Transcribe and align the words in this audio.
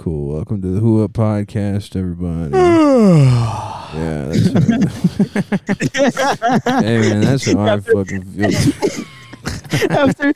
cool. 0.00 0.32
Welcome 0.32 0.62
to 0.62 0.68
the 0.68 0.80
Who 0.80 1.04
Up 1.04 1.12
Podcast, 1.12 1.94
everybody. 1.94 2.52
yeah, 3.94 4.32
that's 4.32 4.48
right. 6.64 6.82
hey 6.82 7.00
man, 7.00 7.20
that's 7.20 7.52
how 7.52 7.60
I 7.60 7.80
fucking 7.80 8.22
feel. 8.22 8.48
after 9.90 10.32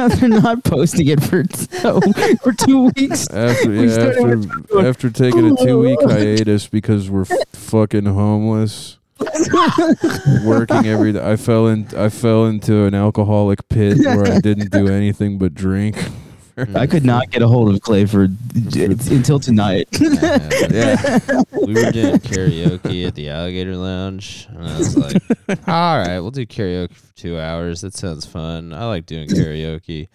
after 0.00 0.26
not 0.26 0.64
posting 0.64 1.06
it 1.06 1.22
for 1.22 1.44
so, 1.78 2.00
for 2.42 2.52
two 2.52 2.90
weeks. 2.96 3.30
After 3.30 3.70
We 3.70 3.86
yeah, 3.86 3.92
started 3.94 4.38
with 4.38 4.50
after, 4.50 4.86
after 4.88 5.10
taking 5.10 5.52
a 5.52 5.64
two 5.64 5.78
week 5.78 6.00
hiatus 6.04 6.66
because 6.66 7.08
we're 7.08 7.22
f- 7.22 7.48
fucking 7.52 8.06
homeless. 8.06 8.98
working 10.44 10.86
every 10.88 11.12
day. 11.12 11.24
I 11.24 11.36
fell 11.36 11.68
in 11.68 11.86
I 11.96 12.08
fell 12.08 12.46
into 12.46 12.82
an 12.86 12.96
alcoholic 12.96 13.68
pit 13.68 13.98
where 13.98 14.26
I 14.26 14.40
didn't 14.42 14.72
do 14.72 14.88
anything 14.88 15.38
but 15.38 15.54
drink. 15.54 15.96
I 16.74 16.86
could 16.86 17.04
not 17.04 17.30
get 17.30 17.42
a 17.42 17.48
hold 17.48 17.74
of 17.74 17.80
Clay 17.80 18.04
for 18.04 18.28
until 18.54 19.38
tonight. 19.38 19.88
Yeah. 20.72 21.18
we 21.52 21.74
were 21.74 21.90
doing 21.90 22.18
karaoke 22.18 23.06
at 23.06 23.14
the 23.14 23.28
Alligator 23.30 23.76
Lounge, 23.76 24.46
and 24.50 24.66
I 24.66 24.78
was 24.78 24.96
like, 24.96 25.22
"All 25.68 25.98
right, 25.98 26.20
we'll 26.20 26.30
do 26.30 26.46
karaoke 26.46 26.94
for 26.94 27.14
two 27.16 27.38
hours. 27.38 27.80
That 27.80 27.94
sounds 27.94 28.24
fun. 28.24 28.72
I 28.72 28.86
like 28.86 29.06
doing 29.06 29.28
karaoke." 29.28 30.08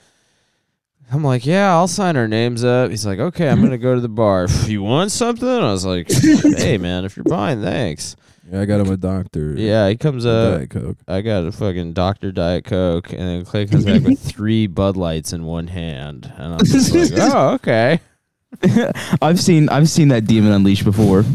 I'm 1.11 1.23
like, 1.23 1.45
"Yeah, 1.45 1.73
I'll 1.73 1.87
sign 1.87 2.17
our 2.17 2.27
names 2.27 2.63
up." 2.63 2.89
He's 2.89 3.05
like, 3.05 3.19
"Okay, 3.19 3.49
I'm 3.49 3.61
gonna 3.61 3.77
go 3.77 3.95
to 3.95 4.01
the 4.01 4.09
bar. 4.09 4.47
You 4.65 4.83
want 4.83 5.11
something?" 5.11 5.47
I 5.47 5.71
was 5.71 5.85
like, 5.85 6.09
"Hey, 6.11 6.77
man, 6.77 7.05
if 7.05 7.17
you're 7.17 7.23
buying, 7.23 7.61
thanks." 7.61 8.15
Yeah, 8.49 8.61
I 8.61 8.65
got 8.65 8.79
him 8.79 8.89
a 8.89 8.97
doctor. 8.97 9.55
Yeah, 9.57 9.89
he 9.89 9.97
comes 9.97 10.25
up. 10.25 10.59
Diet 10.59 10.69
Coke. 10.69 10.97
I 11.07 11.21
got 11.21 11.45
a 11.45 11.51
fucking 11.51 11.93
Dr. 11.93 12.31
Diet 12.31 12.63
Coke, 12.63 13.11
and 13.11 13.21
then 13.21 13.45
Clay 13.45 13.65
comes 13.65 13.83
back 13.83 14.03
with 14.03 14.19
three 14.23 14.67
Bud 14.67 14.95
Lights 14.95 15.33
in 15.33 15.43
one 15.43 15.67
hand, 15.67 16.31
and 16.37 16.53
I'm 16.53 16.59
just 16.65 16.93
like, 17.11 17.11
"Oh, 17.21 17.53
okay." 17.55 17.99
I've 19.21 19.39
seen 19.39 19.67
I've 19.69 19.89
seen 19.89 20.07
that 20.09 20.25
demon 20.25 20.51
unleashed 20.53 20.85
before. 20.85 21.25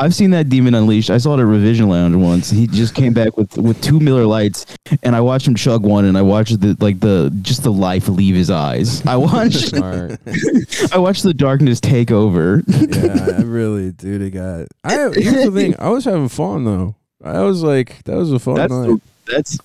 I've 0.00 0.14
seen 0.14 0.30
that 0.30 0.48
demon 0.48 0.74
unleashed. 0.74 1.10
I 1.10 1.18
saw 1.18 1.34
it 1.36 1.40
at 1.40 1.46
Revision 1.46 1.90
Lounge 1.90 2.16
once. 2.16 2.48
He 2.48 2.66
just 2.66 2.94
came 2.94 3.12
back 3.12 3.36
with 3.36 3.58
with 3.58 3.80
two 3.82 4.00
Miller 4.00 4.24
Lights, 4.24 4.64
and 5.02 5.14
I 5.14 5.20
watched 5.20 5.46
him 5.46 5.54
chug 5.54 5.82
one, 5.82 6.06
and 6.06 6.16
I 6.16 6.22
watched 6.22 6.58
the 6.58 6.74
like 6.80 7.00
the 7.00 7.30
just 7.42 7.62
the 7.64 7.70
life 7.72 8.08
leave 8.08 8.34
his 8.34 8.50
eyes. 8.50 9.04
I 9.06 9.16
watched 9.16 9.74
I 9.74 10.98
watched 10.98 11.22
the 11.22 11.34
darkness 11.36 11.80
take 11.80 12.10
over. 12.10 12.62
yeah, 12.66 13.36
I 13.38 13.42
really, 13.42 13.92
dude. 13.92 14.22
It 14.22 14.30
got. 14.30 14.68
I 14.84 14.94
here's 15.14 15.44
the 15.44 15.50
thing. 15.52 15.74
I 15.78 15.90
was 15.90 16.06
having 16.06 16.30
fun 16.30 16.64
though. 16.64 16.94
I 17.22 17.40
was 17.42 17.62
like, 17.62 18.02
that 18.04 18.16
was 18.16 18.32
a 18.32 18.38
fun 18.38 18.54
That's 18.54 18.72
night. 18.72 19.00
that's. 19.26 19.58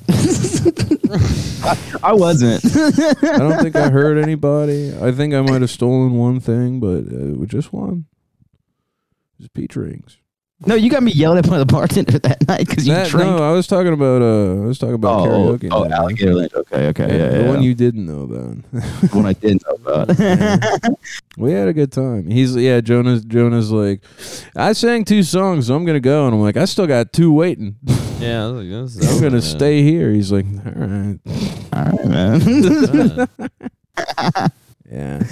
I, 1.63 2.09
I 2.09 2.13
wasn't. 2.13 2.61
I 2.66 3.38
don't 3.38 3.61
think 3.63 3.78
I 3.78 3.89
hurt 3.89 4.17
anybody. 4.22 4.94
I 5.02 5.13
think 5.13 5.33
I 5.33 5.39
might 5.39 5.61
have 5.61 5.72
stolen 5.72 6.16
one 6.16 6.41
thing, 6.41 6.81
but 6.81 7.06
uh, 7.09 7.30
it 7.31 7.38
was 7.38 7.47
just 7.47 7.72
one. 7.72 8.06
Just 9.39 9.53
peach 9.53 9.78
rings. 9.78 10.17
No, 10.66 10.73
you 10.73 10.89
got 10.89 11.03
me 11.03 11.11
yelled 11.11 11.38
at 11.38 11.50
by 11.50 11.58
the 11.58 11.66
bartender 11.66 12.17
that 12.20 12.48
night 12.48 12.66
because 12.66 12.88
you 12.88 12.94
That- 12.94 13.09
drank. 13.09 13.28
no, 13.30 13.44
I 13.44 13.52
was 13.52 13.67
talking 13.67 13.92
about. 13.92 14.22
Uh, 14.22 14.62
I 14.64 14.66
was 14.66 14.80
talking 14.80 14.95
about 14.95 15.28
oh, 15.28 15.58
karaoke. 15.58 15.67
oh, 15.70 15.84
night. 15.84 15.92
alligator 15.92 16.34
land. 16.34 16.53
Okay, 16.56 16.88
okay, 16.88 17.08
Yeah, 17.08 17.23
yeah, 17.31 17.38
the 17.42 17.47
one 17.50 17.62
you 17.62 17.75
didn't 17.75 18.06
know 18.06 18.22
about. 18.22 18.58
The 19.02 19.09
one 19.17 19.25
I 19.25 19.34
didn't 19.34 19.64
know 19.67 19.75
about. 19.92 20.97
we 21.38 21.52
had 21.52 21.67
a 21.67 21.73
good 21.73 21.92
time. 21.92 22.30
He's 22.30 22.56
yeah. 22.56 22.80
Jonah's 22.80 23.25
Jonah's 23.25 23.70
like, 23.70 24.02
I 24.56 24.72
sang 24.72 25.03
two 25.03 25.23
songs, 25.23 25.67
so 25.67 25.75
I'm 25.75 25.84
gonna 25.84 26.00
go, 26.00 26.25
and 26.25 26.34
I'm 26.34 26.42
like, 26.42 26.56
I 26.56 26.64
still 26.66 26.88
got 26.88 27.12
two 27.12 27.34
waiting. 27.34 27.75
Yeah, 28.19 28.45
I 28.45 28.52
was 28.52 28.64
like, 28.64 28.69
this 28.69 28.95
is 28.95 29.12
I'm 29.14 29.19
gonna 29.19 29.31
man. 29.31 29.42
stay 29.42 29.84
here. 29.84 30.12
He's 30.12 30.31
like, 30.31 30.45
all 30.45 30.72
right. 30.73 31.19
All 31.73 31.84
right, 31.84 32.06
man. 32.06 33.28
Yeah. 34.90 35.23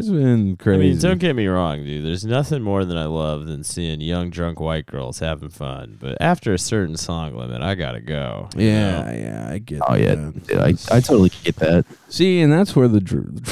It's 0.00 0.08
been 0.08 0.56
I 0.64 0.76
mean, 0.78 0.98
don't 0.98 1.18
get 1.18 1.36
me 1.36 1.46
wrong, 1.46 1.84
dude. 1.84 2.06
There's 2.06 2.24
nothing 2.24 2.62
more 2.62 2.86
than 2.86 2.96
I 2.96 3.04
love 3.04 3.46
than 3.46 3.62
seeing 3.62 4.00
young 4.00 4.30
drunk 4.30 4.58
white 4.58 4.86
girls 4.86 5.18
having 5.18 5.50
fun. 5.50 5.98
But 6.00 6.16
after 6.20 6.54
a 6.54 6.58
certain 6.58 6.96
song 6.96 7.36
limit, 7.36 7.60
I 7.60 7.74
gotta 7.74 8.00
go. 8.00 8.48
yeah, 8.56 9.02
know? 9.02 9.12
yeah, 9.12 9.48
I 9.50 9.58
get. 9.58 9.82
oh 9.86 9.94
yeah, 9.94 10.14
dude, 10.14 10.58
I 10.58 10.68
I 10.90 11.00
totally 11.00 11.30
get 11.44 11.56
that. 11.56 11.84
See, 12.08 12.40
and 12.40 12.50
that's 12.50 12.74
where 12.74 12.88
the 12.88 13.00
dr- 13.00 13.44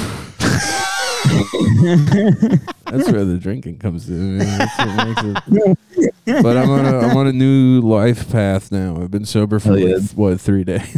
that's 2.85 3.11
where 3.11 3.25
the 3.25 3.37
drinking 3.39 3.77
comes 3.77 4.09
in. 4.09 4.39
man. 4.39 4.57
That's 4.57 4.77
what 4.79 5.07
makes 5.07 5.77
it. 6.25 6.43
But 6.43 6.57
I'm 6.57 6.69
on 6.71 6.85
a 6.85 6.97
I'm 6.99 7.15
on 7.15 7.27
a 7.27 7.33
new 7.33 7.81
life 7.81 8.31
path 8.31 8.71
now. 8.71 8.99
I've 8.99 9.11
been 9.11 9.25
sober 9.25 9.59
for 9.59 9.69
Hell 9.69 9.79
yeah. 9.79 9.95
like, 9.97 10.11
what 10.11 10.41
three 10.41 10.63
days. 10.63 10.97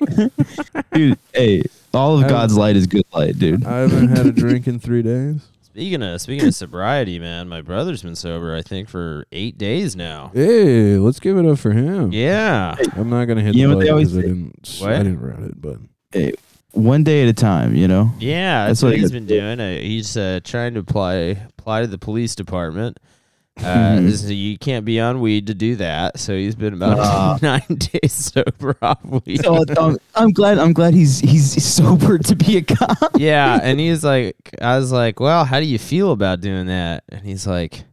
dude. 0.92 1.18
Hey, 1.32 1.62
all 1.96 2.22
of 2.22 2.28
God's 2.28 2.56
light 2.56 2.76
is 2.76 2.86
good 2.86 3.04
light, 3.12 3.38
dude. 3.38 3.64
I 3.64 3.78
haven't 3.78 4.08
had 4.08 4.26
a 4.26 4.32
drink 4.44 4.66
in 4.66 4.78
three 4.78 5.02
days. 5.02 5.46
Speaking 5.62 6.02
of 6.02 6.20
speaking 6.20 6.48
of 6.48 6.54
sobriety, 6.54 7.18
man, 7.18 7.48
my 7.48 7.60
brother's 7.60 8.02
been 8.02 8.16
sober. 8.16 8.54
I 8.56 8.62
think 8.62 8.88
for 8.88 9.26
eight 9.32 9.58
days 9.58 9.94
now. 9.94 10.30
Hey, 10.32 10.96
let's 10.96 11.20
give 11.20 11.36
it 11.36 11.44
up 11.44 11.58
for 11.58 11.72
him. 11.72 12.12
Yeah. 12.12 12.76
I'm 12.94 13.10
not 13.10 13.26
gonna 13.26 13.42
hit 13.42 13.54
You 13.54 13.62
the 13.66 13.68
know 13.68 13.76
what 13.76 13.80
they 13.84 13.90
button 13.90 13.92
always 13.92 14.12
because 14.12 14.18
I 14.18 14.22
say? 14.22 14.28
didn't 14.28 14.80
What? 14.80 14.92
I 14.92 14.98
didn't 15.02 15.20
write 15.20 15.40
it, 15.50 15.60
but 15.60 16.34
One 16.72 17.04
day 17.04 17.22
at 17.24 17.28
a 17.28 17.32
time, 17.34 17.74
you 17.74 17.88
know. 17.88 18.10
Yeah, 18.18 18.66
That's 18.68 18.80
that's, 18.80 18.82
what 18.84 18.88
what 18.92 18.98
he's 19.00 19.10
I- 19.10 19.14
been 19.14 19.26
doing. 19.26 19.60
Uh, 19.60 19.76
he's 19.78 20.16
uh, 20.16 20.40
trying 20.44 20.74
to 20.74 20.80
apply 20.80 21.14
apply 21.58 21.82
to 21.82 21.86
the 21.86 21.98
police 21.98 22.34
department. 22.34 22.98
Uh, 23.58 23.96
Mhm. 23.96 24.04
this 24.06 24.22
is- 24.22 24.30
you 24.32 24.58
can't 24.58 24.84
be 24.84 25.00
on 25.00 25.20
weed 25.20 25.46
to 25.46 25.54
do 25.54 25.76
that, 25.76 26.18
so 26.20 26.36
he's 26.36 26.54
been 26.54 26.74
about 26.74 26.98
Ah. 26.98 27.38
nine 27.42 27.62
days 27.78 28.12
sober 28.12 28.76
off 28.82 28.98
weed. 29.04 29.42
So 29.42 29.64
um, 29.78 29.96
I'm 30.14 30.30
glad. 30.30 30.58
I'm 30.58 30.72
glad 30.74 30.92
he's 30.94 31.20
he's 31.20 31.64
sober 31.64 32.18
to 32.18 32.36
be 32.36 32.58
a 32.58 32.62
cop. 32.62 33.12
yeah, 33.16 33.58
and 33.62 33.80
he's 33.80 34.04
like, 34.04 34.36
I 34.60 34.76
was 34.78 34.92
like, 34.92 35.20
well, 35.20 35.44
how 35.46 35.58
do 35.60 35.66
you 35.66 35.78
feel 35.78 36.12
about 36.12 36.40
doing 36.42 36.66
that? 36.66 37.04
And 37.08 37.22
he's 37.24 37.46
like, 37.46 37.84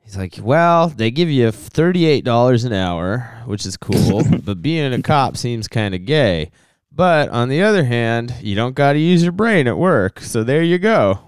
he's 0.00 0.16
like, 0.18 0.38
well, 0.42 0.88
they 0.90 1.10
give 1.10 1.30
you 1.30 1.50
thirty 1.50 2.04
eight 2.04 2.24
dollars 2.24 2.64
an 2.64 2.74
hour, 2.74 3.40
which 3.46 3.64
is 3.64 3.78
cool, 3.78 4.22
but 4.44 4.60
being 4.60 4.92
a 4.92 5.00
cop 5.02 5.36
seems 5.38 5.66
kind 5.66 5.94
of 5.94 6.04
gay. 6.04 6.50
But 6.92 7.30
on 7.30 7.48
the 7.48 7.62
other 7.62 7.84
hand, 7.84 8.34
you 8.42 8.54
don't 8.54 8.74
got 8.74 8.92
to 8.92 8.98
use 9.00 9.22
your 9.22 9.32
brain 9.32 9.66
at 9.66 9.78
work, 9.78 10.20
so 10.20 10.44
there 10.44 10.62
you 10.62 10.78
go. 10.78 11.18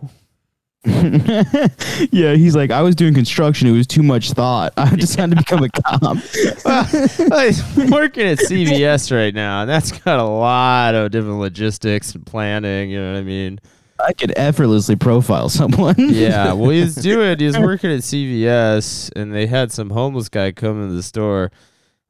yeah, 2.12 2.34
he's 2.34 2.54
like, 2.54 2.70
I 2.70 2.80
was 2.82 2.94
doing 2.94 3.12
construction. 3.12 3.66
It 3.66 3.72
was 3.72 3.86
too 3.86 4.02
much 4.04 4.32
thought. 4.32 4.72
I 4.76 4.94
decided 4.94 5.36
to 5.36 5.36
become 5.36 5.64
a 5.64 5.68
cop. 5.82 6.16
well, 6.64 7.46
he's 7.46 7.90
working 7.90 8.26
at 8.26 8.38
CVS 8.48 9.14
right 9.14 9.34
now, 9.34 9.62
and 9.62 9.70
that's 9.70 9.90
got 9.90 10.20
a 10.20 10.24
lot 10.24 10.94
of 10.94 11.10
different 11.10 11.38
logistics 11.38 12.14
and 12.14 12.24
planning. 12.24 12.90
You 12.90 13.00
know 13.00 13.12
what 13.12 13.18
I 13.18 13.22
mean? 13.22 13.58
I 13.98 14.12
could 14.12 14.32
effortlessly 14.36 14.94
profile 14.94 15.48
someone. 15.48 15.96
Yeah. 15.98 16.52
Well, 16.52 16.70
he's 16.70 16.94
doing. 16.94 17.38
He's 17.38 17.58
working 17.58 17.90
at 17.90 18.00
CVS, 18.00 19.10
and 19.16 19.34
they 19.34 19.46
had 19.46 19.72
some 19.72 19.90
homeless 19.90 20.28
guy 20.28 20.52
come 20.52 20.82
into 20.82 20.94
the 20.94 21.02
store. 21.02 21.50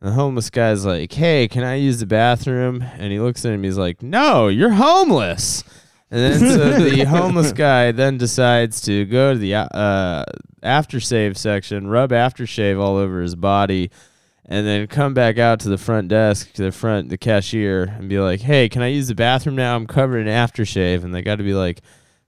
The 0.02 0.10
homeless 0.10 0.50
guy's 0.50 0.84
like, 0.84 1.12
"Hey, 1.12 1.48
can 1.48 1.64
I 1.64 1.76
use 1.76 2.00
the 2.00 2.06
bathroom?" 2.06 2.82
And 2.98 3.10
he 3.12 3.20
looks 3.20 3.46
at 3.46 3.52
him. 3.52 3.62
He's 3.62 3.78
like, 3.78 4.02
"No, 4.02 4.48
you're 4.48 4.72
homeless." 4.72 5.64
And 6.10 6.20
then 6.20 6.38
so 6.50 6.72
the 6.90 7.04
homeless 7.04 7.52
guy 7.52 7.90
then 7.92 8.16
decides 8.18 8.80
to 8.82 9.04
go 9.06 9.32
to 9.32 9.38
the 9.38 9.54
uh, 9.54 10.24
aftershave 10.62 11.36
section, 11.36 11.88
rub 11.88 12.10
aftershave 12.10 12.78
all 12.80 12.96
over 12.96 13.20
his 13.20 13.34
body, 13.34 13.90
and 14.44 14.64
then 14.66 14.86
come 14.86 15.14
back 15.14 15.38
out 15.38 15.58
to 15.60 15.68
the 15.68 15.78
front 15.78 16.08
desk, 16.08 16.52
to 16.54 16.62
the 16.62 16.72
front, 16.72 17.08
the 17.08 17.18
cashier, 17.18 17.84
and 17.98 18.08
be 18.08 18.20
like, 18.20 18.40
"Hey, 18.40 18.68
can 18.68 18.82
I 18.82 18.88
use 18.88 19.08
the 19.08 19.14
bathroom 19.16 19.56
now? 19.56 19.74
I'm 19.74 19.86
covered 19.86 20.18
in 20.20 20.26
aftershave." 20.28 21.02
And 21.02 21.12
they 21.14 21.22
got 21.22 21.36
to 21.36 21.42
be 21.44 21.54
like, 21.54 21.80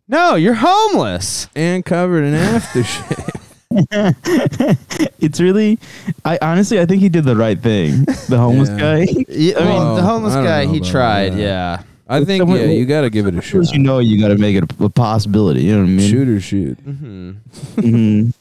"No, 0.09 0.35
you're 0.35 0.55
homeless." 0.55 1.49
and 1.55 1.85
covered 1.85 2.25
in 2.25 2.35
aftershave. 2.35 3.35
it's 5.21 5.41
really, 5.41 5.79
I 6.25 6.39
honestly, 6.41 6.81
I 6.81 6.87
think 6.87 7.03
he 7.03 7.09
did 7.11 7.25
the 7.25 7.37
right 7.37 7.61
thing. 7.61 8.05
The 8.29 8.39
homeless 8.39 8.71
Yeah. 8.71 8.79
guy. 8.79 9.01
I 9.03 9.05
mean, 9.05 9.55
Well, 9.55 9.95
the 9.97 10.03
homeless 10.03 10.35
guy, 10.35 10.67
he 10.67 10.81
tried. 10.81 11.35
that. 11.35 11.39
Yeah. 11.39 11.83
I 12.09 12.25
think 12.25 12.41
someone- 12.43 12.59
yeah, 12.59 12.67
you 12.67 12.87
got 12.87 13.03
to 13.03 13.11
give 13.11 13.27
it 13.27 13.35
a 13.35 13.39
As 13.39 13.45
soon 13.47 13.61
as 13.61 13.69
shot. 13.69 13.77
you 13.77 13.83
know, 13.83 13.99
you 13.99 14.21
got 14.21 14.29
to 14.29 14.39
make 14.39 14.57
it 14.57 14.65
a, 14.81 14.85
a 14.85 14.89
possibility. 14.91 15.63
You 15.65 15.75
know 15.75 15.81
what 15.83 15.89
I 15.89 15.93
mean? 15.93 16.11
Shoot 16.11 16.29
or 16.29 16.41
shoot. 16.41 16.79
hmm 16.81 17.33
Mhm. 17.77 18.33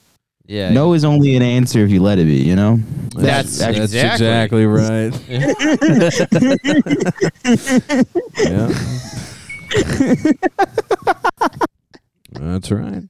Yeah. 0.50 0.70
No 0.72 0.94
is 0.94 1.04
only 1.04 1.36
an 1.36 1.42
answer 1.42 1.84
if 1.84 1.92
you 1.92 2.02
let 2.02 2.20
it 2.20 2.26
be. 2.26 2.38
You 2.42 2.56
know. 2.56 2.80
That's 3.16 3.58
that's 3.60 3.78
exactly- 3.78 4.28
exactly 4.28 4.66
right. 4.66 5.14
yeah. 8.38 8.72
That's 12.32 12.72
right. 12.72 13.04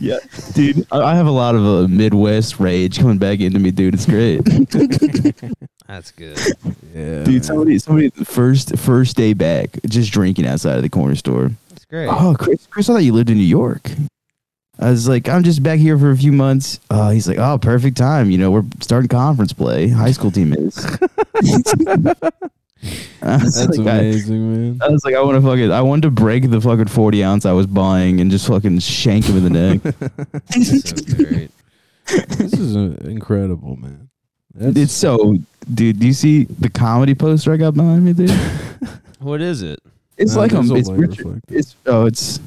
Yeah, 0.00 0.18
dude. 0.54 0.86
I 0.90 1.00
I 1.00 1.14
have 1.14 1.26
a 1.26 1.32
lot 1.32 1.54
of 1.54 1.64
uh, 1.64 1.88
Midwest 1.88 2.58
rage 2.58 2.98
coming 2.98 3.18
back 3.18 3.40
into 3.40 3.58
me, 3.58 3.70
dude. 3.70 3.94
It's 3.94 4.06
great. 4.06 4.40
That's 5.86 6.12
good. 6.12 6.38
Yeah. 6.94 7.24
Dude, 7.24 7.28
man. 7.28 7.42
somebody, 7.42 7.78
somebody, 7.78 8.10
first 8.10 8.78
first 8.78 9.16
day 9.16 9.32
back, 9.32 9.70
just 9.86 10.12
drinking 10.12 10.46
outside 10.46 10.76
of 10.76 10.82
the 10.82 10.88
corner 10.88 11.16
store. 11.16 11.50
That's 11.68 11.84
great. 11.84 12.08
Oh, 12.08 12.34
Chris, 12.38 12.66
Chris, 12.68 12.88
I 12.88 12.94
thought 12.94 13.04
you 13.04 13.12
lived 13.12 13.30
in 13.30 13.38
New 13.38 13.44
York. 13.44 13.90
I 14.78 14.90
was 14.90 15.06
like, 15.06 15.28
I'm 15.28 15.42
just 15.42 15.62
back 15.62 15.78
here 15.78 15.98
for 15.98 16.10
a 16.10 16.16
few 16.16 16.32
months. 16.32 16.80
Uh, 16.88 17.10
he's 17.10 17.28
like, 17.28 17.36
oh, 17.38 17.58
perfect 17.58 17.98
time. 17.98 18.30
You 18.30 18.38
know, 18.38 18.50
we're 18.50 18.64
starting 18.80 19.08
conference 19.08 19.52
play. 19.52 19.88
High 19.88 20.12
school 20.12 20.30
team 20.30 20.54
is. 20.54 20.76
I 23.22 23.36
That's 23.36 23.66
like, 23.76 23.86
I- 23.86 23.98
amazing, 23.98 24.52
man. 24.52 24.78
I 24.82 24.88
was 24.88 25.04
like, 25.04 25.14
I 25.14 25.20
want 25.22 25.36
to 25.36 25.46
fucking, 25.46 25.70
I 25.70 25.82
wanted 25.82 26.02
to 26.02 26.10
break 26.10 26.50
the 26.50 26.60
fucking 26.60 26.86
forty 26.88 27.22
ounce 27.22 27.44
I 27.44 27.52
was 27.52 27.66
buying 27.66 28.20
and 28.20 28.30
just 28.30 28.46
fucking 28.46 28.78
shank 28.78 29.26
him 29.26 29.36
in 29.36 29.44
the 29.44 29.50
neck. 29.50 29.80
so 30.50 31.14
great. 31.16 31.50
this 32.38 32.52
is 32.54 32.76
uh, 32.76 32.96
incredible, 33.08 33.76
man. 33.76 34.08
That's, 34.54 34.76
it's 34.76 34.92
so, 34.92 35.36
dude. 35.72 36.00
Do 36.00 36.06
you 36.06 36.12
see 36.12 36.44
the 36.44 36.70
comedy 36.70 37.14
poster 37.14 37.52
I 37.52 37.56
got 37.56 37.74
behind 37.74 38.04
me, 38.04 38.12
dude? 38.12 38.30
What 39.20 39.42
is 39.42 39.60
it? 39.62 39.78
It's 40.16 40.34
uh, 40.34 40.38
like 40.40 40.54
um, 40.54 40.70
a 40.70 40.74
it's 40.76 40.88
Richard. 40.90 41.42
It's 41.48 41.76
oh, 41.84 42.06
it's 42.06 42.40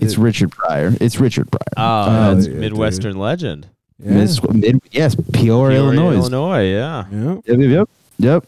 it's 0.00 0.14
It- 0.14 0.18
Richard 0.18 0.50
Pryor. 0.50 0.92
It's 1.00 1.20
Richard 1.20 1.48
Pryor. 1.52 1.60
Oh, 1.76 2.04
Oh, 2.08 2.34
that's 2.34 2.48
yeah, 2.48 2.54
Midwestern 2.54 3.16
legend. 3.16 3.68
Yeah. 4.00 4.26
Mid, 4.52 4.80
yes, 4.90 5.14
Peoria, 5.14 5.30
Peoria, 5.32 5.78
Illinois. 5.78 6.14
Illinois, 6.14 6.62
yeah. 6.68 7.04
yeah. 7.12 7.34
Yep, 7.34 7.42
yep, 7.46 7.58
yep. 7.70 7.88
Yep. 8.18 8.46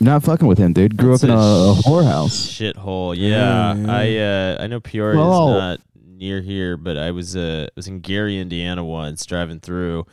Not 0.00 0.22
fucking 0.24 0.46
with 0.48 0.58
him, 0.58 0.72
dude. 0.72 0.96
Grew 0.96 1.10
That's 1.12 1.24
up 1.24 1.30
in 1.30 1.36
a, 1.36 1.38
a 1.38 1.72
a 1.72 1.74
whorehouse. 1.76 2.32
Shithole. 2.74 3.14
Yeah, 3.16 3.74
Yeah, 3.74 3.92
I 3.92 4.16
uh, 4.60 4.64
I 4.64 4.66
know 4.66 4.80
Peoria 4.80 5.18
Well- 5.18 5.48
is 5.50 5.60
not 5.60 5.80
near 6.06 6.40
here, 6.40 6.76
but 6.76 6.96
I 6.96 7.10
was 7.10 7.36
uh 7.36 7.68
was 7.76 7.86
in 7.88 8.00
Gary, 8.00 8.38
Indiana 8.38 8.84
once 8.84 9.24
driving 9.26 9.60
through, 9.60 10.06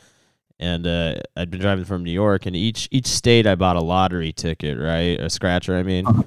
and 0.58 0.86
uh, 0.86 1.16
I'd 1.36 1.50
been 1.50 1.60
driving 1.60 1.84
from 1.84 2.04
New 2.04 2.12
York, 2.12 2.46
and 2.46 2.54
each 2.54 2.88
each 2.90 3.06
state 3.06 3.46
I 3.46 3.54
bought 3.56 3.76
a 3.76 3.80
lottery 3.80 4.32
ticket, 4.32 4.78
right, 4.78 5.18
a 5.20 5.30
scratcher, 5.30 5.76
I 5.76 5.82
mean. 5.82 6.06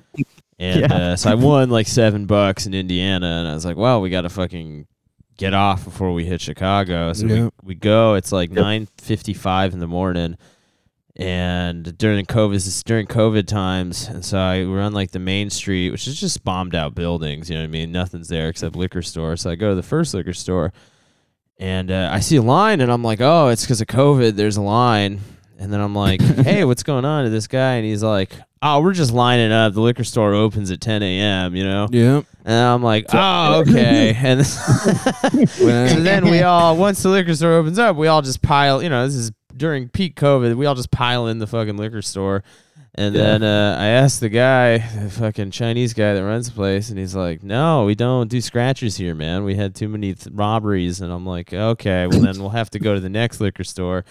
And 0.59 0.81
Yeah. 0.81 0.93
uh, 0.95 1.15
so 1.15 1.31
I 1.31 1.33
won 1.35 1.71
like 1.71 1.87
seven 1.87 2.25
bucks 2.27 2.67
in 2.67 2.75
Indiana, 2.75 3.25
and 3.25 3.47
I 3.47 3.53
was 3.55 3.65
like, 3.65 3.75
"Well, 3.75 4.01
we 4.01 4.11
got 4.11 4.21
to 4.21 4.29
fucking 4.29 4.85
get 5.35 5.53
off 5.55 5.83
before 5.83 6.13
we 6.13 6.25
hit 6.25 6.41
Chicago." 6.41 7.11
So 7.13 7.25
Yeah. 7.25 7.43
we, 7.45 7.49
we 7.63 7.75
go. 7.75 8.13
It's 8.13 8.31
like 8.31 8.51
nine 8.51 8.87
fifty 8.99 9.33
five 9.33 9.73
in 9.73 9.79
the 9.79 9.87
morning, 9.87 10.37
and 11.15 11.95
during 11.98 12.25
COVID, 12.25 12.54
this 12.54 12.65
is 12.65 12.81
during 12.83 13.06
COVID 13.06 13.45
times, 13.45 14.07
and 14.07 14.25
so 14.25 14.38
I 14.39 14.65
we're 14.65 14.81
on 14.81 14.94
like 14.94 15.12
the 15.12 15.19
main 15.19 15.50
street, 15.51 15.92
which 15.92 16.07
is 16.07 16.19
just 16.19 16.44
bombed 16.44 16.74
out 16.74 16.95
buildings. 16.95 17.50
You 17.50 17.56
know 17.56 17.62
what 17.62 17.68
I 17.68 17.71
mean? 17.71 17.92
Nothing's 17.92 18.30
there 18.30 18.50
except 18.50 18.75
liquor 18.75 19.01
store. 19.04 19.38
So 19.38 19.50
I 19.51 19.56
go 19.56 19.69
to 19.69 19.75
the 19.75 19.83
first 19.83 20.13
liquor 20.15 20.33
store, 20.33 20.74
and 21.60 21.92
uh, 21.92 22.10
I 22.12 22.19
see 22.19 22.38
a 22.38 22.42
line, 22.42 22.81
and 22.81 22.92
I'm 22.92 23.04
like, 23.04 23.21
"Oh, 23.21 23.50
it's 23.50 23.63
because 23.63 23.80
of 23.81 23.88
COVID. 23.88 24.36
There's 24.36 24.57
a 24.57 24.62
line." 24.62 25.19
And 25.60 25.71
then 25.71 25.80
I'm 25.81 25.94
like, 25.94 26.19
"Hey, 26.21 26.65
what's 26.65 26.83
going 26.83 27.06
on 27.06 27.25
to 27.25 27.30
this 27.30 27.45
guy?" 27.48 27.75
And 27.75 27.86
he's 27.86 28.01
like, 28.01 28.33
"Oh, 28.63 28.81
we're 28.81 28.94
just 28.94 29.13
lining 29.13 29.51
up. 29.51 29.74
The 29.75 29.81
liquor 29.81 30.04
store 30.04 30.33
opens 30.33 30.71
at 30.71 30.81
10 30.81 31.04
a.m. 31.04 31.56
You 31.56 31.63
know." 31.63 31.88
Yeah. 31.92 32.21
And 32.44 32.56
I'm 32.56 32.81
like, 32.81 33.06
"Oh, 33.13 33.59
okay." 33.69 34.16
And 34.18 34.39
When 34.44 35.48
so 35.48 35.98
I- 35.98 36.00
then 36.00 36.25
we 36.25 36.42
all, 36.42 36.75
once 36.75 37.04
the 37.04 37.09
liquor 37.09 37.36
store 37.36 37.54
opens 37.54 37.77
up, 37.77 37.95
we 37.95 38.07
all 38.07 38.24
just 38.24 38.42
pile. 38.42 38.81
You 38.81 38.89
know, 38.89 39.06
this 39.06 39.16
is 39.16 39.31
during 39.55 39.89
peak 39.89 40.15
COVID. 40.15 40.55
We 40.55 40.65
all 40.65 40.75
just 40.75 40.91
pile 40.91 41.27
in 41.27 41.39
the 41.39 41.47
fucking 41.47 41.77
liquor 41.77 42.01
store. 42.01 42.44
And 42.95 43.15
Yeah. 43.15 43.21
then 43.23 43.44
uh, 43.44 43.77
I 43.79 43.85
asked 43.88 44.19
the 44.19 44.29
guy, 44.29 44.77
the 44.77 45.09
fucking 45.09 45.50
Chinese 45.50 45.94
guy 45.95 46.13
that 46.13 46.23
runs 46.23 46.47
the 46.50 46.53
place, 46.53 46.89
and 46.91 47.00
he's 47.00 47.15
like, 47.15 47.41
"No, 47.41 47.85
we 47.85 47.95
don't 47.95 48.29
do 48.29 48.39
scratchers 48.39 48.97
here, 48.97 49.15
man. 49.15 49.44
We 49.44 49.55
had 49.55 49.73
too 49.73 49.88
many 49.89 50.13
th- 50.13 50.27
robberies." 50.35 51.01
And 51.01 51.11
I'm 51.11 51.25
like, 51.25 51.51
"Okay, 51.51 52.05
well 52.05 52.19
then 52.19 52.38
we'll 52.39 52.50
have 52.51 52.69
to 52.71 52.79
go 52.79 52.94
to 52.94 53.00
the 53.00 53.09
next 53.09 53.41
liquor 53.41 53.63
store." 53.63 54.05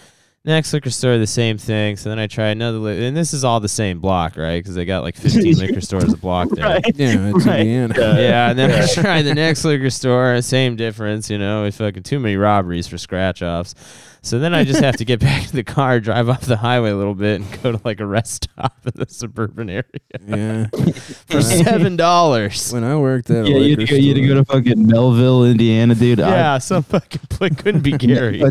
Next 0.45 0.73
liquor 0.73 0.91
store, 0.91 1.19
the 1.19 1.27
same 1.29 1.57
thing. 1.57 1.97
So 1.97 2.09
then 2.09 2.19
I 2.19 2.27
try 2.27 2.49
another, 2.49 2.79
li- 2.79 3.07
and 3.07 3.17
this 3.17 3.33
is 3.33 3.45
all 3.45 3.61
the 3.61 3.69
same 3.69 4.01
block, 4.01 4.37
right? 4.37 4.59
Because 4.59 4.75
they 4.75 4.85
got 4.85 5.05
like 5.05 5.15
15 5.15 5.55
liquor 5.57 5.81
stores 5.89 6.13
a 6.13 6.17
block 6.17 6.49
there. 6.51 6.65
Right. 6.65 6.83
yeah, 6.97 7.31
it's 7.33 7.47
Right. 7.47 7.61
Indiana. 7.61 7.95
Yeah, 8.21 8.51
and 8.51 8.59
then 8.59 8.73
I 8.73 8.85
try 8.93 9.23
the 9.23 9.37
next 9.37 9.65
liquor 9.65 9.91
store, 9.91 10.43
same 10.43 10.75
difference, 10.75 11.31
you 11.31 11.39
know, 11.39 11.63
it's 11.67 11.77
fucking 11.77 12.03
too 12.03 12.19
many 12.19 12.35
robberies 12.37 12.89
for 12.89 12.99
scratch 12.99 13.41
offs. 13.41 13.77
So 14.25 14.39
then 14.39 14.55
I 14.55 14.63
just 14.63 14.81
have 14.81 14.97
to 14.99 15.05
get 15.05 15.19
back 15.19 15.47
to 15.49 15.53
the 15.53 15.65
car, 15.65 15.99
drive 15.99 16.29
off 16.29 16.43
the 16.43 16.57
highway 16.57 16.91
a 16.91 16.97
little 16.97 17.15
bit, 17.17 17.41
and 17.41 17.63
go 17.63 17.73
to 17.73 17.81
like 17.85 17.99
a 17.99 18.07
rest 18.07 18.45
stop 18.45 18.77
in 18.87 18.93
the 18.95 19.07
suburban 19.13 19.69
area 19.69 19.85
Yeah. 20.27 20.67
for 21.27 21.43
seven 21.43 21.97
dollars. 21.97 22.73
When 22.73 22.85
I 22.85 22.97
worked 22.97 23.31
at 23.31 23.47
Yeah, 23.47 23.57
you 23.57 23.71
had, 23.71 23.81
to 23.81 23.87
go, 23.87 23.97
you 23.97 24.09
had 24.15 24.21
to 24.21 24.27
go 24.29 24.35
to 24.35 24.45
fucking 24.45 24.87
Melville, 24.87 25.45
Indiana, 25.45 25.95
dude. 25.97 26.21
I- 26.21 26.31
Yeah, 26.31 26.59
some 26.59 26.85
fucking 26.85 27.23
place 27.31 27.53
couldn't 27.57 27.81
be 27.83 27.93
Gary. 27.99 28.43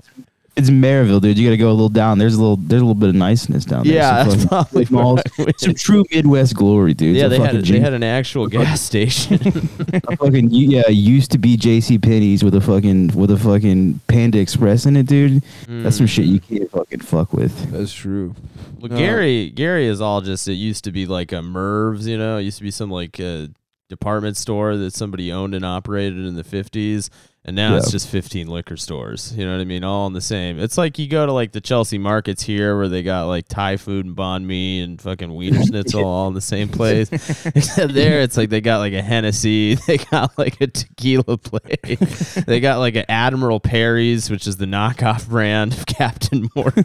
It's, 0.56 0.68
it's 0.68 0.70
Merrillville, 0.70 1.22
dude. 1.22 1.38
You 1.38 1.48
got 1.48 1.52
to 1.52 1.58
go 1.58 1.70
a 1.70 1.72
little 1.72 1.90
down. 1.90 2.18
There's 2.18 2.36
a 2.36 2.42
little, 2.42 2.58
there's 2.58 2.82
a 2.82 2.86
little 2.86 3.00
bit 3.00 3.10
of 3.10 3.16
niceness 3.16 3.66
down 3.66 3.86
there. 3.86 3.96
Yeah, 3.96 4.24
Some 4.24 4.30
that's 4.30 4.46
probably 4.46 4.86
some 4.86 4.96
malls- 5.02 5.22
where 5.38 5.48
some 5.58 5.74
true 5.74 6.04
Midwest 6.12 6.56
glory, 6.56 6.94
dude. 6.94 7.16
Yeah, 7.16 7.24
Some 7.24 7.30
they 7.30 7.40
had 7.40 7.46
fucking 7.48 7.60
a, 7.60 7.64
G- 7.64 7.74
they 7.74 7.80
had 7.80 7.94
an 7.94 8.04
actual 8.04 8.48
gas 8.48 8.82
station. 8.82 9.36
a 10.08 10.16
fucking 10.18 10.50
yeah, 10.52 10.88
used 10.90 11.32
to 11.32 11.38
be 11.38 11.58
J.C. 11.58 11.98
Penney's 11.98 12.44
with 12.44 12.56
a 12.56 12.62
fucking 12.62 13.10
with 13.10 13.32
a 13.32 13.38
fucking 13.38 14.00
Panda 14.08 14.40
Express 14.40 14.86
in 14.86 14.98
it, 14.98 15.06
dude. 15.06 15.44
That's 15.68 15.98
some 15.98 16.08
shit 16.08 16.26
you 16.26 16.40
mm. 16.40 16.58
can't 16.58 16.72
fucking 16.72 17.00
fuck 17.00 17.34
with. 17.34 17.72
That's 17.72 17.94
true. 17.94 18.36
Well, 18.80 18.90
No. 18.90 18.98
Gary, 18.98 19.50
Gary 19.50 19.88
is 19.88 20.02
all 20.02 20.22
just. 20.22 20.48
It 20.48 20.54
used 20.54 20.84
to 20.86 20.92
be 20.92 21.06
like 21.06 21.32
a 21.32 21.36
Mervs, 21.36 22.08
you 22.08 22.18
know. 22.18 22.38
It 22.38 22.44
used 22.44 22.58
to 22.58 22.64
be 22.64 22.72
some 22.72 22.90
like 22.90 23.20
a 23.20 23.50
department 23.90 24.38
store 24.38 24.78
that 24.78 24.94
somebody 24.94 25.32
owned 25.32 25.54
and 25.54 25.66
operated 25.66 26.26
in 26.26 26.36
the 26.36 26.44
fifties, 26.44 27.10
and 27.44 27.56
now 27.56 27.76
it's 27.76 27.90
just 27.90 28.08
fifteen 28.08 28.48
liquor 28.48 28.78
stores. 28.78 29.34
You 29.36 29.46
know 29.46 29.54
what 29.54 29.62
I 29.62 29.66
mean? 29.66 29.84
All 29.84 30.06
in 30.06 30.14
the 30.14 30.22
same. 30.22 30.60
It's 30.60 30.78
like 30.78 31.00
you 31.00 31.08
go 31.08 31.26
to 31.26 31.32
like 31.32 31.52
the 31.54 31.62
Chelsea 31.62 31.98
markets 31.98 32.44
here, 32.44 32.78
where 32.78 32.88
they 32.88 33.02
got 33.02 33.26
like 33.26 33.48
Thai 33.48 33.78
food 33.78 34.06
and 34.06 34.16
banh 34.16 34.44
mi 34.44 34.82
and 34.82 35.02
fucking 35.02 35.34
Wiener 35.34 35.64
Schnitzel 35.66 36.04
all 36.06 36.28
in 36.28 36.36
the 36.36 36.42
same 36.42 36.70
place. 36.70 37.12
Except 37.12 37.94
there, 37.94 38.22
it's 38.22 38.38
like 38.38 38.50
they 38.50 38.62
got 38.62 38.78
like 38.78 38.94
a 38.94 39.02
Hennessy, 39.02 39.74
they 39.88 39.98
got 39.98 40.38
like 40.38 40.62
a 40.62 40.68
tequila 40.68 41.38
place, 41.38 42.36
they 42.46 42.60
got 42.60 42.78
like 42.78 42.96
an 42.96 43.06
Admiral 43.10 43.60
Perry's, 43.60 44.30
which 44.30 44.46
is 44.46 44.58
the 44.58 44.66
knockoff 44.66 45.28
brand 45.28 45.74
of 45.74 45.88
Captain 45.88 46.48
Morgan. 46.56 46.84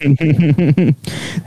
dude, 0.00 0.96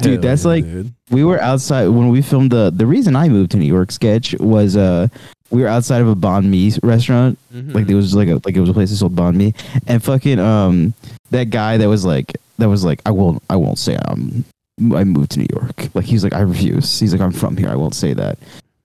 Hell 0.01 0.17
that's 0.21 0.43
yeah, 0.43 0.47
like 0.49 0.63
dude. 0.63 0.93
we 1.09 1.23
were 1.23 1.41
outside 1.41 1.87
when 1.89 2.07
we 2.09 2.21
filmed 2.21 2.51
the 2.51 2.71
the 2.73 2.85
reason 2.85 3.15
I 3.15 3.27
moved 3.29 3.51
to 3.51 3.57
New 3.57 3.65
York 3.65 3.91
sketch 3.91 4.35
was 4.39 4.77
uh 4.77 5.09
we 5.49 5.61
were 5.61 5.67
outside 5.67 6.01
of 6.01 6.07
a 6.07 6.15
banh 6.15 6.45
mi 6.45 6.71
restaurant 6.83 7.37
Mhm. 7.53 7.73
like 7.73 7.89
it 7.89 7.95
was 7.95 8.13
like 8.15 8.27
a 8.27 8.35
like 8.45 8.55
it 8.55 8.59
was 8.59 8.69
a 8.69 8.73
place 8.73 8.89
that 8.89 8.97
sold 8.97 9.15
banh 9.15 9.35
mi 9.35 9.53
and 9.87 10.03
fucking 10.03 10.39
um 10.39 10.93
that 11.31 11.49
guy 11.49 11.77
that 11.77 11.87
was 11.89 12.03
like 12.05 12.35
that 12.57 12.69
was 12.69 12.83
like 12.83 13.01
I 13.05 13.11
won't 13.11 13.41
I 13.49 13.55
won't 13.55 13.77
say 13.79 13.95
um 13.95 14.43
I 14.93 15.03
moved 15.03 15.31
to 15.31 15.39
New 15.39 15.47
York 15.53 15.89
like 15.93 16.05
he's 16.05 16.23
like 16.23 16.33
I 16.33 16.41
refuse 16.41 16.99
he's 16.99 17.11
like 17.13 17.21
I'm 17.21 17.31
from 17.31 17.55
here 17.57 17.69
I 17.69 17.75
won't 17.75 17.95
say 17.95 18.13
that 18.13 18.37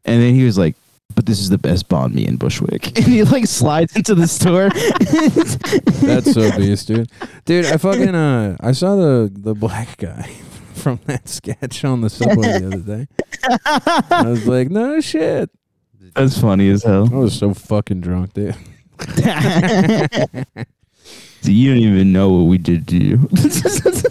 and 0.04 0.22
then 0.22 0.34
he 0.34 0.44
was 0.44 0.56
like 0.56 0.74
but 1.14 1.26
this 1.26 1.40
is 1.40 1.50
the 1.50 1.58
best 1.58 1.88
banh 1.88 2.14
mi 2.14 2.26
in 2.26 2.36
Bushwick 2.36 2.86
and 2.98 3.06
he 3.06 3.22
like 3.24 3.46
slides 3.46 3.94
into 3.96 4.14
the 4.14 4.26
store 4.28 4.70
That's 6.02 6.32
so 6.32 6.50
beast, 6.56 6.88
dude. 6.88 7.10
Dude, 7.44 7.66
I 7.66 7.76
fucking 7.76 8.14
uh, 8.14 8.56
I 8.60 8.72
saw 8.72 8.96
the 8.96 9.30
the 9.32 9.54
black 9.54 9.96
guy 9.98 10.30
from 10.74 10.98
that 11.06 11.28
sketch 11.28 11.84
on 11.84 12.00
the 12.00 12.10
subway 12.10 12.58
the 12.58 12.66
other 12.66 12.78
day. 12.96 13.06
I 14.10 14.24
was 14.26 14.46
like, 14.46 14.70
no 14.70 15.00
shit. 15.00 15.50
That's 16.14 16.38
funny 16.40 16.68
as 16.70 16.82
hell 16.84 17.08
I 17.12 17.16
was 17.16 17.38
so 17.38 17.54
fucking 17.54 18.00
drunk, 18.00 18.34
dude. 18.34 18.56
So 21.44 21.50
you 21.50 21.70
don't 21.74 21.82
even 21.82 22.12
know 22.12 22.28
what 22.30 22.44
we 22.44 22.56
did 22.56 22.86
to 22.86 22.96
you. 22.96 23.14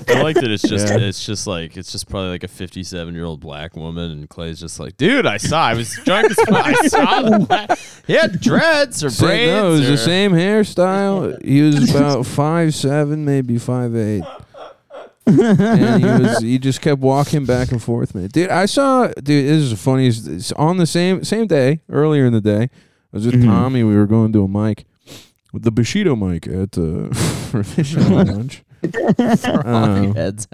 I 0.09 0.21
like 0.21 0.35
that 0.35 0.49
it's 0.51 0.63
just 0.67 0.89
Yeah. 0.89 0.97
it's 0.97 1.25
just 1.25 1.47
like 1.47 1.77
it's 1.77 1.89
just 1.89 2.09
probably 2.09 2.27
like 2.29 2.43
a 2.43 2.49
fifty 2.49 2.83
seven 2.83 3.13
year 3.15 3.23
old 3.23 3.39
black 3.39 3.77
woman 3.77 4.11
and 4.11 4.27
Clay's 4.27 4.59
just 4.59 4.81
like, 4.81 4.97
dude, 4.97 5.25
I 5.25 5.37
saw 5.37 5.61
I 5.63 5.73
was 5.73 5.97
drunk 6.03 6.29
as 6.29 6.35
fuck. 6.35 6.49
I 6.67 6.73
saw 6.89 7.21
the 7.21 7.39
black 7.45 7.79
he 8.05 8.13
had 8.15 8.41
dreads 8.41 9.01
or 9.01 9.09
Same- 9.09 9.27
braids. 9.29 9.51
no, 9.53 9.67
it 9.67 9.69
was 9.71 9.87
or- 9.87 9.91
the 9.91 9.97
same 9.97 10.31
hairstyle. 10.33 11.41
He 11.41 11.61
was 11.61 11.89
about 11.95 12.25
five 12.25 12.75
seven, 12.75 13.23
maybe 13.23 13.57
five 13.57 13.95
eight. 13.95 14.25
And 15.27 16.03
he 16.03 16.09
was 16.23 16.39
he 16.39 16.57
just 16.59 16.81
kept 16.81 17.01
walking 17.01 17.45
back 17.45 17.71
and 17.71 17.81
forth, 17.81 18.13
man. 18.15 18.27
Dude, 18.27 18.49
I 18.49 18.65
saw 18.65 19.07
dude, 19.07 19.25
this 19.25 19.61
is 19.61 19.69
the 19.71 19.77
funniest 19.77 20.27
it's 20.27 20.51
on 20.53 20.77
the 20.77 20.85
same 20.87 21.23
same 21.23 21.47
day, 21.47 21.81
earlier 21.89 22.25
in 22.25 22.33
the 22.33 22.41
day. 22.41 22.63
I 22.63 22.69
was 23.17 23.25
with 23.25 23.35
Mhm. 23.35 23.45
Tommy, 23.45 23.83
we 23.83 23.95
were 23.95 24.07
going 24.07 24.31
to 24.33 24.43
a 24.43 24.47
mic 24.47 24.85
with 25.53 25.63
the 25.63 25.71
Bushido 25.71 26.15
mic 26.15 26.47
at 26.47 26.77
uh 26.77 27.09
Revision 27.53 28.13
Lounge. 28.13 28.63
for 28.81 29.67
all 29.67 29.85
the 29.85 30.09
Uh, 30.09 30.13
heads. 30.13 30.47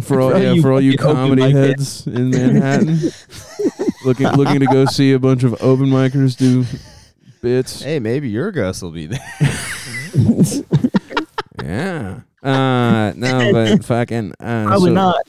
for 0.00 0.20
all 0.20 0.30
For 0.30 0.34
all 0.34 0.42
yeah, 0.42 0.52
you 0.52 0.62
for 0.62 0.72
all 0.72 0.80
you 0.80 0.92
fucking 0.92 1.06
open 1.06 1.16
comedy 1.16 1.42
mic 1.42 1.54
heads 1.54 2.06
in 2.06 2.30
Manhattan. 2.30 2.98
looking 4.04 4.26
looking 4.30 4.60
to 4.60 4.66
go 4.66 4.84
see 4.86 5.12
a 5.12 5.18
bunch 5.18 5.44
of 5.44 5.52
open 5.62 5.86
micers 5.86 6.36
do 6.36 6.64
bits. 7.40 7.82
Hey, 7.82 7.98
maybe 8.00 8.28
your 8.28 8.50
ghost 8.50 8.82
will 8.82 8.90
be 8.90 9.06
there. 9.06 9.20
Yeah. 11.62 12.20
Uh 12.42 13.12
no, 13.16 13.52
but 13.52 13.84
fucking 13.84 14.32
uh 14.40 14.64
Probably 14.66 14.90
so- 14.90 14.94
not. 14.94 15.22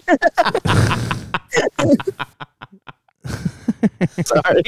Sorry. 4.25 4.63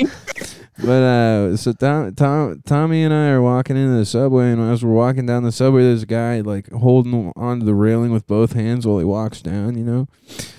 But 0.77 0.89
uh 1.03 1.57
so 1.57 1.71
Tom, 1.73 2.13
Tom 2.15 2.61
Tommy 2.65 3.03
and 3.03 3.13
I 3.13 3.29
are 3.29 3.41
walking 3.41 3.77
into 3.77 3.95
the 3.97 4.05
subway 4.05 4.51
and 4.51 4.61
as 4.61 4.83
we're 4.83 4.91
walking 4.93 5.25
down 5.25 5.43
the 5.43 5.51
subway 5.51 5.83
there's 5.83 6.03
a 6.03 6.07
guy 6.07 6.41
like 6.41 6.69
holding 6.71 7.31
onto 7.35 7.65
the 7.65 7.73
railing 7.73 8.11
with 8.11 8.27
both 8.27 8.53
hands 8.53 8.85
while 8.85 8.99
he 8.99 9.05
walks 9.05 9.41
down, 9.41 9.77
you 9.77 9.83
know. 9.85 10.07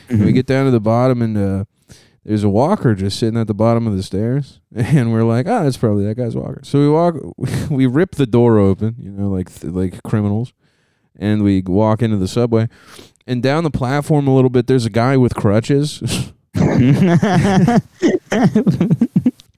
And 0.08 0.24
we 0.24 0.32
get 0.32 0.46
down 0.46 0.64
to 0.64 0.70
the 0.70 0.80
bottom 0.80 1.20
and 1.22 1.36
uh 1.36 1.64
there's 2.24 2.42
a 2.44 2.48
walker 2.48 2.94
just 2.94 3.18
sitting 3.18 3.38
at 3.38 3.46
the 3.46 3.54
bottom 3.54 3.86
of 3.86 3.96
the 3.96 4.02
stairs 4.02 4.60
and 4.74 5.12
we're 5.12 5.22
like, 5.22 5.46
"Oh, 5.46 5.62
that's 5.64 5.76
probably 5.76 6.04
that 6.06 6.16
guy's 6.16 6.34
walker." 6.34 6.60
So 6.64 6.80
we 6.80 6.88
walk 6.88 7.14
we 7.70 7.86
rip 7.86 8.12
the 8.16 8.26
door 8.26 8.58
open, 8.58 8.96
you 8.98 9.10
know, 9.12 9.28
like 9.28 9.52
th- 9.54 9.72
like 9.72 10.02
criminals. 10.02 10.52
And 11.18 11.42
we 11.42 11.62
walk 11.62 12.02
into 12.02 12.16
the 12.16 12.28
subway. 12.28 12.68
And 13.26 13.42
down 13.42 13.64
the 13.64 13.70
platform 13.70 14.28
a 14.28 14.34
little 14.34 14.50
bit, 14.50 14.66
there's 14.66 14.86
a 14.86 14.90
guy 14.90 15.16
with 15.16 15.34
crutches. 15.34 16.00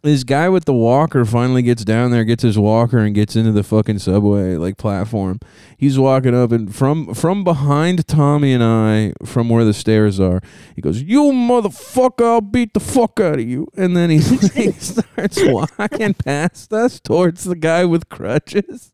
this 0.03 0.25
guy 0.25 0.49
with 0.49 0.65
the 0.65 0.73
walker 0.73 1.25
finally 1.25 1.63
gets 1.63 1.85
down 1.85 2.11
there, 2.11 2.25
gets 2.25 2.43
his 2.43 2.59
walker, 2.59 2.99
and 2.99 3.15
gets 3.15 3.37
into 3.37 3.53
the 3.53 3.63
fucking 3.63 3.99
subway 3.99 4.57
like 4.57 4.79
platform. 4.79 5.39
He's 5.77 5.99
walking 5.99 6.35
up, 6.35 6.51
and 6.53 6.75
from 6.75 7.15
from 7.15 7.45
behind 7.45 8.07
Tommy 8.07 8.53
and 8.53 8.63
I, 8.63 9.13
from 9.25 9.49
where 9.49 9.65
the 9.65 9.75
stairs 9.75 10.19
are, 10.19 10.41
he 10.75 10.83
goes, 10.83 11.03
"You 11.03 11.25
motherfucker! 11.25 12.25
I'll 12.25 12.41
beat 12.41 12.75
the 12.75 12.81
fuck 12.81 13.21
out 13.21 13.39
of 13.39 13.49
you!" 13.49 13.69
And 13.77 13.97
then 13.97 14.11
he, 14.11 14.19
he 14.55 14.73
starts 14.73 15.39
walking 15.43 16.15
past 16.15 16.73
us 16.73 17.01
towards 17.01 17.45
the 17.45 17.57
guy 17.57 17.85
with 17.85 18.09
crutches. 18.09 18.93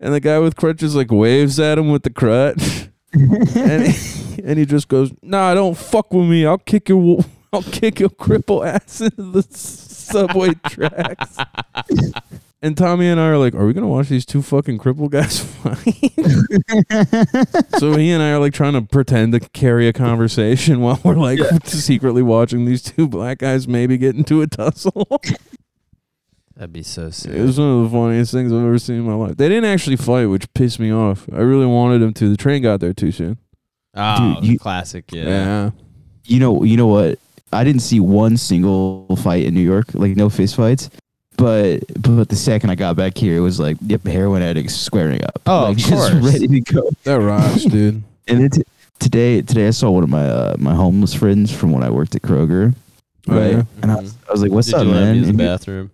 And 0.00 0.14
the 0.14 0.20
guy 0.20 0.38
with 0.38 0.56
crutches 0.56 0.96
like 0.96 1.10
waves 1.12 1.60
at 1.60 1.78
him 1.78 1.90
with 1.90 2.02
the 2.02 2.10
crutch, 2.10 2.88
and 3.12 3.86
he, 3.86 4.42
and 4.42 4.58
he 4.58 4.64
just 4.64 4.88
goes, 4.88 5.12
"Nah, 5.22 5.54
don't 5.54 5.76
fuck 5.76 6.12
with 6.12 6.28
me. 6.28 6.46
I'll 6.46 6.58
kick 6.58 6.88
your." 6.88 7.24
I'll 7.52 7.62
kick 7.62 7.98
your 7.98 8.10
cripple 8.10 8.64
ass 8.64 9.00
into 9.00 9.22
the 9.22 9.42
subway 9.42 10.50
tracks. 10.68 11.36
And 12.62 12.76
Tommy 12.76 13.08
and 13.08 13.18
I 13.18 13.26
are 13.26 13.38
like, 13.38 13.54
are 13.54 13.66
we 13.66 13.72
gonna 13.72 13.88
watch 13.88 14.08
these 14.08 14.24
two 14.24 14.40
fucking 14.40 14.78
cripple 14.78 15.10
guys 15.10 15.40
fight? 15.40 15.80
so 17.80 17.96
he 17.96 18.12
and 18.12 18.22
I 18.22 18.30
are 18.30 18.38
like 18.38 18.52
trying 18.52 18.74
to 18.74 18.82
pretend 18.82 19.32
to 19.32 19.40
carry 19.40 19.88
a 19.88 19.92
conversation 19.92 20.80
while 20.80 21.00
we're 21.02 21.16
like 21.16 21.40
secretly 21.64 22.22
watching 22.22 22.66
these 22.66 22.82
two 22.82 23.08
black 23.08 23.38
guys 23.38 23.66
maybe 23.66 23.98
get 23.98 24.14
into 24.14 24.42
a 24.42 24.46
tussle. 24.46 25.08
That'd 26.60 26.74
be 26.74 26.82
so 26.82 27.08
sick. 27.08 27.32
it 27.32 27.40
was 27.42 27.58
one 27.58 27.68
of 27.84 27.84
the 27.84 27.96
funniest 27.96 28.32
things 28.32 28.52
I've 28.52 28.58
ever 28.58 28.78
seen 28.78 28.96
in 28.96 29.04
my 29.04 29.14
life. 29.14 29.34
They 29.38 29.48
didn't 29.48 29.64
actually 29.64 29.96
fight, 29.96 30.26
which 30.26 30.52
pissed 30.52 30.78
me 30.78 30.92
off. 30.92 31.26
I 31.32 31.38
really 31.38 31.64
wanted 31.64 32.00
them 32.00 32.12
to. 32.12 32.28
The 32.28 32.36
train 32.36 32.60
got 32.62 32.80
there 32.80 32.92
too 32.92 33.12
soon. 33.12 33.38
oh, 33.94 34.34
Dude, 34.34 34.44
you- 34.44 34.58
classic. 34.58 35.06
Yeah. 35.10 35.24
Yeah. 35.24 35.70
you 36.26 36.38
know, 36.38 36.62
you 36.62 36.76
know 36.76 36.86
what? 36.86 37.18
I 37.50 37.64
didn't 37.64 37.80
see 37.80 37.98
one 37.98 38.36
single 38.36 39.06
fight 39.22 39.44
in 39.44 39.54
New 39.54 39.62
York, 39.62 39.94
like 39.94 40.16
no 40.16 40.28
fist 40.28 40.54
fights. 40.54 40.90
But 41.38 41.80
but 41.98 42.28
the 42.28 42.36
second 42.36 42.68
I 42.68 42.74
got 42.74 42.94
back 42.94 43.16
here, 43.16 43.38
it 43.38 43.40
was 43.40 43.58
like, 43.58 43.78
yep, 43.86 44.04
heroin 44.04 44.42
addicts 44.42 44.74
squaring 44.76 45.24
up. 45.24 45.40
Oh, 45.46 45.62
like, 45.62 45.70
of 45.70 45.76
just 45.78 45.90
course. 45.90 46.12
ready 46.12 46.46
to 46.46 46.60
go. 46.60 46.90
That 47.04 47.14
rocks, 47.14 47.64
dude. 47.64 48.02
And 48.28 48.40
then 48.42 48.50
t- 48.50 48.62
today, 48.98 49.40
today 49.40 49.66
I 49.68 49.70
saw 49.70 49.90
one 49.90 50.04
of 50.04 50.10
my 50.10 50.26
uh, 50.26 50.56
my 50.58 50.74
homeless 50.74 51.14
friends 51.14 51.50
from 51.50 51.72
when 51.72 51.82
I 51.82 51.88
worked 51.88 52.14
at 52.14 52.20
Kroger. 52.20 52.74
Oh, 53.28 53.34
Right, 53.34 53.52
yeah? 53.52 53.62
and 53.82 53.90
I 53.90 53.96
was, 53.96 54.14
I 54.28 54.32
was 54.32 54.42
like, 54.42 54.50
"What's 54.52 54.66
Did 54.68 54.74
up, 54.76 54.84
you 54.86 54.92
man?" 54.92 55.16
use 55.16 55.24
the 55.24 55.30
And 55.30 55.40
he- 55.40 55.46
bathroom? 55.46 55.90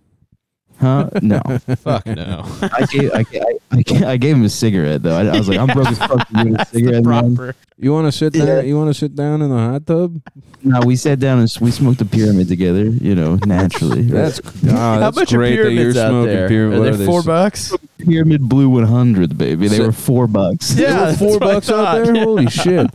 Huh? 0.81 1.09
No, 1.23 1.41
Fuck 1.79 2.07
no. 2.07 2.45
I 2.63 2.87
gave 2.91 3.11
I, 3.13 3.25
I, 3.73 4.11
I, 4.13 4.17
gave, 4.19 4.37
him 4.37 4.45
a 4.45 4.49
cigarette 4.49 5.03
though. 5.03 5.17
I, 5.17 5.25
I 5.27 5.39
was 5.39 5.49
like, 5.49 5.59
"I'm 5.59 5.69
broke 5.69 5.89
as 5.89 5.99
fuck." 5.99 6.27
You 6.45 6.55
a 6.59 6.65
cigarette, 6.67 7.05
man. 7.05 7.55
You 7.79 7.93
want 7.93 8.07
to 8.07 8.13
sit 8.13 8.35
Yeah. 8.35 8.45
there? 8.45 8.65
You 8.65 8.77
want 8.77 8.89
to 8.91 8.95
sit 8.95 9.15
down 9.15 9.41
in 9.43 9.49
the 9.51 9.57
hot 9.57 9.87
tub? 9.87 10.21
No, 10.63 10.81
we 10.85 10.97
sat 10.97 11.19
down 11.19 11.39
and 11.39 11.55
we 11.61 11.71
smoked 11.71 12.01
a 12.03 12.05
pyramid 12.05 12.49
together. 12.49 12.85
You 12.85 13.15
know, 13.15 13.37
naturally. 13.47 14.03
right? 14.03 14.11
That's 14.13 14.41
ah, 14.69 15.01
How 15.01 15.11
much 15.13 15.33
are 15.33 15.37
great 15.39 15.57
that 15.57 15.73
you're 15.73 15.93
pyramids 15.93 15.97
out 15.99 16.09
smoking 16.11 16.35
there? 16.35 16.49
pyramid. 16.49 16.79
Are 16.79 16.83
they 16.83 16.91
are 16.91 16.97
they? 16.97 17.07
four 17.07 17.21
s- 17.21 17.27
bucks? 17.27 17.73
pyramid 17.99 18.43
blue 18.49 18.69
100, 18.69 19.39
baby. 19.39 19.69
They 19.69 19.77
So- 19.79 19.87
were 19.87 19.93
four 19.93 20.27
bucks. 20.27 20.71
There 20.71 20.89
Yeah, 20.91 21.07
were 21.11 21.17
four 21.17 21.39
bucks 21.39 21.71
out 21.71 22.05
there. 22.05 22.15
yeah. 22.15 22.25
Holy 22.25 22.47
shit! 22.51 22.91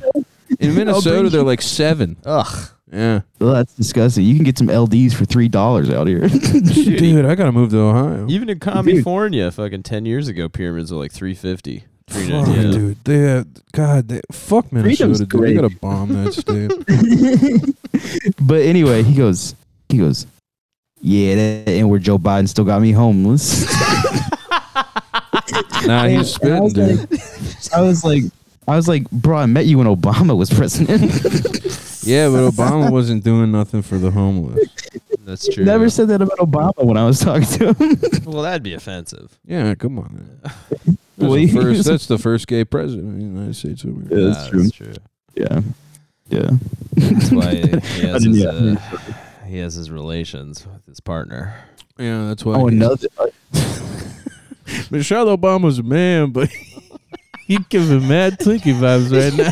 In 0.60 0.76
Minnesota, 0.76 1.30
they're 1.30 1.42
like 1.44 1.62
seven. 1.62 2.18
Ugh. 2.26 2.70
Yeah, 2.92 3.22
Well, 3.40 3.54
that's 3.54 3.74
disgusting. 3.74 4.26
You 4.26 4.36
can 4.36 4.44
get 4.44 4.58
some 4.58 4.68
LDs 4.68 5.14
for 5.14 5.24
three 5.24 5.48
dollars 5.48 5.90
out 5.90 6.08
here. 6.08 6.28
dude, 6.28 7.26
I 7.26 7.36
gotta 7.36 7.54
move 7.54 7.70
to 7.72 7.80
Ohio. 7.80 8.28
Even 8.28 8.50
in 8.50 8.60
California, 8.60 9.50
fucking 9.50 9.84
ten 9.84 10.06
years 10.06 10.28
ago, 10.28 10.50
pyramids 10.50 10.92
were 10.92 10.98
like 11.00 11.12
three 11.14 11.34
fifty. 11.34 11.86
Three 12.08 12.28
Fuck. 12.30 12.48
Yeah. 12.48 12.62
dude, 12.64 13.04
they 13.06 13.20
have, 13.20 13.48
God, 13.72 14.10
they, 14.10 14.20
fuck 14.34 14.70
Minnesota, 14.74 15.20
dude. 15.20 15.30
They 15.30 15.38
great. 15.38 15.56
gotta 15.56 15.74
bomb 15.78 16.10
that 16.10 16.34
state. 18.34 18.36
but 18.42 18.62
anyway, 18.62 19.04
he 19.04 19.16
goes, 19.16 19.56
he 19.88 19.98
goes, 19.98 20.28
yeah, 21.00 21.36
that 21.36 21.70
ain't 21.70 21.88
where 21.88 22.00
Joe 22.00 22.18
Biden 22.18 22.50
still 22.50 22.66
got 22.66 22.82
me 22.82 22.92
homeless. 22.92 23.66
nah, 25.86 26.08
he's 26.08 26.34
spitting, 26.34 26.64
was 26.64 26.74
dude. 26.74 27.08
I 27.74 27.82
was 27.82 28.04
like, 28.04 28.24
I 28.68 28.76
was 28.76 28.88
like, 28.88 29.10
bro, 29.12 29.38
I 29.38 29.46
met 29.48 29.66
you 29.66 29.78
when 29.78 29.88
Obama 29.88 30.38
was 30.38 30.50
president. 30.50 31.12
Yeah, 32.04 32.30
but 32.30 32.52
Obama 32.52 32.92
wasn't 32.92 33.24
doing 33.24 33.52
nothing 33.52 33.84
for 33.84 33.98
the 33.98 34.10
homeless. 34.10 34.68
That's 35.20 35.48
true. 35.48 35.64
Never 35.64 35.90
said 35.90 36.08
that 36.08 36.22
about 36.22 36.40
Obama 36.40 36.84
when 36.84 36.98
I 36.98 37.06
was 37.06 37.20
talking 37.20 37.46
to 37.60 37.74
him. 37.74 38.02
well, 38.26 38.42
that'd 38.42 38.64
be 38.64 38.74
offensive. 38.74 39.38
Yeah, 39.46 39.76
come 39.76 40.00
on. 40.00 40.16
Man. 40.16 40.98
That's, 41.18 41.34
the 41.34 41.48
first, 41.48 41.86
that's 41.86 42.06
the 42.08 42.18
first 42.18 42.48
gay 42.48 42.66
president 42.66 43.10
of 43.10 43.16
the 43.20 43.24
United 43.24 43.56
States. 43.56 43.84
of 43.84 43.92
America. 43.92 44.16
Yeah, 44.16 44.28
that's 44.30 44.50
true. 44.50 44.64
That's 44.64 44.76
true. 44.76 44.94
yeah, 45.36 45.62
yeah. 46.30 46.50
That's 46.94 47.32
why 47.32 47.56
he 47.58 48.08
has, 48.08 48.24
his, 48.24 48.40
yeah. 48.40 48.50
uh, 48.50 49.46
he 49.46 49.60
has 49.60 49.76
his 49.76 49.92
relations 49.92 50.66
with 50.66 50.84
his 50.88 51.00
partner. 51.00 51.54
Yeah, 52.00 52.26
that's 52.26 52.44
why. 52.44 52.56
Oh, 52.56 52.66
he- 52.66 52.76
another. 52.78 53.08
Michelle 54.90 55.28
Obama's 55.28 55.78
a 55.78 55.84
man, 55.84 56.32
but 56.32 56.50
he 57.46 57.58
giving 57.70 58.08
mad 58.08 58.40
Twinkie 58.40 58.74
vibes 58.74 59.12
right 59.12 59.34
now. 59.34 59.52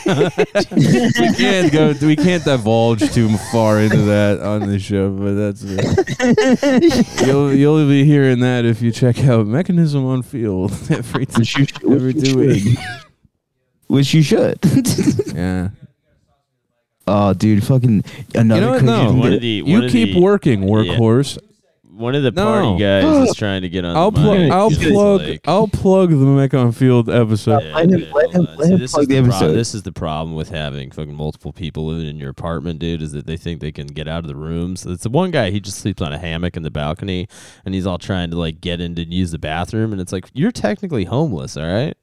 we 1.20 1.34
can't 1.36 1.72
go. 1.72 1.94
We 2.06 2.16
can't 2.16 2.44
divulge 2.44 3.12
too 3.14 3.36
far 3.52 3.80
into 3.80 3.98
that 4.04 4.40
on 4.42 4.68
the 4.68 4.80
show, 4.80 5.10
but 5.12 5.34
that's 5.34 5.64
it. 5.66 7.28
you'll 7.28 7.54
you'll 7.54 7.88
be 7.88 8.06
hearing 8.06 8.40
that 8.40 8.66
if 8.66 8.82
you 8.82 8.92
check 8.92 9.20
out 9.26 9.48
Mechanism 9.48 10.06
on 10.06 10.22
Field 10.24 10.72
every 10.90 11.26
t- 11.26 11.40
Which 11.40 11.58
you, 11.58 11.66
should- 11.66 11.84
every 11.92 12.14
which 12.14 12.16
you 12.16 12.22
two 12.22 12.30
should. 12.54 12.66
weeks. 12.66 12.82
Which 13.88 14.14
you 14.14 14.22
should. 14.24 14.60
Yeah, 15.36 15.70
oh, 17.08 17.34
dude, 17.34 17.64
fucking 17.66 18.04
another 18.36 18.60
you 18.62 18.66
know 18.68 18.72
what? 18.74 18.84
No, 18.84 19.06
One 19.14 19.22
bit. 19.30 19.34
of 19.36 19.42
the- 19.42 19.48
you 19.66 19.84
of 19.84 19.92
keep 19.92 20.14
the- 20.14 20.22
working, 20.22 20.64
yeah. 20.64 21.00
Workhorse. 22.00 22.02
One 22.02 22.16
of 22.16 22.24
the 22.24 22.32
No. 22.32 22.44
party 22.46 22.80
guys 22.84 23.30
is 23.30 23.36
trying 23.38 23.62
to 23.64 23.70
get 23.70 23.86
on. 23.86 23.96
I'll 23.96 24.12
the 24.12 24.22
plug. 24.22 24.38
mic. 24.40 24.52
I'll 24.52 24.70
He's 24.70 24.92
plug. 24.92 25.22
like- 25.22 25.42
I'll 25.48 25.68
plug 25.68 26.10
the 26.10 26.16
Mech 26.16 26.54
on 26.54 26.72
Field 26.72 27.10
episode. 27.10 27.64
Yeah, 27.64 27.76
Let 27.76 27.84
him- 27.86 28.00
dude, 28.00 28.02
let 28.02 28.12
hold 28.12 28.36
him- 28.36 28.42
on. 28.48 28.58
let 28.58 28.66
See, 28.68 28.74
him 28.74 28.80
this 28.80 28.92
plug 28.92 29.02
is 29.04 29.08
the 29.10 29.22
prob- 29.24 29.28
episode. 29.34 29.54
this 29.54 29.76
is 29.76 29.84
the 29.84 29.92
problem 29.92 30.36
with 30.36 30.50
having 30.50 30.92
fucking 30.92 31.14
multiple 31.16 31.52
people 31.54 31.86
living 31.88 32.08
in 32.08 32.18
your 32.18 32.30
apartment, 32.30 32.80
dude. 32.80 33.02
Is 33.02 33.12
that 33.12 33.26
they 33.28 33.38
think 33.38 33.60
they 33.62 33.72
can 33.72 33.88
get 33.88 34.08
out 34.08 34.20
of 34.24 34.28
the 34.28 34.36
rooms. 34.36 34.86
It's 34.86 35.04
the 35.04 35.10
one 35.10 35.32
guy. 35.32 35.52
He 35.52 35.60
just 35.60 35.78
sleeps 35.80 36.02
on 36.02 36.14
a 36.14 36.18
hammock 36.18 36.56
in 36.58 36.64
the 36.64 36.72
balcony, 36.72 37.28
and 37.66 37.76
he's 37.76 37.86
all 37.86 37.98
trying 37.98 38.30
to 38.32 38.38
like 38.38 38.62
get 38.62 38.80
in 38.82 38.96
to 38.96 39.04
use 39.04 39.32
the 39.32 39.40
bathroom. 39.40 39.92
And 39.92 40.00
it's 40.02 40.12
like 40.14 40.30
you're 40.34 40.52
technically 40.52 41.06
homeless, 41.06 41.58
all 41.58 41.66
right? 41.66 41.96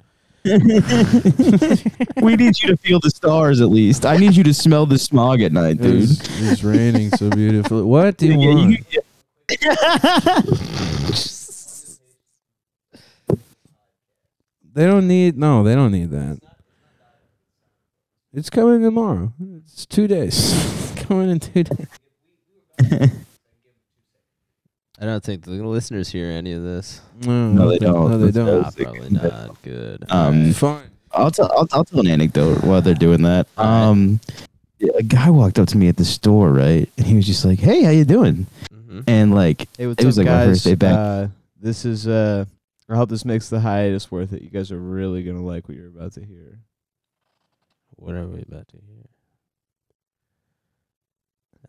we 0.46 2.36
need 2.36 2.62
you 2.62 2.68
to 2.68 2.76
feel 2.76 3.00
the 3.00 3.10
stars 3.12 3.60
at 3.60 3.68
least. 3.68 4.06
I 4.06 4.16
need 4.16 4.36
you 4.36 4.44
to 4.44 4.54
smell 4.54 4.86
the 4.86 4.96
smog 4.96 5.40
at 5.42 5.50
night, 5.52 5.78
dude. 5.80 6.04
It's, 6.04 6.20
it's 6.40 6.62
raining 6.62 7.10
so 7.10 7.30
beautifully. 7.30 7.82
What 7.82 8.16
do 8.18 8.26
you 8.28 8.38
Yeah, 8.40 8.54
want? 8.54 8.70
you- 8.70 9.00
They 14.76 14.84
don't 14.84 15.08
need 15.08 15.38
no, 15.38 15.62
they 15.62 15.74
don't 15.74 15.92
need 15.92 16.10
that. 16.10 16.38
It's 18.34 18.50
coming 18.50 18.82
tomorrow. 18.82 19.32
It's 19.56 19.86
two 19.86 20.06
days. 20.06 20.92
coming 20.96 21.30
in 21.30 21.40
two 21.40 21.62
days. 21.62 21.86
I 24.98 25.04
don't 25.04 25.24
think 25.24 25.44
the 25.44 25.52
listeners 25.52 26.10
hear 26.10 26.30
any 26.30 26.52
of 26.52 26.62
this. 26.62 27.00
No, 27.22 27.48
No, 27.52 27.68
they 27.70 27.78
don't. 27.78 28.10
No, 28.10 28.18
they 28.18 28.30
don't. 28.30 28.64
Ah, 28.66 28.70
probably 28.76 29.08
not. 29.10 29.62
Good. 29.62 30.04
Um, 30.10 30.52
Fine. 30.52 30.90
I'll 31.12 31.30
tell. 31.30 31.50
I'll, 31.52 31.68
I'll 31.72 31.84
tell 31.84 32.00
an 32.00 32.06
anecdote 32.08 32.62
while 32.62 32.82
they're 32.82 32.92
doing 32.94 33.22
that. 33.22 33.46
Um, 33.56 34.20
yeah, 34.78 34.92
a 34.98 35.02
guy 35.02 35.30
walked 35.30 35.58
up 35.58 35.68
to 35.68 35.78
me 35.78 35.88
at 35.88 35.96
the 35.96 36.04
store, 36.04 36.50
right, 36.50 36.90
and 36.98 37.06
he 37.06 37.14
was 37.14 37.26
just 37.26 37.46
like, 37.46 37.58
"Hey, 37.58 37.82
how 37.82 37.90
you 37.90 38.04
doing?" 38.04 38.46
Mhm. 39.00 39.04
And 39.06 39.34
like, 39.34 39.68
Hey, 39.76 39.86
what's 39.86 40.02
It 40.02 40.06
was 40.06 40.18
up, 40.18 40.24
like 40.26 40.32
my 40.32 40.38
guys? 40.44 40.48
first 40.48 40.64
day 40.64 40.74
back. 40.74 40.94
Uh, 40.98 41.28
this 41.60 41.84
is 41.84 42.06
uh, 42.06 42.44
I 42.88 42.96
hope 42.96 43.08
this 43.08 43.24
makes 43.24 43.48
the 43.48 43.60
hiatus 43.60 44.10
worth 44.10 44.32
it. 44.32 44.42
You 44.42 44.50
guys 44.50 44.70
are 44.72 44.78
really 44.78 45.22
gonna 45.22 45.44
like 45.44 45.68
what 45.68 45.76
you're 45.76 45.88
about 45.88 46.12
to 46.14 46.24
hear. 46.24 46.60
What 47.96 48.14
are 48.14 48.26
we 48.26 48.42
about 48.42 48.68
to 48.68 48.76
hear? 48.76 49.04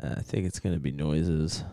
Uh, 0.01 0.15
I 0.19 0.21
think 0.21 0.45
it's 0.45 0.59
gonna 0.59 0.77
be 0.79 0.91
noises. 0.91 1.63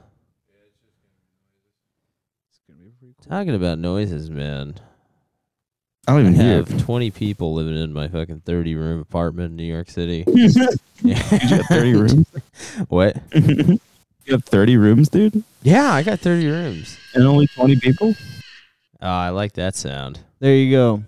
It's 2.51 2.61
gonna 2.69 2.81
be 2.83 2.91
pretty 2.99 3.15
cool. 3.23 3.31
Talking 3.31 3.55
about 3.55 3.79
noises, 3.79 4.31
man. 4.31 4.75
I 6.07 6.13
don't 6.13 6.19
I 6.27 6.29
even 6.31 6.35
hear. 6.35 6.57
have 6.57 6.83
20 6.85 7.11
people 7.11 7.55
living 7.55 7.77
in 7.77 7.93
my 7.93 8.09
fucking 8.09 8.41
30 8.41 8.75
room 8.75 9.01
apartment 9.01 9.51
in 9.53 9.57
New 9.57 9.65
York 9.65 9.89
City. 9.91 10.25
you 11.03 11.15
got 11.15 11.65
thirty 11.69 11.95
rooms. 11.97 12.27
What? 12.89 13.17
you 14.27 14.33
have 14.33 14.45
thirty 14.45 14.77
rooms, 14.77 15.09
dude, 15.09 15.43
Yeah, 15.63 15.93
I 15.93 16.03
got 16.03 16.21
30 16.21 16.47
rooms. 16.49 16.99
and 17.15 17.25
only 17.25 17.47
twenty 17.49 17.77
people. 17.79 18.15
Oh, 19.03 19.07
I 19.09 19.31
like 19.31 19.53
that 19.55 19.75
sound. 19.75 20.21
There 20.41 20.55
you 20.55 20.71
go. 20.71 21.05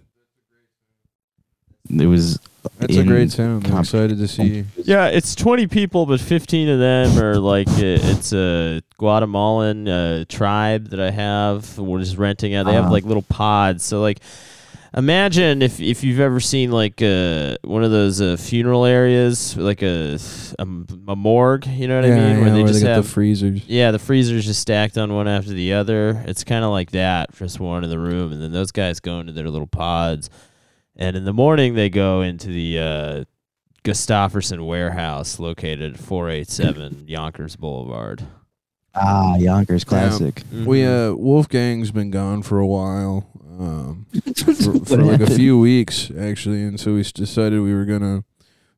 It 1.91 2.07
was. 2.07 2.39
That's 2.79 2.97
a 2.97 3.05
great 3.05 3.31
sound. 3.31 3.67
I'm 3.69 3.79
excited 3.79 4.19
to 4.19 4.27
see 4.27 4.43
you. 4.45 4.65
Yeah, 4.77 5.07
it's 5.07 5.37
20 5.37 5.69
people, 5.69 6.05
but 6.05 6.21
15 6.21 6.69
of 6.69 6.79
them 6.81 7.17
are 7.23 7.39
like, 7.39 7.69
uh, 7.69 7.75
it's 7.79 8.33
a 8.33 8.83
Guatemalan 8.99 9.87
uh, 9.87 10.25
tribe 10.29 10.89
that 10.89 10.99
I 11.01 11.13
have. 11.13 11.79
We're 11.79 12.01
just 12.01 12.17
renting 12.19 12.57
out. 12.57 12.67
They 12.67 12.73
have 12.73 12.87
Ah. 12.87 12.91
like 12.91 13.05
little 13.05 13.23
pods. 13.23 13.85
So, 13.85 14.01
like, 14.01 14.19
Imagine 14.97 15.61
if 15.61 15.79
if 15.79 16.03
you've 16.03 16.21
ever 16.21 16.41
seen 16.41 16.71
like 16.73 17.03
uh, 17.03 17.59
one 17.65 17.85
of 17.85 17.91
those 17.91 18.23
uh, 18.23 18.37
funeral 18.39 18.87
areas, 18.87 19.55
like 19.57 19.83
a, 19.83 20.19
a 20.59 20.67
a 21.09 21.15
morgue. 21.17 21.67
You 21.67 21.87
know 21.89 21.97
what 22.01 22.07
I 22.07 22.15
mean? 22.15 22.19
yeah, 22.19 22.41
where 22.41 22.51
they 22.51 22.59
where 22.63 22.67
just 22.69 22.81
they 22.81 22.87
got 22.87 22.95
have 22.97 23.05
the 23.05 23.11
freezers. 23.11 23.63
yeah, 23.67 23.91
the 23.91 23.99
freezers 23.99 24.47
just 24.47 24.61
stacked 24.63 24.97
on 24.97 25.13
one 25.13 25.29
after 25.29 25.51
the 25.51 25.75
other. 25.75 26.23
It's 26.27 26.45
kind 26.45 26.65
of 26.65 26.71
like 26.71 26.93
that, 26.93 27.35
just 27.35 27.61
one 27.61 27.85
in 27.85 27.91
the 27.91 27.99
room, 27.99 28.33
and 28.33 28.41
then 28.43 28.53
those 28.53 28.73
guys 28.73 28.99
go 29.01 29.21
into 29.21 29.33
their 29.35 29.51
little 29.51 29.67
pods, 29.67 30.31
and 30.97 31.15
in 31.15 31.25
the 31.27 31.33
morning 31.35 31.75
they 31.75 31.91
go 31.91 32.23
into 32.23 32.49
the 32.49 32.79
uh, 32.79 33.25
Gustafferson 33.85 34.67
warehouse 34.67 35.39
located 35.39 36.01
487 36.01 37.05
Yonkers 37.07 37.55
Boulevard. 37.57 38.23
Ah, 38.95 39.37
Yonkers 39.37 39.85
classic. 39.85 40.43
We 40.51 40.79
Mhm. 40.81 41.13
uh, 41.13 41.17
Wolfgang's 41.19 41.91
been 41.91 42.11
gone 42.11 42.41
for 42.43 42.59
a 42.61 42.67
while, 42.67 43.27
um, 43.59 44.07
for, 44.37 44.85
for 44.85 44.97
like 44.99 45.21
a 45.21 45.31
few 45.35 45.59
weeks 45.59 46.11
actually, 46.19 46.63
and 46.63 46.79
so 46.79 46.95
we 46.95 47.03
decided 47.03 47.61
we 47.61 47.75
were 47.75 47.85
gonna 47.85 48.25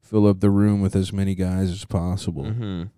fill 0.02 0.26
up 0.26 0.40
the 0.40 0.50
room 0.50 0.80
with 0.80 0.94
as 0.96 1.12
many 1.12 1.34
guys 1.34 1.70
as 1.70 1.84
possible. 1.84 2.44
Mhm. 2.44 2.90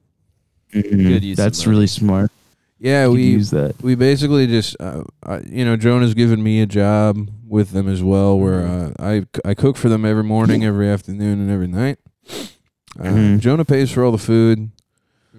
Mhm. 0.75 1.09
Good 1.09 1.25
use 1.25 1.37
That's 1.37 1.67
really 1.67 1.87
smart. 1.89 2.31
Yeah, 2.79 3.05
You 3.07 3.13
we 3.13 3.23
use 3.25 3.51
that. 3.51 3.83
we 3.83 3.95
basically 3.95 4.47
just 4.47 4.77
uh, 4.81 5.03
I, 5.23 5.41
you 5.41 5.65
know 5.65 5.77
Jonah's 5.77 6.15
given 6.15 6.43
me 6.43 6.61
a 6.63 6.67
job 6.67 7.29
with 7.47 7.71
them 7.73 7.89
as 7.89 8.03
well, 8.03 8.39
where 8.39 8.67
uh, 8.67 8.93
I 8.99 9.27
I 9.45 9.55
cook 9.55 9.77
for 9.77 9.89
them 9.89 10.05
every 10.05 10.25
morning, 10.25 10.65
every 10.71 10.89
afternoon, 10.89 11.41
and 11.41 11.51
every 11.51 11.67
night. 11.69 11.99
Uh, 12.99 13.05
Mhm. 13.05 13.41
Jonah 13.41 13.65
pays 13.65 13.91
for 13.91 14.05
all 14.05 14.13
the 14.13 14.19
food 14.19 14.71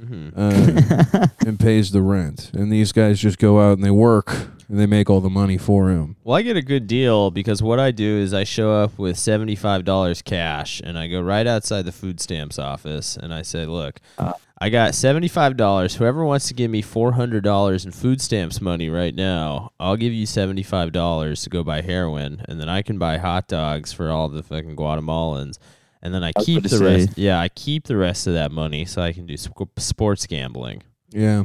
Mhm. 0.01 0.34
uh, 0.36 1.27
and 1.48 1.60
pays 1.60 1.91
the 1.91 2.01
rent, 2.01 2.51
and 2.53 2.72
these 2.72 2.91
guys 2.91 3.20
just 3.20 3.38
go 3.38 3.60
out 3.62 3.74
and 3.77 3.84
they 3.84 3.91
work 3.91 4.34
and 4.67 4.79
they 4.79 4.86
make 4.86 5.10
all 5.10 5.20
the 5.22 5.29
money 5.29 5.58
for 5.58 5.89
him. 5.89 6.15
Well, 6.24 6.38
I 6.38 6.41
get 6.41 6.55
a 6.58 6.62
good 6.62 6.88
deal 6.88 7.29
because 7.29 7.62
what 7.62 7.79
I 7.79 7.91
do 7.91 8.17
is 8.17 8.34
I 8.34 8.43
show 8.46 8.72
up 8.74 8.98
with 8.98 9.17
$75 9.17 10.24
cash 10.24 10.81
and 10.84 10.98
I 10.98 11.08
go 11.08 11.22
right 11.22 11.46
outside 11.46 11.84
the 11.86 11.91
food 11.91 12.20
stamps 12.22 12.58
office 12.58 13.17
and 13.17 13.34
I 13.34 13.41
say, 13.41 13.65
Look, 13.65 14.00
Ah. 14.17 14.34
I 14.63 14.70
got 14.70 14.93
$75. 14.93 15.96
Whoever 15.96 16.24
wants 16.24 16.48
to 16.50 16.53
give 16.53 16.70
me 16.72 16.81
$400 16.84 17.84
in 17.86 17.91
food 17.91 18.22
stamps 18.22 18.62
money 18.62 18.89
right 18.89 19.13
now, 19.15 19.72
I'll 19.79 19.98
give 19.98 20.13
you 20.13 20.25
$75 20.27 21.43
to 21.43 21.50
go 21.50 21.63
buy 21.63 21.81
heroin 21.81 22.43
and 22.48 22.60
then 22.62 22.70
I 22.70 22.81
can 22.84 22.98
buy 23.00 23.17
hot 23.17 23.48
dogs 23.48 23.91
for 23.91 24.10
all 24.10 24.29
the 24.29 24.43
fucking 24.43 24.75
Guatemalans. 24.75 25.58
And 26.03 26.13
then 26.13 26.24
I, 26.24 26.31
was 26.36 26.46
keep 26.46 26.63
the 26.63 26.70
to 26.70 26.84
rest. 26.84 27.08
say. 27.15 27.22
Yeah, 27.22 27.39
I 27.39 27.50
keep 27.50 27.84
the 27.86 27.96
rest 27.98 28.25
of 28.27 28.34
that 28.34 28.51
money 28.51 28.86
so 28.86 29.01
I 29.01 29.13
can 29.13 29.25
do 29.27 29.38
sp- 29.38 29.70
sports 29.77 30.25
gambling. 30.25 30.81
Yeah, 31.12 31.43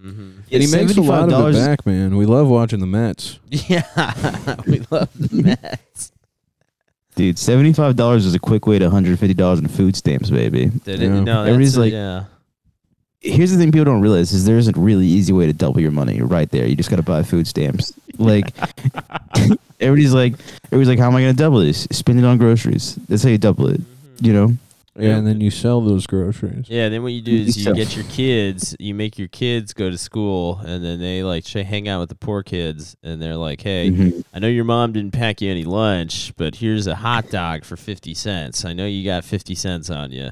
hmm 0.00 0.40
and 0.52 0.62
he 0.62 0.70
makes 0.70 0.96
a 0.96 1.00
lot 1.00 1.32
of 1.32 1.54
it 1.54 1.58
back, 1.58 1.86
man. 1.86 2.16
We 2.18 2.26
love 2.26 2.48
watching 2.48 2.80
the 2.80 2.86
Mets. 2.86 3.38
Yeah, 3.48 3.82
we 4.66 4.80
love 4.90 5.08
the 5.18 5.56
Mets. 5.72 6.12
Dude, 7.14 7.38
seventy-five 7.38 7.96
dollars 7.96 8.26
is 8.26 8.34
a 8.34 8.38
quick 8.38 8.66
way 8.66 8.78
to 8.78 8.84
one 8.84 8.92
hundred 8.92 9.18
fifty 9.18 9.32
dollars 9.32 9.58
in 9.58 9.68
food 9.68 9.96
stamps, 9.96 10.28
baby. 10.28 10.66
Did 10.84 11.00
Yeah. 11.00 11.06
it? 11.16 11.20
No, 11.22 11.40
Everybody's 11.44 11.76
a- 11.76 11.80
like- 11.80 11.92
yeah. 11.94 12.24
Here's 13.20 13.50
the 13.50 13.56
thing 13.56 13.72
people 13.72 13.86
don't 13.86 14.02
realize 14.02 14.32
is 14.32 14.44
there's 14.44 14.68
a 14.68 14.72
really 14.72 15.06
easy 15.06 15.32
way 15.32 15.46
to 15.46 15.52
double 15.54 15.80
your 15.80 15.90
money 15.90 16.20
right 16.20 16.48
there. 16.50 16.66
You 16.66 16.76
just 16.76 16.90
got 16.90 16.96
to 16.96 17.02
buy 17.02 17.22
food 17.24 17.48
stamps. 17.48 17.92
Like 18.18 18.52
everybody's 19.80 20.12
like, 20.14 20.34
everybody's 20.66 20.88
like, 20.88 20.98
how 20.98 21.08
am 21.08 21.16
I 21.16 21.22
going 21.22 21.34
to 21.34 21.42
double 21.42 21.58
this? 21.60 21.88
Spend 21.90 22.18
it 22.18 22.24
on 22.24 22.38
groceries. 22.38 22.94
That's 23.08 23.22
how 23.24 23.30
you 23.30 23.38
double 23.38 23.68
it. 23.68 23.80
You 24.20 24.32
know? 24.32 24.56
Yeah, 24.98 25.16
and 25.18 25.26
then 25.26 25.42
you 25.42 25.50
sell 25.50 25.82
those 25.82 26.06
groceries. 26.06 26.70
Yeah, 26.70 26.88
then 26.88 27.02
what 27.02 27.12
you 27.12 27.20
do 27.20 27.34
is 27.34 27.62
you 27.62 27.74
get 27.74 27.94
your 27.94 28.06
kids, 28.06 28.74
you 28.80 28.94
make 28.94 29.18
your 29.18 29.28
kids 29.28 29.74
go 29.74 29.90
to 29.90 29.98
school, 29.98 30.58
and 30.64 30.82
then 30.82 30.98
they 31.00 31.22
like 31.22 31.46
sh- 31.46 31.56
hang 31.56 31.86
out 31.86 32.00
with 32.00 32.08
the 32.08 32.14
poor 32.14 32.42
kids, 32.42 32.96
and 33.02 33.20
they're 33.20 33.36
like, 33.36 33.60
"Hey, 33.60 33.90
Mhm. 33.90 34.24
I 34.32 34.38
know 34.38 34.48
your 34.48 34.64
mom 34.64 34.92
didn't 34.92 35.10
pack 35.12 35.42
you 35.42 35.50
any 35.50 35.64
lunch, 35.64 36.32
but 36.38 36.54
here's 36.56 36.86
a 36.86 36.94
hot 36.94 37.28
dog 37.28 37.64
for 37.66 37.76
fifty 37.76 38.14
cents. 38.14 38.64
I 38.64 38.72
know 38.72 38.86
you 38.86 39.04
got 39.04 39.22
fifty 39.24 39.54
cents 39.54 39.90
on 39.90 40.12
you." 40.12 40.30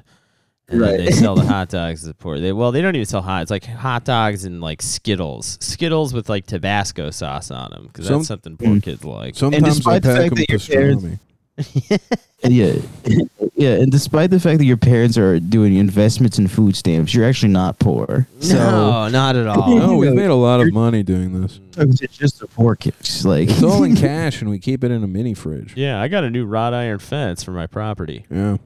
And 0.70 0.80
then 0.80 0.80
Right. 0.80 0.96
they 0.96 1.10
sell 1.10 1.34
the 1.34 1.44
hot 1.54 1.68
dogs 1.68 2.00
to 2.00 2.06
the 2.06 2.14
poor. 2.14 2.40
They 2.40 2.54
well, 2.54 2.72
they 2.72 2.80
don't 2.80 2.94
even 2.96 3.04
sell 3.04 3.20
hot. 3.20 3.42
It's 3.42 3.50
like 3.50 3.66
hot 3.66 4.06
dogs 4.06 4.46
and 4.46 4.62
like 4.62 4.80
Skittles, 4.80 5.58
Skittles 5.60 6.14
with 6.14 6.30
like 6.30 6.46
Tabasco 6.46 7.10
sauce 7.10 7.50
on 7.50 7.70
them, 7.70 7.88
because 7.88 8.06
Some- 8.06 8.14
that's 8.20 8.28
something 8.28 8.56
poor 8.56 8.76
Mm. 8.76 8.82
kids 8.82 9.04
like. 9.04 9.34
Sometimes 9.36 9.62
I 9.62 9.68
despite 9.68 10.02
the 10.04 10.08
pack 10.08 10.16
fact 10.16 10.34
them 10.34 10.38
that 10.38 10.48
your 10.48 10.58
pastrami. 10.58 11.18
Yeah. 12.46 12.74
Yeah. 13.56 13.74
And 13.74 13.90
despite 13.92 14.30
the 14.30 14.40
fact 14.40 14.58
that 14.58 14.64
your 14.64 14.76
parents 14.76 15.16
are 15.18 15.38
doing 15.40 15.74
investments 15.76 16.38
in 16.38 16.48
food 16.48 16.76
stamps, 16.76 17.14
you're 17.14 17.24
actually 17.24 17.52
not 17.52 17.78
poor. 17.78 18.26
So 18.40 18.54
no, 18.54 19.08
not 19.08 19.36
at 19.36 19.46
all. 19.46 19.76
No, 19.76 19.96
we've 19.96 20.12
made 20.22 20.30
a 20.30 20.34
lot 20.34 20.60
of 20.60 20.72
money 20.72 21.02
doing 21.02 21.40
this. 21.40 21.60
it's 21.76 22.16
just 22.16 22.42
a 22.42 22.46
poor 22.46 22.74
kids. 22.76 23.24
Like, 23.24 23.48
It's 23.50 23.62
all 23.62 23.84
in 23.84 23.96
cash, 24.08 24.40
and 24.40 24.50
we 24.50 24.58
keep 24.58 24.82
it 24.84 24.90
in 24.90 25.02
a 25.04 25.06
mini 25.08 25.34
fridge. 25.34 25.74
Yeah, 25.76 26.00
I 26.00 26.08
got 26.08 26.24
a 26.24 26.30
new 26.30 26.44
wrought 26.46 26.74
iron 26.74 26.98
fence 26.98 27.42
for 27.44 27.52
my 27.52 27.66
property. 27.66 28.24
Yeah, 28.30 28.56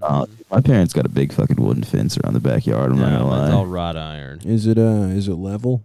Uh, 0.00 0.26
my 0.50 0.60
parents 0.60 0.92
got 0.92 1.06
a 1.06 1.08
big 1.08 1.32
fucking 1.32 1.56
wooden 1.56 1.84
fence 1.84 2.18
around 2.18 2.34
the 2.34 2.40
backyard. 2.40 2.90
I'm 2.92 2.98
not 2.98 3.10
gonna 3.12 3.24
mine's 3.26 3.50
lie. 3.50 3.56
all 3.56 3.66
wrought 3.66 3.96
iron. 3.96 4.40
is 4.44 4.66
it 4.66 4.76
uh, 4.78 5.08
is 5.14 5.28
it 5.28 5.34
level? 5.34 5.82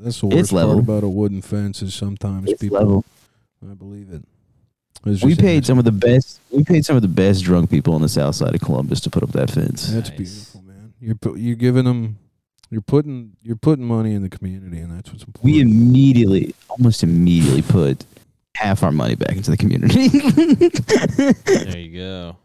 That's 0.00 0.20
the 0.20 0.26
worst 0.26 0.38
It's 0.38 0.52
level. 0.52 0.74
part 0.74 0.84
about 0.84 1.04
a 1.04 1.08
wooden 1.08 1.40
fence 1.42 1.80
is 1.80 1.94
sometimes 1.94 2.50
It's 2.50 2.60
people. 2.62 2.78
level. 2.78 3.04
I 3.70 3.74
believe 3.74 4.10
it. 4.12 4.22
It's 5.06 5.22
We 5.22 5.34
paid 5.34 5.66
some 5.66 5.78
of 5.78 5.84
the 5.84 5.92
best. 5.92 6.40
We 6.50 6.64
paid 6.64 6.84
some 6.84 6.96
of 6.96 7.02
the 7.02 7.08
best 7.08 7.44
drunk 7.44 7.70
people 7.70 7.94
on 7.94 8.02
the 8.02 8.08
south 8.08 8.34
side 8.36 8.54
of 8.54 8.60
Columbus 8.60 9.00
to 9.00 9.10
put 9.10 9.22
up 9.22 9.32
that 9.32 9.50
fence. 9.50 9.88
That's 9.88 10.08
Nice. 10.10 10.18
beautiful, 10.18 10.62
man. 10.62 10.94
You're 11.00 11.14
pu- 11.16 11.36
you're 11.36 11.56
giving 11.56 11.84
them, 11.84 12.18
you're 12.70 12.80
putting 12.80 13.32
you're 13.42 13.56
putting 13.56 13.84
money 13.84 14.14
in 14.14 14.22
the 14.22 14.28
community, 14.30 14.78
and 14.78 14.96
that's 14.96 15.10
what's 15.10 15.24
important. 15.24 15.44
We 15.44 15.60
immediately, 15.60 16.54
almost 16.68 17.02
immediately, 17.02 17.62
put 17.62 18.04
half 18.56 18.82
our 18.82 18.92
money 18.92 19.14
back 19.14 19.36
into 19.36 19.50
the 19.50 19.56
community. 19.56 20.08
there 21.74 21.78
you 21.78 21.98
go. 21.98 22.36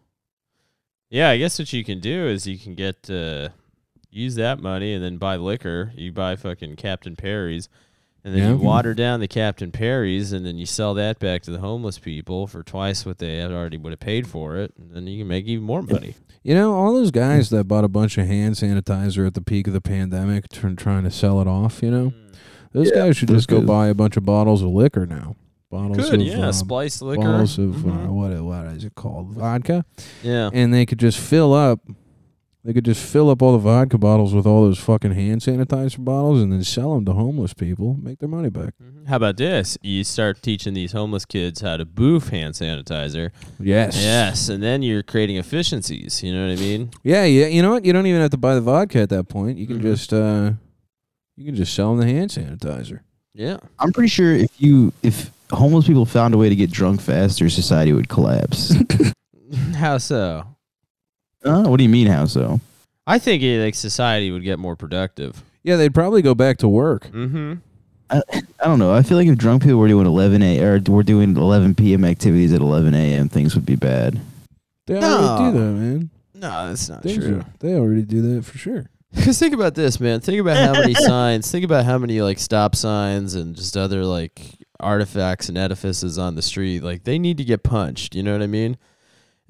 Yeah, 1.10 1.30
I 1.30 1.38
guess 1.38 1.58
what 1.58 1.72
you 1.74 1.84
can 1.84 2.00
do 2.00 2.28
is 2.28 2.46
you 2.46 2.58
can 2.60 2.76
get 2.76 3.10
uh, 3.10 3.50
use 4.12 4.36
that 4.36 4.60
money 4.60 4.94
and 4.94 5.04
then 5.04 5.18
buy 5.18 5.38
liquor. 5.38 5.92
You 5.96 6.12
buy 6.12 6.36
fucking 6.36 6.76
Captain 6.76 7.16
Perry's, 7.16 7.70
and 8.24 8.34
then 8.34 8.42
Yeah. 8.44 8.50
you 8.52 8.58
water 8.58 8.94
down 8.94 9.20
the 9.20 9.28
Captain 9.28 9.72
Perry's, 9.72 10.32
and 10.34 10.46
then 10.46 10.58
you 10.58 10.66
sell 10.66 10.94
that 10.96 11.20
back 11.20 11.42
to 11.44 11.52
the 11.52 11.60
homeless 11.60 11.98
people 12.00 12.48
for 12.48 12.64
twice 12.64 13.06
what 13.06 13.18
they 13.20 13.38
had 13.38 13.52
already 13.52 13.78
would 13.78 13.92
have 13.92 14.00
paid 14.00 14.28
for 14.28 14.58
it, 14.58 14.74
and 14.80 14.92
then 14.96 15.08
you 15.08 15.20
can 15.20 15.28
make 15.28 15.46
even 15.46 15.64
more 15.66 15.82
money. 15.82 16.16
You 16.44 16.56
know, 16.56 16.74
all 16.74 16.94
those 16.94 17.12
guys 17.12 17.50
that 17.50 17.66
bought 17.68 17.84
a 17.84 17.90
bunch 17.90 18.18
of 18.18 18.26
hand 18.28 18.56
sanitizer 18.56 19.28
at 19.28 19.34
the 19.34 19.42
peak 19.42 19.68
of 19.68 19.74
the 19.74 19.82
pandemic, 19.82 20.48
tr- 20.50 20.70
trying 20.70 21.04
to 21.04 21.12
sell 21.12 21.42
it 21.42 21.48
off. 21.48 21.84
You 21.84 21.92
know, 21.92 22.14
those 22.72 22.90
Yeah, 22.94 23.06
guys 23.08 23.18
should 23.18 23.30
those 23.30 23.40
just 23.40 23.50
go 23.50 23.60
guys- 23.60 23.68
buy 23.68 23.88
a 23.90 23.94
bunch 23.94 24.16
of 24.18 24.26
bottles 24.26 24.62
of 24.62 24.70
liquor 24.70 25.06
now. 25.06 25.36
Bottles 25.70 26.10
Good, 26.10 26.22
of 26.22 26.28
yeah, 26.28 26.48
uh, 26.48 26.52
spiced 26.52 27.02
liquor. 27.04 27.22
bottles 27.22 27.60
of 27.60 27.86
uh, 27.86 27.90
Mhm. 27.90 28.08
what 28.10 28.42
what 28.44 28.66
is 28.76 28.86
it 28.86 28.96
called 28.96 29.34
vodka, 29.34 29.86
yeah. 30.24 30.50
and 30.52 30.74
they 30.74 30.84
could 30.86 30.98
just 30.98 31.20
fill 31.20 31.54
up. 31.54 31.80
They 32.66 32.74
could 32.74 32.84
just 32.84 33.02
fill 33.02 33.30
up 33.30 33.42
all 33.42 33.54
the 33.54 33.58
vodka 33.58 33.98
bottles 33.98 34.34
with 34.34 34.46
all 34.46 34.64
those 34.64 34.78
fucking 34.80 35.14
hand 35.14 35.40
sanitizer 35.42 36.04
bottles, 36.04 36.42
and 36.42 36.52
then 36.52 36.62
sell 36.64 36.94
them 36.96 37.06
to 37.06 37.14
homeless 37.14 37.54
people, 37.54 37.98
make 38.02 38.20
their 38.20 38.28
money 38.28 38.50
back. 38.50 38.74
Mhm. 38.84 39.08
How 39.08 39.16
about 39.16 39.38
this? 39.38 39.78
You 39.82 40.04
start 40.04 40.42
teaching 40.42 40.74
these 40.74 40.92
homeless 40.92 41.24
kids 41.26 41.62
how 41.62 41.78
to 41.78 41.86
boof 41.86 42.28
hand 42.30 42.56
sanitizer. 42.56 43.30
Yes. 43.62 43.96
Yes, 44.02 44.50
and 44.50 44.62
then 44.62 44.82
you're 44.82 45.04
creating 45.04 45.38
efficiencies. 45.38 46.22
You 46.22 46.34
know 46.34 46.48
what 46.50 46.58
I 46.58 46.62
mean? 46.62 46.90
Yeah, 47.04 47.24
yeah. 47.24 47.48
You 47.48 47.62
know 47.62 47.72
what? 47.72 47.86
You 47.86 47.94
don't 47.94 48.06
even 48.06 48.20
have 48.22 48.32
to 48.32 48.38
buy 48.38 48.56
the 48.56 48.62
vodka 48.62 49.00
at 49.00 49.10
that 49.10 49.30
point. 49.30 49.58
You 49.58 49.66
can 49.66 49.80
Mhm. 49.80 49.84
just 49.84 50.12
uh, 50.14 50.52
you 51.38 51.46
can 51.46 51.56
just 51.56 51.74
sell 51.74 51.96
them 51.96 52.06
the 52.06 52.14
hand 52.14 52.30
sanitizer. 52.32 53.00
Yeah. 53.34 53.58
I'm 53.80 53.94
pretty 53.94 54.10
sure 54.10 54.34
if 54.34 54.52
you 54.62 54.92
if 55.02 55.32
homeless 55.50 55.88
people 55.88 56.06
found 56.06 56.34
a 56.34 56.38
way 56.38 56.50
to 56.50 56.56
get 56.58 56.72
drunk 56.72 57.00
faster, 57.00 57.50
society 57.50 57.94
would 57.94 58.10
collapse. 58.10 58.76
How 59.76 59.98
so? 59.98 60.44
Uh, 61.44 61.64
what 61.64 61.78
do 61.78 61.84
you 61.84 61.90
mean? 61.90 62.08
How 62.08 62.26
so? 62.26 62.60
I 63.08 63.18
think 63.20 63.42
eh, 63.44 63.64
like 63.64 63.76
society 63.76 64.32
would 64.32 64.44
get 64.44 64.60
more 64.60 64.76
productive. 64.76 65.44
Yeah, 65.64 65.76
they'd 65.76 65.94
probably 65.94 66.22
go 66.22 66.36
back 66.36 66.58
to 66.60 66.70
work. 66.70 67.08
Mm-hmm. 67.08 67.56
I 68.12 68.22
don't 68.64 68.80
know. 68.80 68.92
I 68.92 69.04
feel 69.04 69.18
like 69.18 69.28
if 69.28 69.38
drunk 69.38 69.62
people 69.64 69.78
were 69.78 69.88
doing 69.88 70.08
11 70.08 70.42
a 70.42 70.60
or 70.64 70.80
were 70.88 71.04
doing 71.04 71.38
11 71.38 71.76
p.m. 71.76 72.04
activities 72.06 72.52
at 72.54 72.62
11 72.62 72.96
a.m., 72.96 73.30
things 73.30 73.54
would 73.54 73.66
be 73.68 73.76
bad. 73.76 74.20
They 74.88 74.96
already 74.96 75.12
No. 75.12 75.52
do 75.52 75.60
that, 75.60 75.72
man. 75.74 76.10
No, 76.34 76.68
that's 76.70 76.90
not 76.90 77.04
Things 77.04 77.24
true. 77.24 77.40
are- 77.40 77.46
they 77.60 77.76
already 77.76 78.02
do 78.04 78.22
that 78.36 78.46
for 78.46 78.58
sure. 78.58 78.86
Because 79.12 79.40
think 79.40 79.56
about 79.56 79.74
this, 79.74 80.00
man. 80.00 80.20
Think 80.22 80.40
about 80.40 80.58
how 80.58 80.72
many 80.80 80.94
signs. 80.96 81.50
Think 81.52 81.66
about 81.66 81.84
how 81.86 81.98
many 81.98 82.22
like 82.22 82.38
stop 82.38 82.76
signs 82.76 83.34
and 83.34 83.56
just 83.56 83.76
other 83.76 84.04
like 84.06 84.40
artifacts 84.80 85.50
and 85.50 85.58
edifices 85.58 86.20
on 86.20 86.36
the 86.36 86.44
street. 86.44 86.84
Like 86.84 87.04
they 87.06 87.18
need 87.18 87.38
to 87.38 87.44
get 87.44 87.64
punched. 87.64 88.14
You 88.16 88.22
know 88.22 88.34
what 88.34 88.44
I 88.44 88.48
mean? 88.48 88.78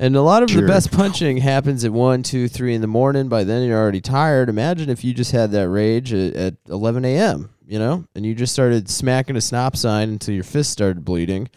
And 0.01 0.15
a 0.15 0.21
lot 0.21 0.43
of 0.43 0.49
the 0.49 0.61
best 0.61 0.93
punching 0.93 1.37
happens 1.37 1.83
at 1.83 1.91
one, 1.91 2.23
two, 2.23 2.47
three 2.47 2.73
in 2.73 2.79
the 2.79 2.87
morning. 2.87 3.27
By 3.27 3.43
then 3.43 3.67
you're 3.67 3.77
already 3.77 3.99
tired. 3.99 4.47
Imagine 4.47 4.89
if 4.89 5.03
you 5.03 5.13
just 5.13 5.33
had 5.33 5.51
that 5.51 5.67
rage 5.67 6.13
at, 6.13 6.35
at 6.35 6.55
11 6.69 7.03
a.m. 7.03 7.49
You 7.67 7.79
know, 7.79 8.05
and 8.15 8.25
you 8.25 8.33
just 8.33 8.53
started 8.53 8.89
smacking 8.89 9.35
a 9.35 9.41
stop 9.41 9.75
sign 9.75 10.09
until 10.09 10.33
your 10.33 10.45
fist 10.45 10.71
started 10.71 11.03
bleeding. 11.03 11.49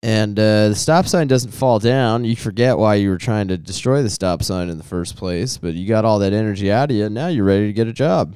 And 0.00 0.38
uh, 0.38 0.68
the 0.68 0.74
stop 0.76 1.06
sign 1.06 1.26
doesn't 1.26 1.50
fall 1.50 1.80
down. 1.80 2.24
You 2.24 2.36
forget 2.36 2.78
why 2.78 2.94
you 2.94 3.10
were 3.10 3.18
trying 3.18 3.48
to 3.48 3.58
destroy 3.58 4.00
the 4.00 4.10
stop 4.10 4.44
sign 4.44 4.68
in 4.68 4.78
the 4.78 4.84
first 4.84 5.16
place, 5.16 5.58
but 5.58 5.74
you 5.74 5.88
got 5.88 6.04
all 6.04 6.20
that 6.20 6.32
energy 6.32 6.70
out 6.70 6.90
of 6.90 6.96
you, 6.96 7.06
and 7.06 7.14
now 7.14 7.26
you're 7.26 7.44
ready 7.44 7.66
to 7.66 7.72
get 7.72 7.88
a 7.88 7.92
job. 7.92 8.34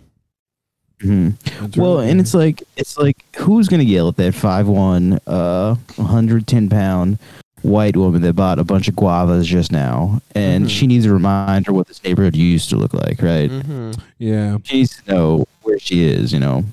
Mhm. 1.01 1.77
Well, 1.77 2.01
and 2.01 2.21
it's 2.21 2.35
like 2.35 2.63
it's 2.77 2.99
like 2.99 3.25
who's 3.37 3.69
gonna 3.69 3.85
yell 3.85 4.09
at 4.09 4.17
that 4.17 4.35
five 4.35 4.67
one, 4.67 5.21
uh, 5.27 5.77
110 5.97 6.69
pound 6.69 7.19
white 7.63 7.97
woman 7.97 8.23
that 8.23 8.35
bought 8.35 8.59
a 8.59 8.65
bunch 8.65 8.89
of 8.89 8.95
guavas 8.95 9.45
just 9.45 9.71
now, 9.73 10.21
and 10.35 10.67
Mhm. 10.67 10.71
she 10.71 10.87
needs 10.87 11.05
a 11.07 11.13
reminder 11.13 11.73
what 11.73 11.87
this 11.89 12.03
neighborhood 12.03 12.35
used 12.37 12.71
to 12.71 12.77
look 12.77 12.95
like, 12.95 13.21
right? 13.23 13.51
Mm-hmm. 13.51 13.93
yeah. 14.19 14.59
She 14.65 14.79
needs 14.79 15.03
to 15.03 15.13
know 15.15 15.47
where 15.63 15.79
she 15.79 16.05
is. 16.05 16.33
You 16.33 16.41
know, 16.41 16.65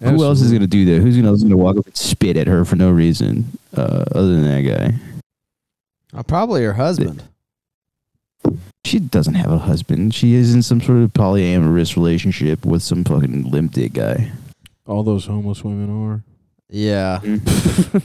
who 0.00 0.22
else 0.24 0.40
is 0.40 0.52
gonna 0.52 0.66
do 0.66 0.84
that? 0.86 1.00
Who's 1.02 1.16
gonna, 1.16 1.36
gonna 1.36 1.56
walk 1.56 1.76
up 1.78 1.86
and 1.86 1.96
spit 1.96 2.36
at 2.36 2.46
her 2.46 2.64
for 2.64 2.76
no 2.76 2.90
reason, 2.90 3.46
uh, 3.76 4.04
other 4.14 4.34
than 4.40 4.44
that 4.44 4.62
guy? 4.62 4.94
Uh, 6.18 6.22
probably 6.22 6.62
her 6.64 6.74
husband. 6.74 7.22
She 8.84 9.00
doesn't 9.00 9.34
have 9.34 9.50
a 9.50 9.58
husband. 9.58 10.14
She 10.14 10.34
is 10.34 10.54
in 10.54 10.62
some 10.62 10.80
sort 10.80 10.98
of 11.02 11.12
polyamorous 11.12 11.96
relationship 11.96 12.64
with 12.64 12.82
some 12.82 13.02
fucking 13.02 13.50
limp 13.50 13.72
dick 13.72 13.94
guy. 13.94 14.30
All 14.86 15.02
those 15.02 15.26
homeless 15.26 15.64
women 15.64 15.90
are. 15.90 16.22
Yeah. 16.68 17.20
That's 17.24 18.02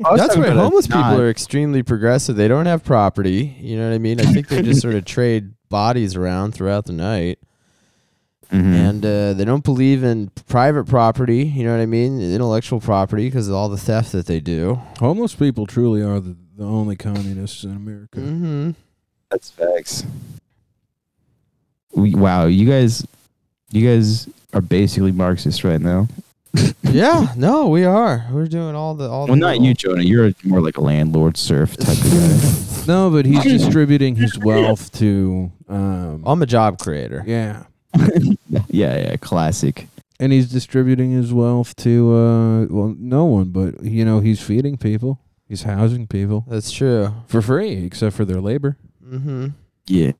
talking 0.00 0.42
why 0.42 0.50
homeless 0.50 0.86
people 0.86 1.00
not- 1.02 1.20
are 1.20 1.30
extremely 1.30 1.82
progressive. 1.82 2.36
They 2.36 2.48
don't 2.48 2.66
have 2.66 2.82
property. 2.84 3.56
You 3.60 3.78
know 3.78 3.88
what 3.88 3.94
I 3.94 3.98
mean? 3.98 4.20
I 4.20 4.24
think 4.24 4.48
they 4.48 4.62
just 4.62 4.80
sort 4.82 4.94
of 4.94 5.04
trade 5.16 5.52
bodies 5.68 6.16
around 6.16 6.52
throughout 6.52 6.86
the 6.86 6.92
night. 6.92 7.38
Mhm. 8.50 8.74
And 8.74 9.06
uh, 9.06 9.32
they 9.32 9.44
don't 9.46 9.64
believe 9.64 10.04
in 10.04 10.28
private 10.48 10.84
property. 10.84 11.44
You 11.44 11.64
know 11.64 11.72
what 11.74 11.80
I 11.82 11.86
mean? 11.86 12.20
Intellectual 12.20 12.80
property 12.80 13.28
because 13.28 13.48
of 13.48 13.54
all 13.54 13.68
the 13.70 13.78
theft 13.78 14.12
that 14.12 14.26
they 14.26 14.40
do. 14.40 14.80
Homeless 14.98 15.34
people 15.34 15.66
truly 15.66 16.02
are 16.02 16.20
the, 16.20 16.36
the 16.56 16.64
only 16.64 16.96
communists 16.96 17.64
in 17.64 17.70
America. 17.74 18.18
Mm-hmm. 18.18 18.70
That's 19.30 19.50
facts. 19.50 20.04
We, 21.94 22.14
wow, 22.14 22.46
you 22.46 22.68
guys, 22.68 23.06
you 23.70 23.86
guys 23.88 24.28
are 24.52 24.60
basically 24.60 25.12
Marxists 25.12 25.64
right 25.64 25.80
now. 25.80 26.08
Yeah. 26.82 27.32
No, 27.36 27.68
we 27.68 27.84
are. 27.84 28.26
We're 28.30 28.46
doing 28.46 28.74
all 28.74 28.94
the 28.94 29.08
all. 29.08 29.26
Well, 29.26 29.34
the 29.34 29.40
not 29.40 29.60
you, 29.62 29.72
Jonah. 29.72 30.02
You're 30.02 30.32
more 30.44 30.60
like 30.60 30.76
a 30.76 30.82
landlord 30.82 31.38
serf 31.38 31.74
type 31.76 31.96
of 31.96 32.10
guy. 32.10 32.58
No, 32.86 33.10
but 33.10 33.24
he's 33.24 33.42
distributing 33.64 34.16
his 34.16 34.36
wealth 34.38 34.90
to. 34.98 35.52
Um, 35.68 36.22
I'm 36.26 36.42
a 36.42 36.46
job 36.46 36.78
creator. 36.80 37.22
yeah. 37.26 37.62
yeah, 38.68 38.96
yeah, 38.98 39.16
classic. 39.16 39.86
And 40.18 40.32
he's 40.32 40.50
distributing 40.50 41.12
his 41.12 41.32
wealth 41.32 41.76
to, 41.76 42.12
uh, 42.14 42.66
well, 42.66 42.94
no 42.98 43.24
one, 43.24 43.50
but, 43.50 43.82
you 43.84 44.04
know, 44.04 44.20
he's 44.20 44.40
feeding 44.42 44.76
people. 44.76 45.20
He's 45.48 45.62
housing 45.62 46.06
people 46.06 46.44
That's 46.48 46.70
true. 46.72 47.12
for 47.28 47.40
free, 47.42 47.84
except 47.84 48.16
for 48.16 48.24
their 48.24 48.40
labor. 48.40 48.76
Mm-hmm. 49.04 49.48
Yeah. 49.86 50.12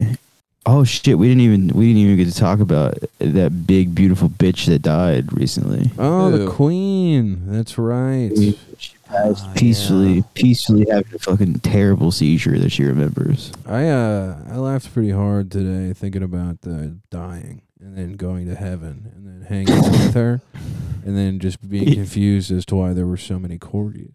Oh 0.64 0.85
shit, 0.85 1.18
we 1.18 1.27
didn't 1.29 1.40
even 1.40 1.68
we 1.68 1.87
didn't 1.88 2.03
even 2.03 2.16
get 2.16 2.33
to 2.33 2.38
talk 2.38 2.61
about 2.61 2.98
that 3.18 3.66
big 3.66 3.94
beautiful 3.96 4.29
bitch 4.29 4.66
that 4.66 4.81
died 4.83 5.33
recently. 5.33 5.90
Oh, 5.98 6.31
the 6.31 6.48
queen. 6.51 7.42
That's 7.51 7.77
right. 7.79 8.31
She 8.79 8.96
passed 9.05 9.44
Oh, 9.48 9.53
peacefully, 9.57 10.14
yeah. 10.14 10.22
peacefully 10.35 10.87
having 10.88 11.14
a 11.14 11.18
fucking 11.18 11.55
terrible 11.61 12.12
seizure 12.12 12.59
that 12.61 12.70
she 12.70 12.85
remembers. 12.85 13.51
I 13.66 13.88
uh 13.88 14.38
I 14.51 14.57
laughed 14.57 14.92
pretty 14.94 15.11
hard 15.11 15.51
today 15.51 15.92
thinking 15.94 16.22
about 16.22 16.59
uh, 16.66 16.87
dying 17.11 17.62
and 17.81 17.96
then 17.98 18.12
going 18.12 18.46
to 18.46 18.55
heaven 18.55 19.11
and 19.16 19.27
then 19.27 19.46
hanging 19.48 19.72
out 19.75 19.90
with 19.90 20.14
her 20.14 20.40
and 21.05 21.16
then 21.18 21.40
just 21.40 21.68
being 21.68 21.92
confused 21.94 22.53
as 22.53 22.64
to 22.66 22.77
why 22.77 22.92
there 22.92 23.07
were 23.07 23.16
so 23.16 23.40
many 23.40 23.59
corgis. 23.59 24.14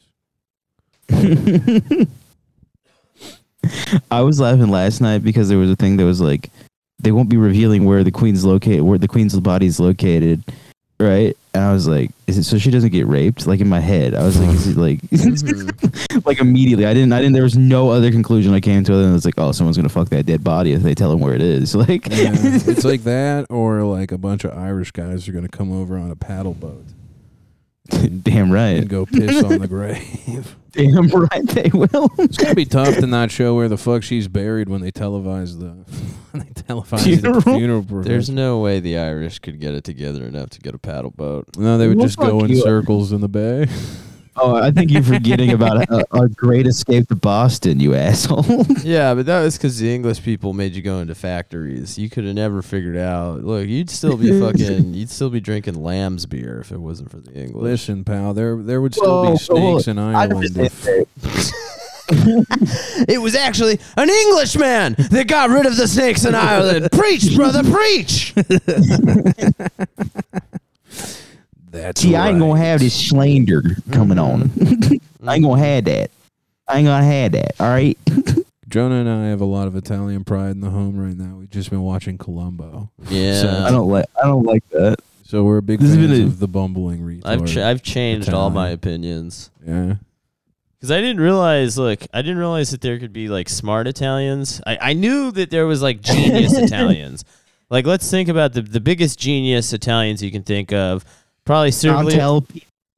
I 4.12 4.22
was 4.22 4.40
laughing 4.40 4.70
last 4.70 5.02
night 5.02 5.24
because 5.24 5.50
there 5.50 5.58
was 5.58 5.70
a 5.72 5.76
thing 5.76 5.98
that 5.98 6.06
was 6.06 6.22
like 6.22 6.50
they 7.00 7.12
won't 7.12 7.30
be 7.30 7.38
revealing 7.38 7.86
where 7.86 8.04
the 8.04 8.12
queen's 8.12 8.44
located, 8.44 8.82
where 8.82 8.98
the 8.98 9.08
queen's 9.08 9.40
body 9.40 9.68
is 9.68 9.80
located, 9.80 10.44
right? 11.00 11.38
And 11.54 11.64
I 11.64 11.72
was 11.72 11.88
like, 11.88 12.12
is 12.28 12.38
it 12.38 12.44
so 12.44 12.58
she 12.58 12.70
doesn't 12.72 12.92
get 12.92 13.06
raped? 13.08 13.46
Like 13.48 13.60
in 13.62 13.68
my 13.70 13.80
head, 13.80 14.14
I 14.16 14.24
was 14.24 14.40
like, 14.40 14.50
is 14.56 14.68
it 14.68 14.78
like, 14.78 15.02
Mhm. 15.10 16.26
like 16.26 16.40
immediately? 16.40 16.86
I 16.86 16.94
didn't, 16.94 17.14
I 17.14 17.18
didn't. 17.20 17.34
There 17.34 17.44
was 17.44 17.58
no 17.58 17.90
other 17.90 18.12
conclusion 18.12 18.54
I 18.54 18.60
came 18.60 18.84
to 18.84 18.94
other 18.94 19.04
than 19.06 19.16
it's 19.16 19.26
like, 19.26 19.36
oh, 19.38 19.52
someone's 19.52 19.78
gonna 19.78 19.90
fuck 19.90 20.10
that 20.10 20.26
dead 20.26 20.44
body 20.44 20.74
if 20.74 20.82
they 20.84 20.96
tell 20.96 21.10
them 21.12 21.20
where 21.20 21.34
it 21.36 21.42
is. 21.42 21.76
Like, 21.76 22.08
Yeah, 22.10 22.32
it's 22.34 22.84
like 22.84 23.04
that 23.04 23.46
or 23.52 23.84
like 23.84 24.12
a 24.12 24.18
bunch 24.18 24.44
of 24.44 24.58
Irish 24.58 24.92
guys 24.92 25.28
are 25.28 25.32
going 25.32 25.48
to 25.48 25.56
come 25.56 25.72
over 25.72 25.98
on 25.98 26.10
a 26.12 26.16
paddle 26.16 26.54
boat 26.56 26.84
damn 28.24 28.52
right, 28.52 28.78
and 28.78 28.90
go 28.90 29.06
piss 29.06 29.44
on 29.44 29.60
the 29.60 29.68
grave. 29.68 30.56
damn 30.72 31.08
right, 31.08 31.46
they 31.48 31.70
will. 31.74 32.10
It's 32.20 32.38
going 32.38 32.50
to 32.50 32.56
be 32.56 32.66
tough 32.66 32.96
to 32.96 33.08
not 33.08 33.32
show 33.32 33.56
where 33.56 33.68
the 33.70 33.78
fuck 33.78 34.04
she's 34.04 34.28
buried 34.28 34.70
when 34.70 34.82
they 34.82 34.92
televise 34.92 35.60
the 35.60 35.70
when 36.32 36.44
they 36.46 36.52
televise 36.62 37.02
Funeral? 37.04 37.42
the 37.42 37.42
funeral. 37.42 38.04
There's 38.04 38.30
no 38.30 38.60
way 38.60 38.80
the 38.80 38.98
Irish 38.98 39.40
could 39.40 39.60
get 39.60 39.74
it 39.74 39.84
together 39.84 40.26
enough 40.26 40.50
to 40.52 40.60
get 40.60 40.74
a 40.76 40.78
paddle 40.80 41.12
boat. 41.12 41.48
no, 41.58 41.78
they 41.78 41.88
would 41.88 41.98
Well, 41.98 42.06
just 42.08 42.18
go 42.18 42.40
in 42.44 42.50
you. 42.52 42.62
circles 42.62 43.12
in 43.12 43.22
the 43.22 43.30
bay. 43.30 43.68
Oh, 44.40 44.56
I 44.56 44.72
think 44.72 44.92
you're 44.92 45.02
forgetting 45.04 45.52
about 45.52 45.90
uh, 45.92 46.04
our 46.12 46.28
great 46.28 46.68
escape 46.68 47.08
to 47.10 47.16
Boston, 47.16 47.80
you 47.80 47.96
asshole. 47.96 48.46
Yeah, 48.84 49.14
but 49.16 49.26
that 49.26 49.42
was 49.44 49.58
because 49.58 49.80
the 49.80 49.94
English 49.94 50.24
people 50.24 50.54
made 50.54 50.74
you 50.76 50.82
go 50.82 51.00
into 51.00 51.16
factories. 51.16 51.98
You 51.98 52.10
could 52.10 52.24
have 52.26 52.36
never 52.36 52.62
figured 52.62 52.96
out. 52.98 53.44
Look, 53.44 53.68
you'd 53.68 53.90
still 53.90 54.16
be 54.16 54.40
fucking. 54.40 54.94
You'd 54.94 55.10
still 55.10 55.30
be 55.30 55.40
drinking 55.42 55.82
lamb's 55.82 56.26
beer 56.26 56.60
if 56.60 56.72
it 56.72 56.78
wasn't 56.80 57.12
for 57.12 57.18
the 57.18 57.34
English. 57.34 57.64
Listen, 57.64 58.04
pal, 58.04 58.34
there 58.34 58.56
there 58.58 58.80
would 58.82 58.94
still 58.94 59.24
Whoa, 59.26 59.32
be 59.34 59.38
snakes 59.38 59.88
in 59.88 60.00
Ireland. 60.00 60.58
if- 60.58 60.88
It 63.10 63.22
was 63.22 63.36
actually 63.36 63.80
an 63.98 64.10
Englishman 64.10 64.96
that 65.12 65.28
got 65.28 65.50
rid 65.50 65.66
of 65.66 65.76
the 65.76 65.88
snakes 65.90 66.24
in 66.24 66.36
Ireland. 66.36 66.88
preach, 66.94 67.36
brother, 67.36 67.64
preach. 67.70 68.34
That's 71.78 72.02
See, 72.02 72.16
I 72.16 72.30
ain't 72.30 72.40
gonna 72.40 72.60
have 72.60 72.80
this 72.80 72.94
slander 73.10 73.64
coming 73.92 74.20
on. 74.20 74.44
Mm-hmm. 74.50 74.96
I 75.28 75.36
ain't 75.36 75.44
gonna 75.44 75.62
have 75.64 75.86
that. 75.86 76.12
I 76.68 76.78
ain't 76.80 76.86
gonna 76.88 77.04
have 77.04 77.32
that. 77.34 77.52
All 77.60 77.70
right. 77.70 77.98
Jonah 78.70 78.96
and 78.96 79.10
I 79.10 79.28
have 79.28 79.40
a 79.40 79.46
lot 79.46 79.68
of 79.68 79.76
Italian 79.78 80.26
pride 80.26 80.52
in 80.52 80.60
the 80.62 80.70
home 80.70 80.98
right 80.98 81.16
now. 81.16 81.38
We've 81.38 81.50
just 81.50 81.70
been 81.70 81.82
watching 81.84 82.18
Columbo, 82.18 82.90
Yeah, 83.08 83.64
I 83.66 83.72
don't 83.72 83.88
like. 83.90 84.06
I 84.22 84.28
don't 84.28 84.44
like 84.44 84.68
that. 84.72 84.98
so 85.24 85.44
we're 85.46 85.62
big 85.62 85.80
This 85.80 85.96
fans 85.96 86.20
a- 86.20 86.24
of 86.24 86.40
the 86.40 86.48
bumbling 86.50 87.00
retard. 87.00 87.22
I've 87.26 87.46
ch- 87.46 87.58
I've 87.58 87.82
changed 87.82 88.34
all 88.34 88.50
my 88.50 88.70
opinions 88.70 89.50
yeah, 89.66 89.96
because 90.78 90.92
I 90.92 91.00
didn't 91.00 91.22
realize. 91.22 91.78
Look, 91.78 92.06
I 92.14 92.22
didn't 92.22 92.40
realize 92.40 92.72
that 92.72 92.82
there 92.82 93.00
could 93.00 93.14
be 93.14 93.30
like 93.30 93.48
smart 93.48 93.88
Italians. 93.88 94.62
I 94.68 94.78
I 94.82 94.94
knew 94.94 95.32
that 95.32 95.50
there 95.50 95.66
was 95.66 95.82
like 95.82 96.02
genius 96.02 96.58
Italians. 96.58 97.24
Like, 97.70 97.86
let's 97.86 98.10
think 98.12 98.28
about 98.28 98.52
the 98.52 98.62
the 98.62 98.82
biggest 98.82 99.18
genius 99.18 99.72
Italians 99.72 100.22
you 100.22 100.32
can 100.32 100.44
think 100.44 100.74
of. 100.74 101.06
Probably 101.48 101.72
Silvio. 101.72 102.10
tell 102.10 102.46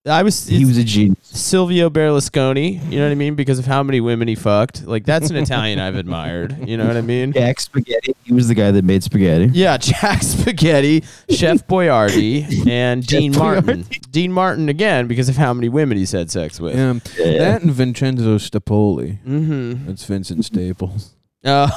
I 0.05 0.23
was. 0.23 0.47
he 0.47 0.65
was 0.65 0.77
a 0.77 0.83
genius. 0.83 1.19
Silvio 1.21 1.89
Berlusconi. 1.89 2.83
You 2.91 2.97
know 2.97 3.05
what 3.05 3.11
I 3.11 3.15
mean? 3.15 3.35
Because 3.35 3.59
of 3.59 3.65
how 3.65 3.83
many 3.83 4.01
women 4.01 4.27
he 4.27 4.33
fucked. 4.35 4.85
Like 4.87 5.05
that's 5.05 5.29
an 5.29 5.35
Italian 5.35 5.79
I've 5.79 5.95
admired. 5.95 6.67
You 6.67 6.77
know 6.77 6.87
what 6.87 6.97
I 6.97 7.01
mean? 7.01 7.31
Jack 7.31 7.59
Spaghetti. 7.59 8.15
He 8.23 8.33
was 8.33 8.47
the 8.47 8.55
guy 8.55 8.71
that 8.71 8.83
made 8.83 9.03
spaghetti. 9.03 9.49
Yeah, 9.53 9.77
Jack 9.81 10.23
Spaghetti, 10.23 11.03
Chef 11.29 11.67
Boyardee, 11.67 12.67
and 12.67 13.05
Dean 13.05 13.35
Martin. 13.37 13.85
Dean 14.09 14.31
Martin 14.31 14.67
again 14.69 15.07
because 15.07 15.29
of 15.29 15.37
how 15.37 15.53
many 15.53 15.69
women 15.69 15.97
he's 15.97 16.11
had 16.11 16.31
sex 16.31 16.59
with. 16.59 16.75
yeah. 16.75 16.93
That 17.37 17.61
and 17.61 17.71
Vincenzo 17.71 18.37
Stapoli. 18.37 19.23
Mm-hmm. 19.23 19.85
That's 19.85 20.05
Vincent 20.05 20.45
Staples. 20.45 21.13
Oh. 21.45 21.69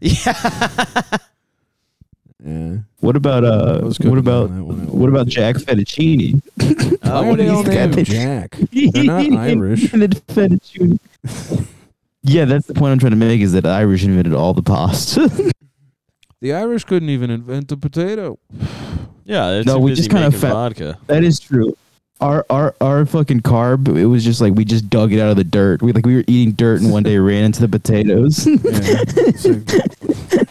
yeah. 0.00 1.02
Yeah. 2.48 2.76
What 3.00 3.14
about 3.16 3.44
uh? 3.44 3.80
I 3.82 4.08
What 4.08 4.18
about 4.18 4.44
on 4.50 4.56
that 4.56 4.64
one. 4.64 4.86
what 4.86 5.08
about 5.08 5.26
Jack 5.28 5.56
Fettuccine? 5.56 6.40
Why 7.04 7.28
would 7.28 7.38
they 7.38 7.44
he's 7.44 7.52
all 7.52 7.62
got 7.62 7.90
name 7.90 8.04
Jack? 8.04 8.56
They're 8.72 9.04
not 9.04 9.32
Irish. 9.32 9.82
Invented 9.92 10.26
fettuccine. 10.28 10.98
yeah, 12.22 12.44
that's 12.46 12.66
the 12.66 12.74
point 12.74 12.92
I'm 12.92 12.98
trying 12.98 13.10
to 13.10 13.16
make. 13.16 13.40
Is 13.40 13.52
that 13.52 13.66
Irish 13.66 14.04
invented 14.04 14.34
all 14.34 14.54
the 14.54 14.62
pasta? 14.62 15.52
The 16.40 16.52
Irish 16.54 16.84
couldn't 16.84 17.08
even 17.10 17.30
invent 17.30 17.68
the 17.68 17.76
potato. 17.76 18.38
Yeah, 19.24 19.50
they're 19.50 19.64
No, 19.64 19.78
we 19.78 19.92
just 19.94 20.08
kinda 20.10 20.26
making 20.26 20.40
fa- 20.40 20.48
vodka. 20.50 20.98
That 21.08 21.24
is 21.24 21.38
true. 21.40 21.76
Our 22.20 22.44
our 22.50 22.74
our 22.80 23.04
fucking 23.06 23.40
carb. 23.42 23.88
It 23.96 24.06
was 24.06 24.24
just 24.24 24.40
like 24.40 24.54
we 24.54 24.64
just 24.64 24.88
dug 24.90 25.12
it 25.12 25.20
out 25.20 25.30
of 25.30 25.36
the 25.36 25.44
dirt. 25.44 25.82
We 25.82 25.92
like 25.92 26.06
we 26.06 26.16
were 26.16 26.24
eating 26.26 26.52
dirt 26.52 26.80
and 26.80 26.90
one 26.90 27.02
day 27.04 27.18
ran 27.18 27.44
into 27.44 27.60
the 27.60 27.68
potatoes. 27.68 28.46
Yeah. 28.46 30.42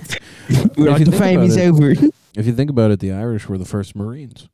So, 0.50 0.64
If 0.64 0.78
you 0.78 1.06
the 1.06 1.12
think 1.12 1.16
fame 1.16 1.40
about 1.40 1.50
is 1.50 1.58
it- 1.58 1.68
over. 1.70 1.92
if 1.92 2.46
you 2.46 2.54
think 2.54 2.70
about 2.70 2.92
it, 2.92 3.00
the 3.00 3.12
Irish 3.12 3.48
were 3.50 3.58
the 3.58 3.66
first 3.66 3.96
Marines. 3.96 4.48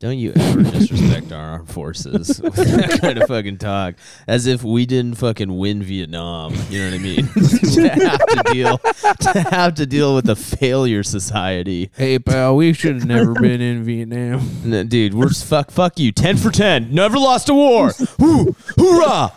Don't 0.00 0.16
you 0.16 0.32
ever 0.36 0.62
disrespect 0.70 1.32
our 1.32 1.40
armed 1.54 1.68
forces 1.70 2.40
with 2.42 2.54
that 2.54 3.00
kind 3.00 3.18
of 3.20 3.26
fucking 3.26 3.58
talk. 3.58 3.96
As 4.28 4.46
if 4.46 4.62
we 4.62 4.86
didn't 4.86 5.16
fucking 5.16 5.58
win 5.58 5.82
Vietnam. 5.82 6.54
You 6.70 6.78
know 6.78 6.90
what 6.90 6.94
I 6.94 6.98
mean? 7.02 7.26
to 7.34 7.88
have 7.88 8.26
to 8.26 8.42
deal 8.52 8.78
to 8.78 9.46
have 9.50 9.74
to 9.74 9.86
deal 9.86 10.14
with 10.14 10.28
a 10.28 10.36
failure 10.36 11.02
society. 11.02 11.90
Hey, 11.96 12.20
pal, 12.20 12.54
we 12.54 12.74
should 12.74 12.94
have 12.94 13.06
never 13.06 13.32
been 13.34 13.60
in 13.60 13.82
Vietnam. 13.82 14.48
No, 14.64 14.84
dude, 14.84 15.14
we're 15.14 15.30
s- 15.30 15.42
fuck 15.42 15.72
fuck 15.72 15.98
you. 15.98 16.12
Ten 16.12 16.36
for 16.36 16.50
ten. 16.52 16.94
Never 16.94 17.18
lost 17.18 17.48
a 17.48 17.54
war. 17.54 17.90
Woo! 18.20 18.54
Hoorah! 18.78 19.32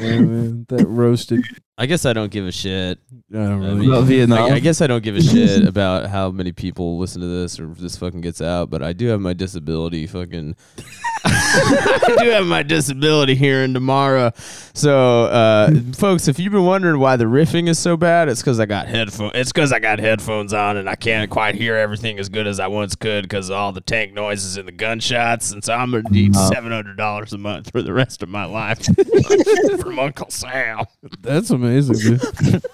Yeah, 0.00 0.20
man, 0.20 0.66
that 0.68 0.86
roasted 0.86 1.44
I 1.76 1.86
guess 1.86 2.06
I 2.06 2.12
don't 2.12 2.30
give 2.30 2.46
a 2.46 2.52
shit. 2.52 2.98
I 3.32 3.36
don't 3.36 3.64
I, 3.64 3.74
mean, 3.74 3.90
About 3.90 4.04
Vietnam? 4.04 4.52
I, 4.52 4.56
I 4.56 4.58
guess 4.60 4.80
I 4.80 4.86
don't 4.86 5.02
give 5.02 5.16
a 5.16 5.22
shit 5.22 5.66
about 5.66 6.06
how 6.08 6.30
many 6.30 6.52
people 6.52 6.98
listen 6.98 7.20
to 7.20 7.26
this 7.26 7.58
or 7.58 7.72
if 7.72 7.78
this 7.78 7.96
fucking 7.96 8.20
gets 8.20 8.40
out, 8.40 8.70
but 8.70 8.82
I 8.82 8.92
do 8.92 9.08
have 9.08 9.20
my 9.20 9.32
disability 9.32 10.06
fucking. 10.06 10.54
I 11.24 12.16
do 12.18 12.30
have 12.30 12.46
my 12.46 12.62
disability 12.62 13.34
here 13.34 13.54
hearing 13.54 13.74
tomorrow. 13.74 14.32
So, 14.74 15.24
uh, 15.24 15.70
folks, 15.96 16.28
if 16.28 16.38
you've 16.38 16.52
been 16.52 16.64
wondering 16.64 16.98
why 16.98 17.16
the 17.16 17.24
riffing 17.24 17.68
is 17.68 17.78
so 17.78 17.96
bad, 17.96 18.28
it's 18.28 18.40
because 18.40 18.58
I 18.58 18.66
got 18.66 18.86
headphones. 18.86 19.32
It's 19.34 19.52
because 19.52 19.72
I 19.72 19.78
got 19.78 19.98
headphones 19.98 20.52
on 20.52 20.76
and 20.76 20.88
I 20.88 20.94
can't 20.94 21.30
quite 21.30 21.54
hear 21.54 21.76
everything 21.76 22.18
as 22.18 22.28
good 22.28 22.46
as 22.46 22.58
I 22.58 22.66
once 22.66 22.94
could 22.94 23.24
because 23.24 23.50
all 23.50 23.72
the 23.72 23.80
tank 23.80 24.12
noises 24.12 24.56
and 24.56 24.66
the 24.66 24.72
gunshots. 24.72 25.52
And 25.52 25.62
so 25.64 25.74
I'm 25.74 25.90
gonna 25.90 26.04
need 26.10 26.34
seven 26.34 26.72
hundred 26.72 26.96
dollars 26.96 27.32
a 27.32 27.38
month 27.38 27.70
for 27.70 27.82
the 27.82 27.92
rest 27.92 28.22
of 28.22 28.28
my 28.28 28.44
life 28.44 28.84
from 29.80 29.98
Uncle 29.98 30.30
Sam. 30.30 30.84
That's 31.20 31.50
amazing, 31.50 31.63
dude. 31.64 32.62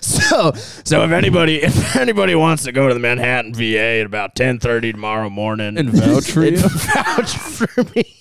So, 0.00 0.52
so 0.84 1.02
if 1.04 1.10
anybody 1.10 1.56
if 1.62 1.96
anybody 1.96 2.34
wants 2.34 2.64
to 2.64 2.72
go 2.72 2.86
to 2.88 2.94
the 2.94 3.00
Manhattan 3.00 3.54
VA 3.54 4.00
at 4.00 4.06
about 4.06 4.34
ten 4.34 4.58
thirty 4.58 4.92
tomorrow 4.92 5.30
morning 5.30 5.76
And 5.78 5.90
vouch 5.90 6.30
for 6.30 6.42
and 6.46 6.56
you? 6.56 6.68
vouch 6.68 7.36
for 7.36 7.84
me. 7.96 8.14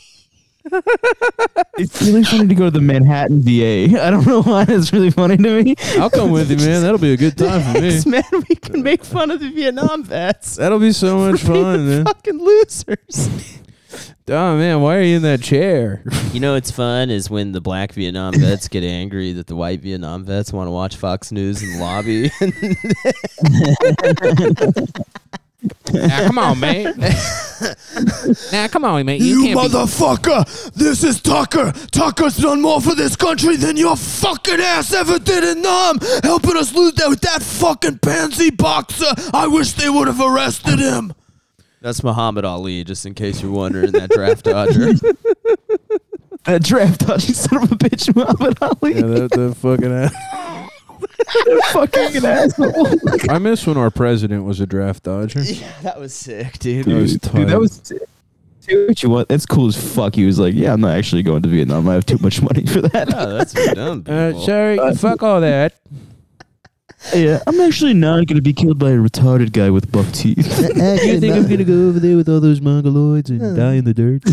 It's 1.78 2.02
really 2.02 2.24
funny 2.24 2.48
to 2.48 2.56
go 2.56 2.66
to 2.66 2.72
the 2.72 2.82
Manhattan 2.82 3.42
VA. 3.42 4.02
I 4.02 4.10
don't 4.10 4.26
know 4.26 4.42
why 4.42 4.66
it's 4.68 4.92
really 4.92 5.12
funny 5.12 5.38
to 5.38 5.64
me. 5.64 5.76
I'll 5.98 6.10
come 6.10 6.32
with 6.32 6.50
you, 6.50 6.58
man. 6.58 6.82
That'll 6.82 6.98
be 6.98 7.14
a 7.14 7.18
good 7.18 7.38
time 7.38 7.62
for 7.62 7.80
me. 7.82 7.90
Thanks, 7.92 8.06
man. 8.06 8.24
We 8.50 8.56
can 8.56 8.84
make 8.84 9.04
fun 9.04 9.32
of 9.32 9.40
the 9.40 9.50
Vietnam 9.50 10.04
vets. 10.04 10.56
That'll 10.58 10.80
be 10.80 10.92
so 10.92 11.20
much 11.20 11.42
for 11.44 11.54
being 11.54 11.64
fun, 11.64 11.90
man. 11.90 12.06
Fucking 12.06 12.38
losers. 12.40 13.30
Oh 14.30 14.58
man, 14.58 14.82
why 14.82 14.98
are 14.98 15.02
you 15.02 15.16
in 15.18 15.22
that 15.24 15.42
chair? 15.42 16.04
You 16.34 16.42
know 16.42 16.54
what's 16.54 16.70
fun 16.70 17.10
is 17.10 17.32
when 17.32 17.52
the 17.52 17.62
black 17.62 17.94
Vietnam 17.94 18.34
vets 18.40 18.68
get 18.68 18.84
angry 18.84 19.34
that 19.34 19.48
the 19.48 19.56
white 19.56 19.80
Vietnam 19.80 20.24
vets 20.24 20.54
want 20.54 20.68
to 20.68 20.72
watch 20.72 20.96
Fox 20.96 21.32
News 21.32 21.64
in 21.64 21.72
the 21.72 21.80
lobby. 21.80 22.30
now, 25.94 26.28
come 26.28 26.38
on, 26.38 26.60
man. 26.60 26.94
now, 28.52 28.68
come 28.68 28.86
on, 28.86 29.04
man. 29.06 29.20
You, 29.20 29.46
can't 29.46 29.60
motherfucker! 29.60 30.74
This 30.74 31.04
is 31.04 31.20
Tucker. 31.22 31.72
Tucker's 31.92 32.38
done 32.38 32.62
more 32.62 32.82
for 32.82 32.94
this 32.94 33.16
country 33.16 33.56
than 33.56 33.78
your 33.78 33.96
fucking 33.96 34.60
ass 34.60 34.94
ever 34.94 35.18
did 35.18 35.44
in 35.44 35.64
Nam, 35.64 35.98
helping 36.22 36.56
us 36.58 36.76
lose 36.76 36.94
that 36.94 37.10
with 37.10 37.22
that 37.22 37.42
fucking 37.42 37.98
pansy 38.00 38.52
boxer. 38.52 39.12
I 39.34 39.48
wish 39.48 39.74
they 39.74 39.90
would 39.90 40.08
have 40.08 40.22
arrested 40.22 40.78
him. 40.78 41.14
That's 41.82 42.04
Muhammad 42.04 42.44
Ali, 42.46 42.84
just 42.84 43.06
in 43.06 43.14
case 43.14 43.42
you're 43.42 43.52
wondering 43.52 43.92
that 43.92 44.10
draft 44.10 44.46
dodger. 44.46 44.94
That 46.46 46.64
draft 46.64 47.02
dodging 47.08 47.36
son 47.36 47.64
of 47.64 47.72
a 47.72 47.76
bitch, 47.76 48.16
Muhammad 48.16 48.58
Ali. 48.62 48.96
Yeah, 48.96 49.02
that, 49.28 49.32
that 49.32 49.56
fucking 49.58 49.92
ass. 49.94 50.14
fucking 51.74 52.26
asshole. 53.26 53.32
I 53.32 53.38
miss 53.38 53.68
when 53.68 53.78
our 53.78 53.92
president 53.92 54.46
was 54.46 54.60
a 54.60 54.66
draft 54.66 55.04
dodger. 55.04 55.42
yeah, 55.42 55.72
that 55.84 56.00
was 56.00 56.14
sick, 56.14 56.58
dude. 56.60 56.86
That 56.86 56.96
was 56.96 57.18
tight. 57.20 57.36
Dude, 57.36 57.50
that 57.50 57.60
was. 57.60 57.94
See 58.62 58.86
what 58.86 59.02
you 59.04 59.10
want? 59.10 59.30
That's 59.30 59.46
cool 59.46 59.68
as 59.68 59.78
fuck. 59.96 60.16
He 60.16 60.26
was 60.26 60.40
like, 60.40 60.54
"Yeah, 60.54 60.74
I'm 60.74 60.82
not 60.82 60.98
actually 60.98 61.24
going 61.24 61.42
to 61.44 61.48
Vietnam. 61.50 61.88
I 61.88 61.94
have 61.94 62.06
too 62.06 62.18
much 62.20 62.42
money 62.42 62.66
for 62.66 62.82
that." 62.82 63.14
Oh, 63.14 63.38
that's 63.38 63.54
dumb 63.54 64.04
Uh, 64.08 64.28
people. 64.32 64.46
sorry, 64.46 64.96
fuck 64.96 65.24
all 65.24 65.40
that. 65.42 65.74
Yeah, 67.14 67.42
I'm 67.46 67.60
actually 67.62 67.94
not 67.94 68.26
going 68.26 68.36
to 68.36 68.42
be 68.42 68.54
killed 68.54 68.80
by 68.80 68.90
a 68.90 68.98
retarded 68.98 69.52
guy 69.52 69.70
with 69.70 69.92
buck 69.92 70.08
teeth. 70.12 70.38
you 70.60 71.20
think 71.20 71.36
I'm 71.36 71.48
gonna 71.48 71.64
go 71.64 71.88
over 71.88 72.00
there 72.00 72.18
with 72.18 72.28
all 72.28 72.40
those 72.40 72.60
mongoloids 72.60 73.30
and 73.30 73.56
die 73.56 73.76
in 73.76 73.86
the 73.86 73.94
dirt? 73.94 74.24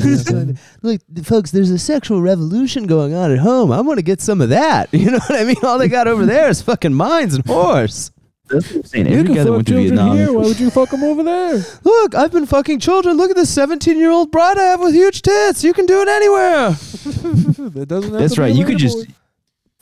Look, 0.82 1.00
folks, 1.24 1.50
there's 1.50 1.70
a 1.70 1.78
sexual 1.78 2.22
revolution 2.22 2.86
going 2.86 3.14
on 3.14 3.30
at 3.30 3.38
home. 3.38 3.70
I 3.70 3.80
want 3.82 3.98
to 3.98 4.02
get 4.02 4.20
some 4.20 4.40
of 4.40 4.48
that. 4.48 4.88
You 5.04 5.10
know 5.10 5.18
what 5.18 5.38
I 5.38 5.44
mean? 5.44 5.56
All 5.62 5.76
they 5.76 5.88
got 5.88 6.08
over 6.08 6.24
there 6.24 6.48
is 6.48 6.62
fucking 6.62 6.94
mines 6.94 7.34
and 7.34 7.44
horse. 7.46 8.10
That's 8.48 8.70
what 8.70 8.76
I'm 8.76 8.84
saying. 8.84 9.08
Every 9.08 9.34
guy 9.34 9.44
that 9.44 9.52
went 9.52 9.66
to 9.68 9.74
Vietnam. 9.74 10.16
Why 10.16 10.28
would 10.30 10.58
you 10.58 10.70
fuck 10.70 10.88
them 10.88 11.02
over 11.02 11.22
there? 11.22 11.62
Look, 11.82 12.14
I've 12.14 12.32
been 12.32 12.46
fucking 12.46 12.80
children. 12.80 13.18
Look 13.18 13.30
at 13.30 13.36
this 13.36 13.50
17 13.50 13.98
year 13.98 14.10
old 14.10 14.30
bride 14.30 14.56
I 14.56 14.62
have 14.62 14.80
with 14.80 14.94
huge 14.94 15.20
tits. 15.20 15.62
You 15.62 15.74
can 15.74 15.84
do 15.84 16.00
it 16.00 16.08
anywhere. 16.08 16.70
that 16.70 17.86
doesn't. 17.86 18.12
Have 18.12 18.20
That's 18.20 18.34
to 18.34 18.40
be 18.40 18.42
right. 18.42 18.54
You 18.54 18.64
could 18.64 18.78
relatable. 18.78 19.14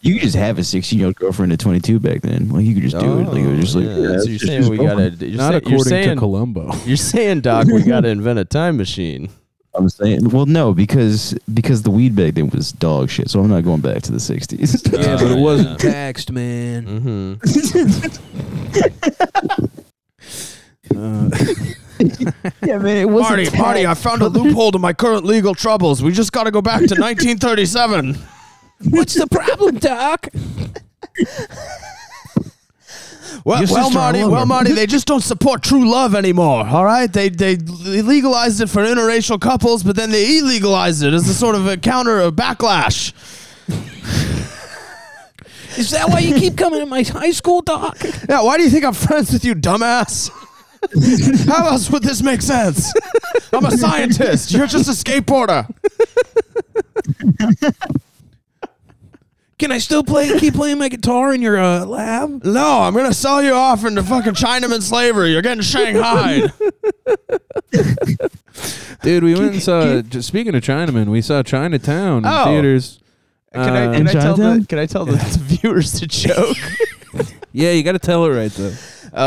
Just. 0.02 0.06
You 0.06 0.14
could 0.14 0.22
just 0.22 0.36
have 0.36 0.58
a 0.58 0.64
16 0.64 0.98
year 0.98 1.06
old 1.06 1.16
girlfriend 1.16 1.52
at 1.52 1.60
22 1.60 2.00
back 2.00 2.22
then. 2.22 2.48
Like 2.48 2.64
you 2.64 2.74
could 2.74 2.82
just 2.82 2.98
do 2.98 3.20
it. 3.20 3.24
Like 3.24 3.42
it 3.42 3.46
was 3.48 3.60
just 3.60 3.74
like. 3.76 3.86
Oh, 3.86 4.02
yeah. 4.02 4.10
yeah, 4.10 4.18
so 4.18 4.28
you're 4.28 4.38
saying 4.38 4.68
we 4.68 4.76
gotta. 4.76 5.10
You're, 5.10 5.36
Not 5.36 5.48
say- 5.48 5.52
you're 5.52 5.58
according 5.58 5.84
saying, 5.84 6.08
to 6.10 6.16
Columbo. 6.16 6.72
You're 6.84 6.96
saying, 6.96 7.40
Doc, 7.42 7.66
we 7.66 7.82
gotta 7.82 8.08
invent 8.08 8.38
a 8.38 8.44
time 8.44 8.76
machine. 8.76 9.30
I'm 9.74 9.88
saying, 9.88 10.28
well, 10.28 10.44
no, 10.44 10.74
because 10.74 11.32
because 11.54 11.82
the 11.82 11.90
weed 11.90 12.14
back 12.14 12.34
then 12.34 12.50
was 12.50 12.72
dog 12.72 13.08
shit. 13.08 13.30
So 13.30 13.40
I'm 13.40 13.48
not 13.48 13.64
going 13.64 13.80
back 13.80 14.02
to 14.02 14.12
the 14.12 14.18
60s. 14.18 14.92
Yeah, 15.02 15.16
but 15.16 15.30
it 15.30 15.38
wasn't 15.40 15.82
yeah. 15.82 15.90
taxed, 15.90 16.30
man. 16.30 17.38
Mm-hmm. 17.40 18.12
Uh, 20.94 21.30
yeah, 22.66 22.76
man, 22.78 22.96
it 22.98 23.08
wasn't. 23.08 23.30
Marty, 23.30 23.44
taxed. 23.44 23.58
Marty, 23.58 23.86
I 23.86 23.94
found 23.94 24.20
a 24.20 24.28
loophole 24.28 24.72
to 24.72 24.78
my 24.78 24.92
current 24.92 25.24
legal 25.24 25.54
troubles. 25.54 26.02
We 26.02 26.12
just 26.12 26.32
got 26.32 26.44
to 26.44 26.50
go 26.50 26.60
back 26.60 26.80
to 26.80 26.94
1937. 27.00 28.18
What's 28.90 29.14
the 29.14 29.26
problem, 29.26 29.76
Doc? 29.76 30.28
Well, 33.44 33.64
well, 33.70 33.90
Marty, 33.90 34.24
well, 34.24 34.46
Marty, 34.46 34.72
they 34.72 34.86
just 34.86 35.06
don't 35.06 35.22
support 35.22 35.62
true 35.62 35.90
love 35.90 36.14
anymore. 36.14 36.66
All 36.66 36.84
right, 36.84 37.12
they 37.12 37.28
they 37.28 37.56
legalized 37.56 38.60
it 38.60 38.68
for 38.68 38.84
interracial 38.84 39.40
couples, 39.40 39.82
but 39.82 39.96
then 39.96 40.10
they 40.10 40.38
illegalized 40.38 41.02
it 41.02 41.12
as 41.12 41.28
a 41.28 41.34
sort 41.34 41.56
of 41.56 41.66
a 41.66 41.76
counter, 41.76 42.20
a 42.20 42.30
backlash. 42.30 43.12
Is 45.78 45.90
that 45.90 46.08
why 46.10 46.18
you 46.18 46.34
keep 46.34 46.56
coming 46.56 46.80
to 46.80 46.86
my 46.86 47.02
high 47.02 47.30
school, 47.30 47.62
Doc? 47.62 47.96
Yeah, 48.28 48.42
why 48.42 48.58
do 48.58 48.64
you 48.64 48.70
think 48.70 48.84
I'm 48.84 48.92
friends 48.92 49.32
with 49.32 49.44
you, 49.44 49.54
dumbass? 49.54 50.30
How 51.48 51.68
else 51.68 51.90
would 51.90 52.02
this 52.02 52.22
make 52.22 52.42
sense? 52.42 52.92
I'm 53.52 53.64
a 53.64 53.70
scientist. 53.70 54.52
You're 54.52 54.66
just 54.66 54.88
a 54.88 54.92
skateboarder. 54.92 55.66
Can 59.62 59.70
I 59.70 59.78
still 59.78 60.02
play? 60.02 60.36
Keep 60.40 60.54
playing 60.54 60.78
my 60.80 60.88
guitar 60.88 61.32
in 61.32 61.40
your 61.40 61.56
uh, 61.56 61.84
lab? 61.84 62.42
No, 62.44 62.80
I'm 62.80 62.94
gonna 62.94 63.14
sell 63.14 63.40
you 63.40 63.52
off 63.52 63.84
into 63.84 64.02
fucking 64.02 64.32
Chinaman 64.32 64.82
slavery. 64.82 65.30
You're 65.30 65.40
getting 65.40 65.62
shanghaied. 65.62 66.50
Dude, 69.02 69.22
we 69.22 69.34
went 69.34 69.52
and 69.52 69.62
saw. 69.62 70.02
just 70.02 70.26
speaking 70.26 70.56
of 70.56 70.64
Chinaman, 70.64 71.06
we 71.12 71.22
saw 71.22 71.44
Chinatown 71.44 72.18
in 72.18 72.26
Oh. 72.26 72.44
theaters. 72.46 72.98
Can 73.54 73.62
I, 73.62 73.86
Uh, 73.86 73.92
can 73.98 74.08
I 74.08 74.12
tell 74.12 74.34
the 74.36 74.42
Chinatown? 74.42 74.64
can 74.64 74.78
I 74.80 74.86
tell 74.86 75.04
the 75.04 75.16
viewers 75.42 75.92
the 76.00 76.06
joke? 76.08 76.56
Yeah, 77.54 77.72
you 77.72 77.82
got 77.82 77.92
to 77.92 77.98
tell 77.98 78.24
it 78.24 78.30
right 78.30 78.50
though. 78.50 78.72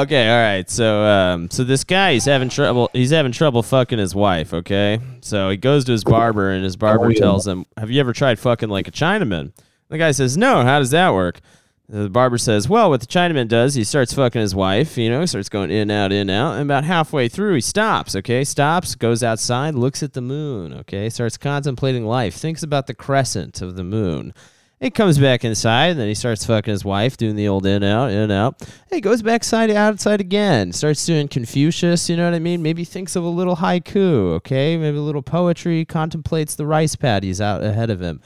Okay, 0.02 0.28
all 0.28 0.41
right. 0.41 0.67
So, 0.67 1.04
um, 1.06 1.48
so 1.52 1.63
this 1.63 1.84
guy, 1.84 2.13
he's 2.13 2.26
having 2.26 2.50
trouble. 2.50 2.89
He's 2.91 3.12
having 3.12 3.32
trouble 3.32 3.62
fucking 3.62 4.00
his 4.00 4.15
wife. 4.15 4.52
Okay, 4.52 5.00
so 5.21 5.52
he 5.52 5.58
goes 5.58 5.86
to 5.86 5.91
his 5.91 6.04
barber, 6.04 6.50
and 6.50 6.63
his 6.63 6.76
barber 6.76 7.06
Oh, 7.06 7.12
tells 7.13 7.45
him, 7.45 7.67
"Have 7.78 7.91
you 7.91 8.00
ever 8.00 8.13
tried 8.13 8.39
fucking 8.39 8.67
like 8.67 8.88
a 8.88 8.91
Chinaman?" 8.91 9.52
The 9.89 9.98
guy 9.98 10.12
says, 10.12 10.38
"No." 10.38 10.63
How 10.63 10.80
does 10.80 10.91
that 10.91 11.13
work? 11.13 11.41
The 11.88 12.10
barber 12.10 12.39
says, 12.39 12.67
"Well, 12.67 12.89
what 12.89 13.02
the 13.02 13.06
Chinaman 13.06 13.48
does, 13.48 13.76
he 13.76 13.84
starts 13.84 14.13
fucking 14.13 14.41
his 14.41 14.56
wife. 14.56 14.98
You 14.98 15.10
know, 15.10 15.26
starts 15.26 15.50
going 15.50 15.69
in, 15.69 15.91
out, 15.91 16.12
in, 16.12 16.32
out, 16.32 16.54
and 16.54 16.63
about 16.63 16.84
halfway 16.84 17.28
through, 17.28 17.54
he 17.54 17.62
stops. 17.62 18.15
Okay, 18.15 18.43
stops, 18.43 18.95
goes 18.95 19.21
outside, 19.21 19.76
looks 19.76 20.02
at 20.02 20.13
the 20.13 20.21
moon. 20.21 20.74
Okay, 20.74 21.10
starts 21.10 21.38
contemplating 21.38 22.06
life, 22.06 22.36
thinks 22.36 22.63
about 22.63 22.88
the 22.88 22.95
crescent 22.95 23.62
of 23.62 23.76
the 23.76 23.84
moon." 23.84 24.34
He 24.80 24.89
comes 24.89 25.17
back 25.17 25.45
inside, 25.45 25.91
and 25.91 26.00
then 26.00 26.10
he 26.10 26.13
starts 26.13 26.45
fucking 26.45 26.71
his 26.71 26.84
wife, 26.84 27.15
doing 27.15 27.38
the 27.38 27.48
old 27.48 27.65
in 27.65 27.82
out, 27.82 28.12
in 28.12 28.30
out. 28.30 28.62
He 28.91 29.00
goes 29.00 29.21
back 29.21 29.43
side 29.43 29.71
outside 29.71 30.19
again. 30.19 30.74
Starts 30.74 31.06
doing 31.06 31.30
Confucius, 31.30 32.10
you 32.10 32.17
know 32.17 32.26
what 32.26 32.36
I 32.36 32.39
mean? 32.39 32.62
Maybe 32.62 32.84
thinks 32.84 33.15
of 33.15 33.24
a 33.24 33.30
little 33.30 33.56
haiku, 33.56 34.34
okay? 34.34 34.76
Maybe 34.76 34.98
a 34.98 35.02
little 35.02 35.21
poetry. 35.21 35.86
Contemplates 35.86 36.56
the 36.56 36.65
rice 36.65 36.95
paddies 36.95 37.39
out 37.39 37.63
ahead 37.63 37.89
of 37.89 38.02
him. 38.02 38.19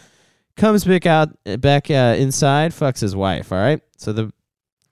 Comes 0.55 0.83
back 0.83 1.05
out, 1.05 1.29
back 1.61 1.89
uh, 1.89 2.15
inside, 2.17 2.71
fucks 2.71 2.99
his 2.99 3.15
wife. 3.15 3.51
All 3.51 3.57
right. 3.57 3.81
So 3.97 4.11
the 4.11 4.31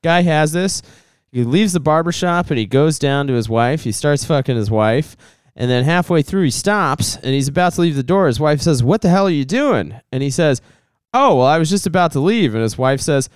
guy 0.02 0.22
has 0.22 0.52
this. 0.52 0.82
He 1.32 1.43
leaves 1.43 1.74
the 1.74 1.80
barber 1.80 2.12
shop 2.12 2.50
and 2.50 2.58
he 2.58 2.65
goes 2.65 2.98
down 2.98 3.28
to 3.28 3.34
his 3.34 3.50
wife. 3.50 3.84
He 3.84 3.91
starts 3.91 4.24
fucking 4.26 4.56
his 4.56 4.72
wife. 4.72 5.17
And 5.56 5.70
then 5.70 5.84
halfway 5.84 6.22
through, 6.22 6.43
he 6.43 6.52
stops 6.52 7.15
and 7.17 7.34
he's 7.34 7.48
about 7.48 7.74
to 7.74 7.82
leave 7.82 7.96
the 7.96 8.04
door. 8.04 8.28
His 8.28 8.39
wife 8.39 8.62
says, 8.62 8.84
What 8.84 9.02
the 9.02 9.10
hell 9.10 9.28
are 9.28 9.32
you 9.32 9.46
doing? 9.46 10.00
And 10.12 10.24
he 10.24 10.30
says, 10.30 10.62
Oh, 11.13 11.38
well, 11.38 11.48
I 11.48 11.58
was 11.58 11.70
just 11.70 11.88
about 11.88 12.12
to 12.13 12.20
leave. 12.20 12.54
And 12.54 12.63
his 12.63 12.78
wife 12.78 13.02
says, 13.02 13.30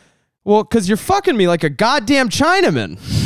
Well, 0.44 0.64
because 0.64 0.88
you're 0.88 0.98
fucking 0.98 1.36
me 1.36 1.48
like 1.48 1.64
a 1.64 1.70
goddamn 1.70 2.30
Chinaman. 2.30 3.00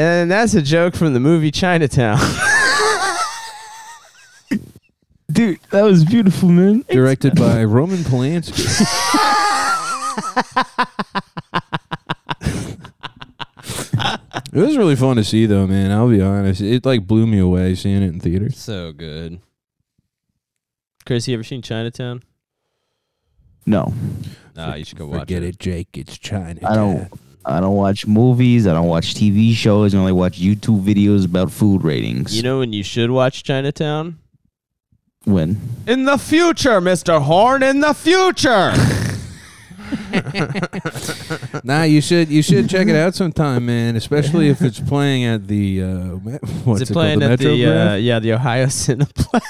and 0.00 0.30
that's 0.30 0.54
a 0.54 0.62
joke 0.62 0.94
from 0.94 1.12
the 1.12 1.20
movie 1.20 1.50
Chinatown. 1.50 2.18
Dude, 5.30 5.60
that 5.70 5.82
was 5.82 6.04
beautiful, 6.04 6.48
man. 6.48 6.84
Directed 6.90 7.36
by 7.36 7.62
Roman 7.64 7.98
Polanski. 7.98 8.66
It 14.52 14.58
was 14.60 14.76
really 14.76 14.96
fun 14.96 15.16
to 15.16 15.24
see, 15.24 15.46
though, 15.46 15.66
man. 15.66 15.90
I'll 15.92 16.08
be 16.08 16.20
honest. 16.20 16.60
It 16.60 16.84
like 16.84 17.06
blew 17.06 17.26
me 17.26 17.38
away 17.38 17.74
seeing 17.76 18.02
it 18.02 18.08
in 18.08 18.20
theaters. 18.20 18.58
So 18.58 18.92
good. 18.92 19.38
Chris, 21.06 21.28
you 21.28 21.34
ever 21.34 21.44
seen 21.44 21.62
Chinatown? 21.62 22.22
No, 23.66 23.92
Nah, 24.56 24.74
you 24.74 24.84
should 24.84 24.98
go 24.98 25.06
watch 25.06 25.20
Forget 25.20 25.42
it. 25.44 25.48
it, 25.50 25.58
Jake. 25.60 25.88
It's 25.94 26.18
China. 26.18 26.60
I 26.68 26.74
don't. 26.74 27.08
I 27.44 27.60
don't 27.60 27.74
watch 27.76 28.06
movies. 28.06 28.66
I 28.66 28.72
don't 28.74 28.88
watch 28.88 29.14
TV 29.14 29.54
shows. 29.54 29.94
I 29.94 29.98
only 29.98 30.12
watch 30.12 30.38
YouTube 30.40 30.82
videos 30.84 31.24
about 31.24 31.50
food 31.50 31.82
ratings. 31.82 32.36
You 32.36 32.42
know 32.42 32.58
when 32.58 32.72
you 32.72 32.82
should 32.82 33.10
watch 33.10 33.42
Chinatown? 33.44 34.18
when? 35.24 35.60
In 35.86 36.04
the 36.04 36.18
future, 36.18 36.80
Mr. 36.80 37.20
Horn, 37.22 37.62
in 37.62 37.80
the 37.80 37.94
future. 37.94 38.72
Nah, 41.64 41.82
you 41.82 42.00
should 42.00 42.28
you 42.28 42.42
should 42.42 42.68
check 42.70 42.86
it 42.88 42.94
out 42.96 43.14
sometime, 43.14 43.66
man. 43.66 43.96
Especially 43.96 44.48
if 44.48 44.62
it's 44.62 44.78
playing 44.80 45.24
at 45.24 45.46
the 45.48 45.82
uh, 45.82 45.88
what's 46.64 46.82
Is 46.82 46.88
it 46.88 46.90
it 46.90 46.94
playing 46.94 47.20
called? 47.20 47.32
at 47.32 47.38
The 47.40 47.44
the 47.56 47.66
uh, 47.66 47.94
yeah 47.96 48.18
the 48.20 48.32
Ohio 48.34 48.66
Cineplex? 48.66 49.40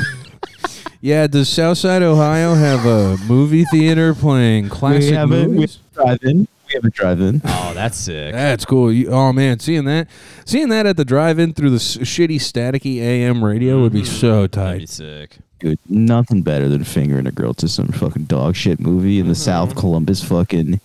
yeah, 1.00 1.26
does 1.26 1.48
Southside 1.48 2.02
Ohio 2.02 2.54
have 2.54 2.86
a 2.86 3.16
movie 3.26 3.64
theater 3.64 4.14
playing 4.14 4.68
classic 4.68 5.14
have 5.14 5.32
it. 5.32 5.48
We- 5.48 5.54
movies? 5.54 5.78
Drive-in. 5.94 6.46
We 6.74 6.78
have 6.78 6.84
a 6.86 6.90
drive-in. 6.90 7.40
Oh, 7.44 7.72
that's 7.72 7.96
sick. 7.96 8.32
That's 8.34 8.64
cool. 8.64 8.92
You, 8.92 9.08
oh 9.10 9.32
man, 9.32 9.60
seeing 9.60 9.84
that, 9.84 10.08
seeing 10.44 10.70
that 10.70 10.86
at 10.86 10.96
the 10.96 11.04
drive-in 11.04 11.52
through 11.52 11.70
the 11.70 11.76
s- 11.76 11.98
shitty 11.98 12.36
staticky 12.36 12.96
AM 12.98 13.44
radio 13.44 13.80
would 13.80 13.92
be 13.92 14.02
Mhm. 14.02 14.06
so 14.06 14.46
That'd 14.48 14.78
be 14.80 14.86
tight. 14.86 14.88
sick. 14.88 15.36
Dude, 15.60 15.78
nothing 15.88 16.42
better 16.42 16.68
than 16.68 16.82
fingering 16.82 17.28
a 17.28 17.30
girl 17.30 17.54
to 17.54 17.68
some 17.68 17.88
fucking 17.88 18.24
dog 18.24 18.56
shit 18.56 18.80
movie 18.80 19.20
in 19.20 19.28
the 19.28 19.34
Mhm. 19.34 19.36
South 19.36 19.76
Columbus 19.76 20.22
fucking 20.24 20.80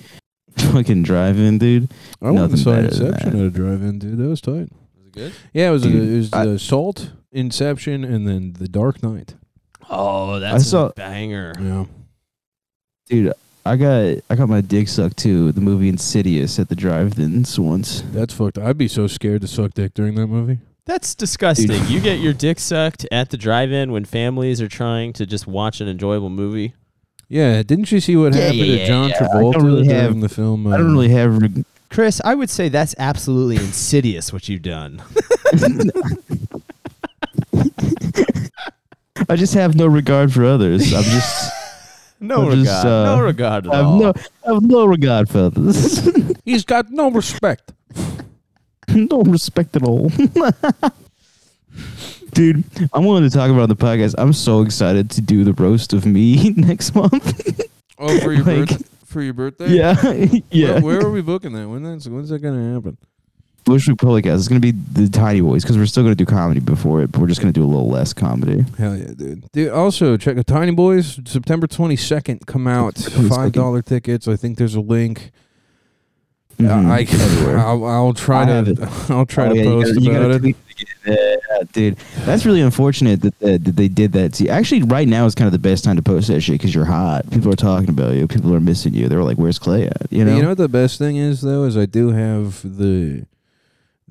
fucking 0.58 1.02
drive-in, 1.04 1.58
dude. 1.58 1.90
I 2.22 2.26
went 2.26 2.38
and 2.38 2.52
Nothing 2.52 2.58
saw 2.64 2.72
better 2.76 2.88
than 2.90 3.08
Inception 3.08 3.30
that. 3.32 3.40
at 3.40 3.46
a 3.46 3.50
drive-in, 3.50 3.98
dude. 4.00 4.18
That 4.20 4.28
was 4.28 4.42
tight. 4.42 4.54
Was 4.96 5.06
it 5.08 5.12
good? 5.14 5.32
Yeah, 5.54 5.70
it 5.70 5.72
was. 5.72 5.82
Dude, 5.82 5.96
a, 5.96 6.14
it 6.14 6.18
was 6.18 6.34
I- 6.34 6.46
the 6.46 6.60
Salt, 6.60 7.12
Inception, 7.32 8.04
and 8.04 8.28
then 8.28 8.54
The 8.60 8.68
Dark 8.68 9.02
Knight. 9.02 9.34
Oh, 9.90 10.40
that's 10.40 10.68
saw- 10.68 10.90
a 10.90 10.94
banger. 10.94 11.54
Yeah. 11.60 11.86
Dude, 13.10 13.34
I 13.66 13.76
got 13.76 14.18
I 14.30 14.36
got 14.36 14.50
my 14.50 14.62
dick 14.62 14.88
sucked 14.88 15.18
too. 15.18 15.52
The 15.52 15.62
movie 15.62 15.90
Insidious 15.90 16.58
at 16.60 16.70
the 16.70 16.76
drive-ins 16.76 17.60
once. 17.60 18.02
That's 18.12 18.34
fucked. 18.34 18.58
I'd 18.58 18.78
be 18.78 18.88
so 18.88 19.06
scared 19.08 19.42
to 19.42 19.48
suck 19.48 19.74
dick 19.74 19.94
during 19.94 20.16
that 20.16 20.28
movie. 20.28 20.60
That's 20.86 21.14
disgusting. 21.14 21.86
You 21.86 22.00
get 22.00 22.20
your 22.20 22.34
dick 22.34 22.60
sucked 22.60 23.06
at 23.12 23.30
the 23.30 23.38
drive-in 23.38 23.92
when 23.92 24.06
families 24.06 24.60
are 24.60 24.68
trying 24.68 25.14
to 25.14 25.26
just 25.28 25.46
watch 25.46 25.82
an 25.82 25.88
enjoyable 25.88 26.32
movie. 26.32 26.74
Yeah, 27.28 27.62
didn't 27.62 27.92
you 27.92 28.00
see 28.00 28.16
what 28.16 28.34
Yeah, 28.34 28.42
happened 28.46 28.60
yeah, 28.66 28.78
to 28.78 28.86
John 28.88 29.10
yeah, 29.10 29.16
yeah. 29.22 29.28
I 29.28 29.30
Travolta 29.30 29.54
don't 29.54 29.66
really 29.66 29.84
during 29.88 30.02
have- 30.02 30.20
the 30.22 30.30
film? 30.30 30.66
I 30.66 30.78
don't 30.78 30.90
uh, 30.90 30.94
really 30.94 31.10
have 31.10 31.38
reg- 31.40 31.66
Chris, 31.92 32.20
I 32.26 32.34
would 32.34 32.50
say 32.50 32.70
that's 32.70 32.96
absolutely 32.98 33.58
insidious 33.58 34.34
what 34.34 34.50
you've 34.50 34.62
done. 34.64 35.02
I 39.30 39.36
just 39.36 39.54
have 39.54 39.76
no 39.76 39.86
regard 39.86 40.34
for 40.34 40.44
others. 40.46 40.92
I'm 40.94 41.04
just 41.04 41.52
No 42.20 42.42
regard. 42.50 42.66
just, 42.66 42.86
uh, 42.86 43.16
no 43.16 43.22
regard 43.22 43.68
at 43.68 43.74
I 43.74 43.78
have 43.78 43.86
all. 43.86 44.00
no 44.00 44.14
I 44.48 44.54
have 44.54 44.64
no 44.64 44.86
regard 44.86 45.30
for 45.30 45.50
this. 45.50 46.10
He's 46.46 46.66
got 46.66 46.90
no 46.92 47.10
respect. 47.12 47.72
no 48.90 49.22
respect 49.24 49.76
at 49.76 49.84
all. 49.84 50.12
Dude, 52.34 52.64
I'm 52.94 53.06
willing 53.06 53.24
to 53.24 53.30
talk 53.30 53.50
about 53.50 53.64
on 53.64 53.70
the 53.70 53.76
podcast. 53.76 54.16
I'm 54.18 54.34
so 54.34 54.62
excited 54.62 55.10
to 55.12 55.22
do 55.22 55.44
the 55.44 55.54
roast 55.54 55.94
of 55.94 56.06
me 56.06 56.50
next 56.58 56.94
month. 56.94 57.62
Oh, 57.98 58.20
for 58.20 58.34
your 58.34 58.44
Like- 58.44 58.70
birth- 58.70 58.90
for 59.06 59.22
your 59.24 59.34
birthday? 59.34 59.70
yeah, 59.70 59.96
yeah. 60.52 60.74
Where, 60.74 61.00
where 61.00 61.08
are 61.08 61.12
we 61.12 61.22
booking 61.22 61.54
that? 61.54 61.68
When 61.68 61.82
that's 61.82 62.08
when's 62.08 62.30
that 62.30 62.40
gonna 62.44 62.74
happen? 62.76 62.96
Bushwick 63.70 63.98
Public 63.98 64.26
House. 64.26 64.40
It's 64.40 64.48
gonna 64.48 64.60
be 64.60 64.72
the 64.72 65.08
Tiny 65.08 65.42
Boys 65.42 65.64
because 65.64 65.78
we're 65.78 65.86
still 65.86 66.04
gonna 66.04 66.16
do 66.16 66.26
comedy 66.26 66.60
before 66.60 67.02
it, 67.02 67.12
but 67.12 67.22
we're 67.22 67.28
just 67.28 67.40
gonna 67.40 67.54
do 67.54 67.64
a 67.64 67.68
little 67.68 67.88
less 67.90 68.12
comedy. 68.14 68.66
Hell 68.78 68.98
yeah, 68.98 69.12
dude. 69.16 69.50
Dude, 69.52 69.70
also 69.72 70.18
check 70.18 70.36
the 70.36 70.44
Tiny 70.44 70.72
Boys 70.72 71.20
September 71.26 71.68
twenty 71.68 71.96
second 71.96 72.46
come 72.48 72.68
out. 72.68 72.98
Five 72.98 73.52
dollar 73.54 73.82
tickets. 73.82 74.28
I 74.28 74.36
think 74.36 74.58
there's 74.58 74.76
a 74.76 74.82
link. 74.82 75.32
Mhm. 76.58 76.90
I 76.92 77.02
Everywhere. 77.10 77.58
I'll, 77.60 77.86
I'll 77.86 78.14
try 78.14 78.44
I 78.44 78.64
to 78.64 78.90
I'll 79.10 79.26
try 79.26 79.46
Oh, 79.48 79.50
to 79.54 79.56
yeah, 79.56 79.64
you 79.64 79.70
post 79.70 80.02
you 80.02 80.12
about 80.12 80.22
gotta 80.24 80.34
it. 80.36 80.40
tweet 80.40 80.56
it. 81.06 81.40
Yeah, 81.50 81.64
dude, 81.72 81.96
that's 82.26 82.46
really 82.46 82.60
unfortunate 82.62 83.22
that, 83.22 83.40
that, 83.40 83.64
that 83.64 83.76
they 83.78 83.88
did 83.88 84.12
that. 84.12 84.36
See, 84.36 84.50
actually, 84.50 84.84
right 84.84 85.08
now 85.08 85.26
is 85.26 85.36
kind 85.36 85.46
of 85.48 85.54
the 85.54 85.58
best 85.60 85.84
time 85.86 85.96
to 85.96 86.02
post 86.02 86.28
that 86.28 86.42
shit 86.42 86.56
because 86.56 86.76
you're 86.76 86.86
hot. 86.86 87.30
People 87.32 87.52
are 87.52 87.56
talking 87.56 87.90
about 87.90 88.16
you. 88.16 88.28
People 88.28 88.54
are 88.54 88.60
missing 88.60 88.94
you. 88.94 89.08
They're 89.08 89.24
like, 89.24 89.38
"Where's 89.38 89.58
Clay 89.58 89.86
at?" 89.88 90.08
You 90.12 90.26
know. 90.26 90.36
You 90.36 90.42
know 90.44 90.50
what 90.50 90.58
the 90.58 90.68
best 90.70 90.98
thing 91.00 91.16
is 91.16 91.40
though 91.42 91.64
is 91.64 91.78
I 91.78 91.86
do 91.86 92.10
have 92.10 92.62
the 92.78 93.26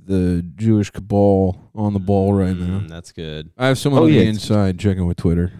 the 0.08 0.42
Jewish 0.56 0.90
cabal 0.90 1.70
on 1.74 1.92
the 1.92 2.00
ball 2.00 2.32
right 2.32 2.56
now. 2.56 2.80
Mm, 2.80 2.88
that's 2.88 3.12
good. 3.12 3.50
I 3.56 3.66
have 3.68 3.78
someone 3.78 4.02
Oh, 4.02 4.06
on 4.06 4.12
yeah. 4.12 4.20
the 4.20 4.26
inside 4.26 4.78
checking 4.78 5.06
with 5.06 5.16
Twitter. 5.18 5.52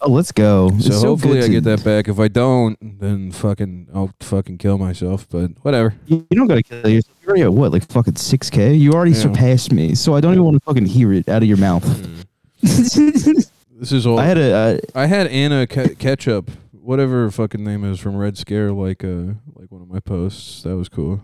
oh, 0.00 0.10
let's 0.10 0.32
go. 0.32 0.68
So, 0.68 0.74
It's 0.92 1.02
hopefully 1.02 1.38
I 1.38 1.42
to- 1.42 1.48
get 1.48 1.64
that 1.64 1.82
back. 1.84 2.08
If 2.08 2.18
I 2.18 2.28
don't, 2.28 2.76
then 3.00 3.32
fucking 3.32 3.88
I'll 3.94 4.12
fucking 4.20 4.58
kill 4.58 4.76
myself. 4.76 5.26
But 5.30 5.52
whatever. 5.62 5.94
You 6.06 6.26
you 6.28 6.36
don't 6.36 6.46
gotta 6.48 6.62
kill 6.62 6.86
yourself. 6.88 7.16
You're 7.22 7.28
already 7.30 7.42
at 7.44 7.54
what, 7.54 7.72
like 7.72 7.88
fucking 7.90 8.16
six 8.16 8.50
k? 8.50 8.74
You 8.74 8.92
already 8.92 9.12
Yeah. 9.12 9.20
surpassed 9.20 9.72
me, 9.72 9.94
so 9.94 10.14
I 10.14 10.20
don't 10.20 10.32
even 10.32 10.44
want 10.44 10.56
to 10.56 10.60
fucking 10.64 10.84
hear 10.86 11.12
it 11.12 11.28
out 11.28 11.42
of 11.42 11.48
your 11.48 11.56
mouth. 11.58 11.84
Mm. 11.84 12.24
This 13.76 13.90
is 13.92 14.06
all. 14.06 14.18
I 14.20 14.24
had 14.24 14.38
a. 14.38 14.52
Uh, 14.54 14.78
I 14.94 15.06
had 15.06 15.26
Anna 15.26 15.66
Ke- 15.66 15.98
Ketchup, 15.98 16.50
whatever 16.72 17.24
her 17.24 17.30
fucking 17.30 17.62
name 17.62 17.84
is 17.84 17.98
from 17.98 18.16
Red 18.16 18.38
Scare, 18.38 18.70
like 18.72 19.02
uh 19.04 19.34
like 19.56 19.70
one 19.70 19.82
of 19.82 19.88
my 19.88 19.98
posts. 20.00 20.62
That 20.62 20.76
was 20.76 20.88
cool. 20.88 21.22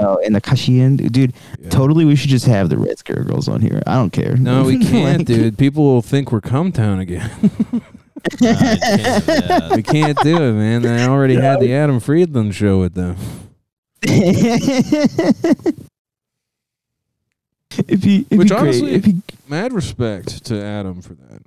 Oh, 0.00 0.18
and 0.24 0.34
the 0.34 0.40
Kashian 0.40 0.96
dude. 1.12 1.34
Yeah. 1.60 1.68
Totally, 1.68 2.06
we 2.06 2.16
should 2.16 2.30
just 2.30 2.46
have 2.46 2.70
the 2.70 2.78
Red 2.78 2.98
Scare 2.98 3.22
girls 3.22 3.48
on 3.48 3.60
here. 3.60 3.82
I 3.86 3.94
don't 3.96 4.10
care. 4.10 4.34
No, 4.36 4.64
we 4.64 4.78
can't, 4.84 5.18
Like- 5.18 5.26
dude. 5.26 5.58
People 5.58 5.84
will 5.84 6.00
think 6.02 6.32
we're 6.32 6.40
Cum 6.40 6.72
Town 6.72 6.98
again. 7.00 7.30
Uh, 8.22 8.36
can't 8.36 9.26
do 9.66 9.76
we 9.76 9.82
can't 9.82 10.18
do 10.22 10.36
it, 10.42 10.52
man. 10.52 10.84
I 10.84 11.06
already 11.06 11.36
had 11.36 11.58
the 11.58 11.72
Adam 11.72 12.00
Friedland 12.00 12.54
show 12.54 12.78
with 12.78 12.92
them. 12.92 13.16
if 14.02 14.12
he, 18.04 18.26
it'd 18.30 18.38
Which 18.38 18.48
be 18.48 18.54
great 18.54 18.60
honestly- 18.60 18.92
if 18.92 19.04
he, 19.06 19.16
Mad 19.48 19.72
respect 19.72 20.44
to 20.46 20.62
Adam 20.62 21.02
for 21.02 21.14
that. 21.14 21.42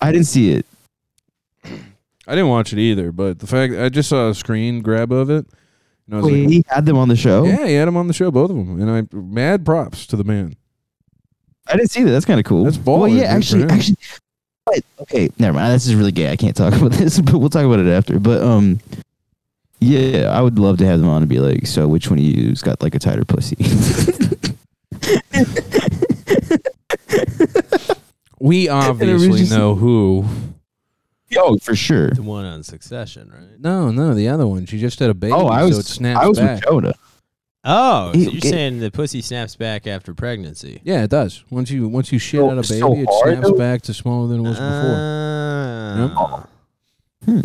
I 0.00 0.12
didn't 0.12 0.26
see 0.26 0.52
it. 0.52 0.66
I 1.64 2.34
didn't 2.34 2.48
watch 2.48 2.72
it 2.72 2.78
either, 2.78 3.12
but 3.12 3.38
the 3.38 3.46
fact 3.46 3.74
I 3.74 3.88
just 3.88 4.08
saw 4.08 4.28
a 4.28 4.34
screen 4.34 4.82
grab 4.82 5.12
of 5.12 5.30
it, 5.30 5.46
and 6.06 6.14
I 6.14 6.16
was 6.18 6.26
Wait, 6.26 6.44
like, 6.44 6.52
he 6.52 6.64
had 6.68 6.86
them 6.86 6.96
on 6.96 7.08
the 7.08 7.16
show. 7.16 7.44
"Yeah, 7.44 7.66
he 7.66 7.74
had 7.74 7.88
them 7.88 7.96
on 7.96 8.06
the 8.06 8.14
show, 8.14 8.30
both 8.30 8.50
of 8.50 8.56
them." 8.56 8.80
And 8.80 8.90
I 8.90 9.16
mad 9.16 9.64
props 9.64 10.06
to 10.08 10.16
the 10.16 10.24
man. 10.24 10.54
I 11.68 11.76
didn't 11.76 11.90
see 11.90 12.02
that. 12.04 12.10
That's 12.10 12.24
kind 12.24 12.38
of 12.38 12.46
cool. 12.46 12.64
That's 12.64 12.78
Well, 12.78 13.08
yeah, 13.08 13.24
actually, 13.24 13.64
actually. 13.64 13.96
Wait, 14.70 14.84
okay, 15.00 15.30
never 15.38 15.54
mind. 15.58 15.74
This 15.74 15.86
is 15.86 15.94
really 15.94 16.12
gay. 16.12 16.30
I 16.30 16.36
can't 16.36 16.56
talk 16.56 16.74
about 16.80 16.92
this, 16.92 17.20
but 17.20 17.38
we'll 17.38 17.50
talk 17.50 17.64
about 17.64 17.80
it 17.80 17.88
after. 17.88 18.18
But 18.18 18.42
um, 18.42 18.80
yeah, 19.80 20.30
I 20.32 20.40
would 20.42 20.58
love 20.58 20.78
to 20.78 20.86
have 20.86 21.00
them 21.00 21.08
on 21.08 21.22
and 21.22 21.28
be 21.28 21.38
like, 21.38 21.66
so 21.66 21.88
which 21.88 22.08
one 22.08 22.18
of 22.18 22.24
you's 22.24 22.62
got 22.62 22.82
like 22.82 22.94
a 22.94 22.98
tighter 22.98 23.24
pussy? 23.24 23.56
We 28.38 28.68
obviously 28.68 29.44
know 29.56 29.74
who. 29.74 30.24
Oh, 31.38 31.58
for 31.58 31.74
sure. 31.76 32.10
The 32.10 32.22
one 32.22 32.44
on 32.44 32.62
Succession, 32.62 33.30
right? 33.32 33.58
No, 33.60 33.90
no, 33.90 34.14
the 34.14 34.28
other 34.28 34.46
one. 34.46 34.66
She 34.66 34.78
just 34.78 34.98
had 34.98 35.10
a 35.10 35.14
baby, 35.14 35.32
Oh, 35.32 35.48
I 35.48 35.68
so 35.70 35.78
it 35.78 35.84
snaps 35.86 36.20
I 36.24 36.26
was 36.28 36.38
back. 36.38 36.54
with 36.56 36.64
Jonah. 36.64 36.94
Oh, 37.68 38.12
so 38.12 38.18
you're 38.18 38.36
it- 38.36 38.44
saying 38.44 38.78
the 38.78 38.90
pussy 38.92 39.20
snaps 39.20 39.56
back 39.56 39.86
after 39.88 40.14
pregnancy? 40.14 40.80
Yeah, 40.84 41.02
it 41.02 41.10
does. 41.10 41.42
Once 41.50 41.68
you 41.70 41.88
once 41.88 42.12
you 42.12 42.18
shit 42.20 42.38
So- 42.38 42.46
out 42.50 42.58
a 42.58 42.62
baby, 42.62 42.78
so 42.80 42.94
it 42.96 43.08
snaps 43.24 43.48
though? 43.50 43.56
back 43.58 43.82
to 43.82 43.94
smaller 43.94 44.28
than 44.28 44.38
it 44.40 44.48
was 44.48 44.56
before. 44.56 44.66
Ah. 44.68 46.46
Hmm. 47.24 47.40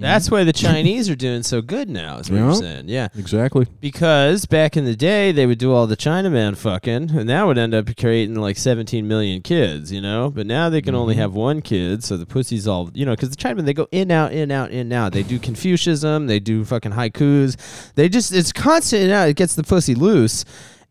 That's 0.00 0.30
why 0.30 0.44
the 0.44 0.52
Chinese 0.64 1.08
are 1.08 1.14
doing 1.16 1.42
so 1.42 1.62
good 1.62 1.88
now, 1.88 2.18
is 2.18 2.30
what 2.30 2.36
Yeah. 2.38 2.44
you're 2.44 2.54
saying. 2.54 2.88
Yeah. 2.88 3.08
exactly. 3.16 3.66
Because 3.80 4.46
back 4.46 4.76
in 4.76 4.84
the 4.84 4.96
day, 4.96 5.32
they 5.32 5.46
would 5.46 5.58
do 5.58 5.72
all 5.72 5.86
the 5.86 5.96
Chinaman 5.96 6.56
fucking, 6.56 7.10
and 7.10 7.28
that 7.28 7.46
would 7.46 7.58
end 7.58 7.74
up 7.74 7.94
creating 7.96 8.34
like 8.36 8.56
17 8.56 9.06
million 9.06 9.40
kids, 9.42 9.92
you 9.92 10.00
know? 10.00 10.30
But 10.34 10.46
now 10.46 10.68
they 10.68 10.82
can 10.82 10.94
only 10.94 11.14
Mhm. 11.14 11.18
have 11.18 11.34
one 11.34 11.62
kid, 11.62 12.02
so 12.04 12.16
the 12.16 12.26
pussy's 12.26 12.66
all, 12.66 12.90
you 12.94 13.04
know, 13.06 13.12
because 13.12 13.30
the 13.30 13.36
Chinamen, 13.36 13.64
they 13.66 13.74
go 13.74 13.88
in, 13.92 14.10
out, 14.10 14.32
in, 14.32 14.50
out, 14.50 14.70
in, 14.70 14.92
out. 14.92 15.12
They 15.12 15.22
do 15.22 15.38
Confucianism, 15.38 16.26
they 16.26 16.40
do 16.40 16.64
fucking 16.64 16.92
haikus. 16.92 17.56
They 17.94 18.08
just, 18.08 18.32
it's 18.32 18.52
constant 18.52 19.02
in 19.04 19.10
out. 19.10 19.28
It 19.28 19.36
gets 19.36 19.54
the 19.54 19.62
pussy 19.62 19.94
loose. 19.94 20.44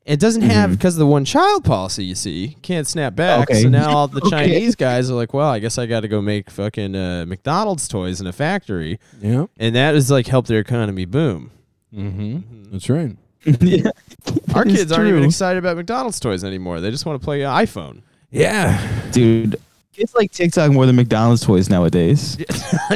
It 0.06 0.20
doesn't 0.20 0.41
have, 0.41 0.72
because 0.72 0.95
of 0.95 0.99
the 0.99 1.08
one 1.08 1.24
child 1.24 1.64
policy, 1.64 2.04
you 2.04 2.16
see, 2.16 2.58
can't 2.62 2.86
snap 2.86 3.16
back. 3.16 3.49
Okay. 3.49 3.62
So 3.64 3.70
now 3.70 3.89
all 3.95 4.08
the 4.10 4.20
Okay. 4.20 4.30
Chinese 4.30 4.76
guys 4.76 5.10
are 5.10 5.14
like, 5.14 5.34
well, 5.34 5.47
I 5.49 5.60
guess 5.60 5.78
I 5.78 5.86
got 5.86 6.01
to 6.01 6.10
go 6.10 6.22
make 6.22 6.49
fucking 6.49 6.93
uh, 6.95 7.26
McDonald's 7.26 7.88
toys 7.88 8.20
in 8.20 8.28
a 8.28 8.34
factory. 8.34 8.99
Yeah. 9.22 9.45
And 9.58 9.76
that 9.76 9.93
has 9.95 10.12
like 10.12 10.28
helped 10.28 10.49
their 10.49 10.60
economy 10.60 11.06
boom. 11.06 11.51
Mm-hmm. 11.95 12.72
That's 12.72 12.89
right. 12.89 13.16
yeah. 13.45 13.91
Our 14.54 14.64
It's 14.64 14.76
kids 14.76 14.91
aren't 14.91 15.08
even 15.08 15.22
true. 15.22 15.28
excited 15.28 15.60
about 15.60 15.78
McDonald's 15.78 16.20
toys 16.20 16.43
anymore. 16.43 16.82
They 16.82 16.91
just 16.91 17.06
want 17.06 17.22
to 17.22 17.24
play 17.24 17.41
an 17.43 17.49
iPhone. 17.51 18.01
Yeah. 18.30 18.86
Dude, 19.12 19.56
It's 19.96 20.16
like 20.16 20.32
TikTok 20.32 20.72
more 20.72 20.88
than 20.88 20.96
McDonald's 20.96 21.46
toys 21.46 21.70
nowadays. 21.70 22.36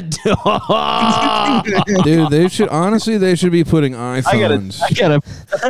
Dude, 2.04 2.30
they 2.32 2.48
should 2.50 2.70
honestly 2.70 3.18
they 3.18 3.36
should 3.36 3.52
be 3.52 3.64
putting 3.64 3.96
I 3.96 4.22
gotta, 4.22 4.58
iPhones. 4.58 4.82
I 4.82 4.90
gotta, 4.92 5.22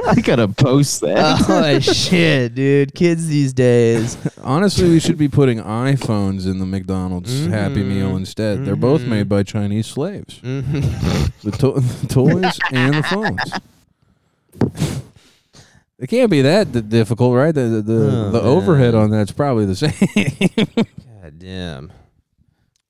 I 0.10 0.16
gotta 0.22 0.48
post 0.48 1.02
that. 1.02 1.46
oh 1.50 1.80
shit, 1.80 2.56
dude! 2.56 2.94
Kids 2.96 3.28
these 3.28 3.54
days. 3.54 4.18
Honestly, 4.42 4.90
we 4.90 5.00
should 5.00 5.18
be 5.18 5.28
putting 5.28 5.60
iPhones 5.60 6.46
in 6.46 6.60
the 6.60 6.66
McDonald's 6.66 7.46
Happy 7.48 7.84
Mhm. 7.84 7.88
Meal 7.88 8.16
instead. 8.18 8.66
They're 8.66 8.76
both 8.76 9.02
Mhm. 9.02 9.08
made 9.08 9.30
by 9.30 9.44
Chinese 9.44 9.88
slaves. 9.88 10.40
Mhm. 10.42 11.32
The, 11.42 11.52
to- 11.52 11.80
the 11.82 12.08
toys 12.08 12.60
and 12.72 12.94
the 12.96 13.04
phones. 13.04 13.52
It 16.00 16.08
can't 16.08 16.30
be 16.30 16.42
that 16.44 16.72
d- 16.72 16.82
difficult, 16.82 17.36
right? 17.36 17.54
The 17.54 17.62
the, 17.62 17.82
the, 17.82 18.28
Oh, 18.28 18.32
the 18.32 18.42
overhead 18.42 18.94
on 18.96 19.10
that's 19.10 19.32
probably 19.32 19.66
the 19.66 19.76
same. 19.76 19.94
God 21.48 21.54
damn. 21.54 21.94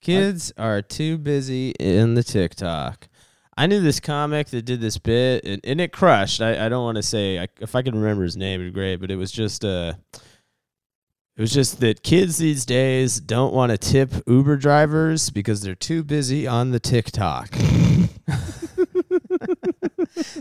Kids 0.02 0.52
are 0.58 0.82
too 0.82 1.18
busy 1.18 1.72
in 1.80 2.16
the 2.16 2.24
TikTok. 2.24 3.08
I 3.56 3.68
knew 3.68 3.82
this 3.82 4.00
comic 4.00 4.48
that 4.50 4.64
did 4.64 4.82
this 4.82 4.98
bit, 4.98 5.44
and, 5.44 5.62
and 5.64 5.82
it 5.82 5.92
crushed. 5.92 6.42
I, 6.42 6.66
I 6.66 6.70
don't 6.70 6.84
want 6.84 6.98
to 6.98 7.04
say 7.04 7.40
I, 7.40 7.48
if 7.60 7.76
I 7.76 7.82
can 7.82 7.96
remember 7.96 8.24
his 8.24 8.38
name, 8.38 8.62
it'd 8.62 8.74
be 8.74 8.80
great. 8.80 8.98
But 8.98 9.12
it 9.12 9.16
was 9.16 9.32
just 9.32 9.66
uh, 9.66 9.94
it 10.14 11.42
was 11.42 11.52
just 11.52 11.80
that 11.80 12.04
kids 12.04 12.38
these 12.38 12.66
days 12.66 13.20
don't 13.20 13.54
want 13.54 13.72
to 13.72 13.78
tip 13.78 14.12
Uber 14.28 14.58
drivers 14.58 15.32
because 15.32 15.62
they're 15.62 15.76
too 15.76 16.04
busy 16.04 16.48
on 16.48 16.72
the 16.72 16.80
TikTok. 16.80 17.54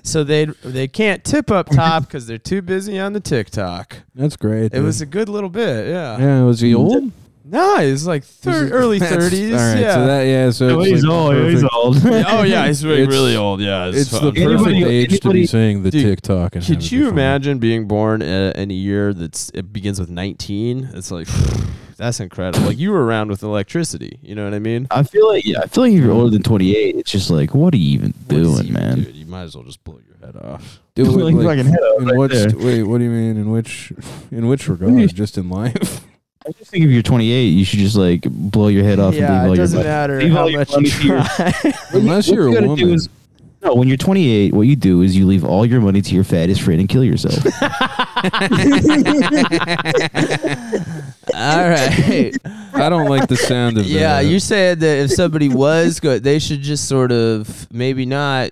so 0.03 0.25
they 0.25 0.47
they 0.65 0.89
can't 0.89 1.25
tip 1.25 1.51
up 1.51 1.71
top 1.71 2.05
because 2.05 2.27
they're 2.27 2.39
too 2.39 2.63
busy 2.63 2.99
on 2.99 3.15
the 3.15 3.21
TikTok. 3.21 4.03
That's 4.15 4.37
great. 4.37 4.67
It 4.67 4.73
dude. 4.73 4.85
was 4.85 5.01
a 5.01 5.07
good 5.07 5.31
little 5.31 5.51
bit, 5.51 5.89
yeah. 5.89 6.19
yeah. 6.19 6.43
It 6.43 6.45
was 6.45 6.61
he 6.61 6.75
old? 6.75 7.13
No, 7.49 7.79
he 7.79 7.93
was 7.93 8.07
like 8.07 8.25
thir- 8.25 8.71
early 8.71 8.99
That's- 8.99 9.17
thirties. 9.23 9.53
All 9.53 9.59
right, 9.61 9.79
yeah. 9.81 9.95
so 9.95 10.07
that 10.07 10.23
yeah, 10.23 10.51
so 10.51 10.81
it's 10.81 11.05
like 11.05 11.13
perfect- 11.63 11.73
old. 11.73 11.97
oh 12.05 12.43
yeah, 12.43 12.67
he's 12.67 12.85
really, 12.85 13.03
It's- 13.03 13.15
really 13.15 13.37
old. 13.37 13.61
Yeah, 13.61 13.87
It's 13.87 14.11
the 14.11 14.19
fun. 14.19 14.35
perfect 14.35 14.67
Anybody- 14.67 14.85
age 14.85 15.07
to 15.07 15.11
be 15.11 15.17
anybody- 15.29 15.47
saying 15.47 15.83
the 15.85 15.91
Dude, 15.93 16.03
TikTok. 16.05 16.57
And 16.57 16.65
have 16.65 16.77
Could 16.79 16.91
you 16.91 17.03
be 17.05 17.09
imagine 17.09 17.59
being 17.59 17.87
born 17.87 18.21
uh, 18.23 18.53
in 18.57 18.71
a 18.71 18.75
year 18.75 19.15
that's 19.15 19.51
it 19.55 19.73
begins 19.73 20.01
with 20.01 20.11
nineteen? 20.11 20.91
It's 20.95 21.13
like 21.13 21.29
that's 21.97 22.19
incredible. 22.19 22.67
Like 22.67 22.79
you 22.79 22.91
were 22.91 23.05
around 23.05 23.29
with 23.31 23.45
electricity. 23.45 24.19
You 24.23 24.35
know 24.35 24.45
what 24.45 24.53
I 24.53 24.59
mean? 24.59 24.89
I 24.91 25.05
feel 25.05 25.29
like 25.29 25.45
yeah, 25.45 25.61
I 25.61 25.67
feel 25.69 25.85
like 25.85 25.93
if 25.93 26.01
you're 26.01 26.11
older 26.13 26.31
than 26.31 26.43
28, 26.43 26.97
it's 26.97 27.11
just 27.13 27.31
like, 27.31 27.55
what 27.55 27.73
are 27.75 27.77
you 27.79 27.91
even 27.93 28.13
What 28.27 28.37
is 28.39 28.55
doing, 28.55 28.67
he- 28.67 28.73
man? 28.73 29.05
Dude, 29.05 29.15
you 29.15 29.27
might 29.27 29.43
as 29.45 29.55
well 29.55 29.65
just 29.65 29.85
blow 29.85 30.01
your 30.05 30.17
head 30.27 30.37
off. 30.37 30.81
Dude, 30.97 31.07
Like 31.11 31.33
like, 31.35 31.47
fucking 31.47 31.67
head 31.71 31.79
up 31.95 32.01
in 32.01 32.07
right 32.09 32.19
which 32.19 32.33
there. 32.33 32.49
wait, 32.59 32.83
what 32.83 32.99
do 32.99 33.05
you 33.05 33.11
mean? 33.11 33.37
In 33.37 33.51
which 33.53 33.93
in 34.33 34.49
which 34.49 34.67
regard? 34.69 35.15
Just 35.15 35.39
in 35.39 35.49
life? 35.49 36.05
I 36.47 36.53
just 36.53 36.71
think 36.71 36.85
if 36.85 36.91
you're 36.91 37.03
28, 37.03 37.47
you 37.49 37.65
should 37.65 37.81
just 37.81 37.97
like 37.97 38.23
blow 38.31 38.69
your 38.69 38.85
head 38.85 38.99
off 39.01 39.15
and 39.15 39.21
leave 39.23 39.29
Yeah, 39.31 39.45
all 39.47 39.53
it 39.53 39.57
doesn't 39.57 39.79
money. 39.79 39.89
matter 39.89 40.23
leave 40.23 40.33
how 40.33 40.43
all 40.43 40.51
your 40.51 40.61
much 40.61 40.71
money 40.71 40.89
you 40.89 40.95
to 40.95 41.07
your- 41.07 41.23
try. 41.25 41.53
Unless 41.93 42.29
you're 42.29 42.45
you 42.49 42.51
a 42.51 42.55
gotta 42.55 42.67
woman. 42.69 42.95
is- 42.95 43.09
no, 43.63 43.75
when 43.75 43.89
you're 43.89 43.97
28, 43.97 44.53
what 44.55 44.63
you 44.63 44.77
do 44.77 45.01
is 45.03 45.17
you 45.17 45.27
leave 45.27 45.43
all 45.45 45.65
your 45.67 45.81
money 45.81 46.01
to 46.03 46.15
your 46.15 46.23
fattest 46.25 46.61
friend 46.61 46.79
and 46.79 46.89
kill 46.89 47.03
yourself. 47.03 47.35
All 51.35 51.69
right. 51.69 52.33
I 52.75 52.89
don't 52.89 53.09
like 53.09 53.29
the 53.29 53.37
sound 53.37 53.79
of 53.79 53.85
that. 53.85 53.91
Yeah, 53.91 54.23
that. 54.23 54.29
you 54.29 54.39
said 54.41 54.81
that 54.81 54.99
if 55.05 55.11
somebody 55.13 55.49
was 55.49 56.01
good, 56.01 56.23
they 56.23 56.39
should 56.39 56.61
just 56.63 56.87
sort 56.89 57.13
of 57.13 57.67
maybe 57.73 58.07
not 58.07 58.51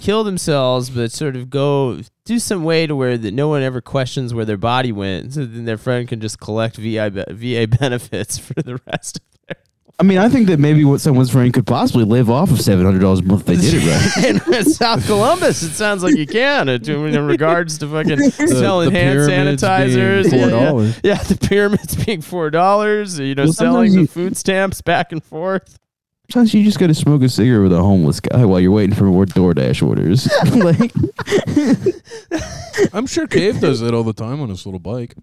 kill 0.00 0.24
themselves, 0.24 0.90
but 0.90 1.12
sort 1.12 1.36
of 1.36 1.50
go 1.50 2.00
do 2.30 2.38
some 2.38 2.62
way 2.64 2.86
to 2.86 2.94
where 2.94 3.18
that 3.18 3.34
no 3.34 3.48
one 3.48 3.62
ever 3.62 3.80
questions 3.80 4.32
where 4.32 4.44
their 4.44 4.56
body 4.56 4.92
went, 4.92 5.34
so 5.34 5.44
then 5.44 5.64
their 5.64 5.76
friend 5.78 6.06
can 6.08 6.20
just 6.20 6.38
collect 6.38 6.76
VI 6.76 7.08
VA 7.10 7.66
benefits 7.80 8.38
for 8.38 8.54
the 8.54 8.80
rest. 8.86 9.16
of 9.18 9.22
their 9.48 9.56
I 9.98 10.02
mean, 10.02 10.16
I 10.16 10.28
think 10.30 10.46
that 10.46 10.58
maybe 10.58 10.82
what 10.84 11.00
someone's 11.02 11.30
friend 11.30 11.52
could 11.52 11.66
possibly 11.66 12.04
live 12.04 12.30
off 12.30 12.50
of 12.50 12.56
$700 12.56 13.18
a 13.18 13.22
month 13.24 13.40
if 13.40 13.46
they 13.46 13.56
did 13.56 13.82
it 13.82 14.46
right. 14.46 14.48
in 14.58 14.64
South 14.64 15.04
Columbus, 15.06 15.62
it 15.62 15.72
sounds 15.72 16.02
like 16.02 16.16
you 16.16 16.26
can. 16.26 16.68
uh, 16.70 16.78
In 16.82 17.26
regards 17.26 17.76
to 17.78 17.86
fucking 17.88 18.16
The- 18.38 18.48
selling 18.48 18.92
the 18.92 18.98
hand 18.98 19.18
sanitizers, 19.18 20.32
yeah, 20.32 20.46
yeah. 20.46 20.70
$4. 20.70 21.00
Yeah, 21.04 21.22
the 21.24 21.36
pyramids 21.36 22.02
being 22.02 22.22
four 22.22 22.48
dollars. 22.50 23.18
You 23.18 23.34
know, 23.34 23.44
Well, 23.44 23.52
selling 23.52 23.90
sometimes 23.90 23.94
the 23.94 24.00
you- 24.00 24.06
food 24.06 24.36
stamps 24.38 24.80
back 24.80 25.12
and 25.12 25.22
forth. 25.22 25.78
Sometimes 26.30 26.54
you 26.54 26.62
just 26.62 26.78
got 26.78 26.86
to 26.86 26.94
smoke 26.94 27.22
a 27.22 27.28
cigarette 27.28 27.62
with 27.62 27.72
a 27.72 27.82
homeless 27.82 28.20
guy 28.20 28.44
while 28.44 28.60
you're 28.60 28.70
waiting 28.70 28.94
for 28.94 29.02
more 29.02 29.24
DoorDash 29.24 29.84
orders. 29.84 30.28
like, 30.54 30.92
I'm 32.94 33.08
sure 33.08 33.26
Cave 33.26 33.60
does 33.60 33.80
that 33.80 33.94
all 33.94 34.04
the 34.04 34.12
time 34.12 34.40
on 34.40 34.48
his 34.48 34.64
little 34.64 34.78
bike. 34.78 35.16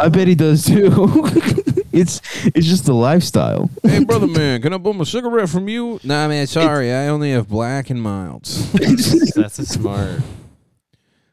I 0.00 0.08
bet 0.08 0.26
he 0.26 0.34
does 0.34 0.64
too. 0.64 0.90
it's 1.92 2.20
it's 2.44 2.66
just 2.66 2.86
the 2.86 2.92
lifestyle. 2.92 3.70
Hey, 3.84 4.02
brother 4.02 4.26
man, 4.26 4.60
can 4.60 4.72
I 4.72 4.78
bum 4.78 5.00
a 5.00 5.06
cigarette 5.06 5.48
from 5.48 5.68
you? 5.68 6.00
Nah, 6.02 6.26
man, 6.26 6.48
sorry, 6.48 6.92
I 6.92 7.06
only 7.06 7.30
have 7.30 7.48
black 7.48 7.88
and 7.88 8.02
milds. 8.02 8.72
That's 8.72 9.60
a 9.60 9.64
smart. 9.66 10.22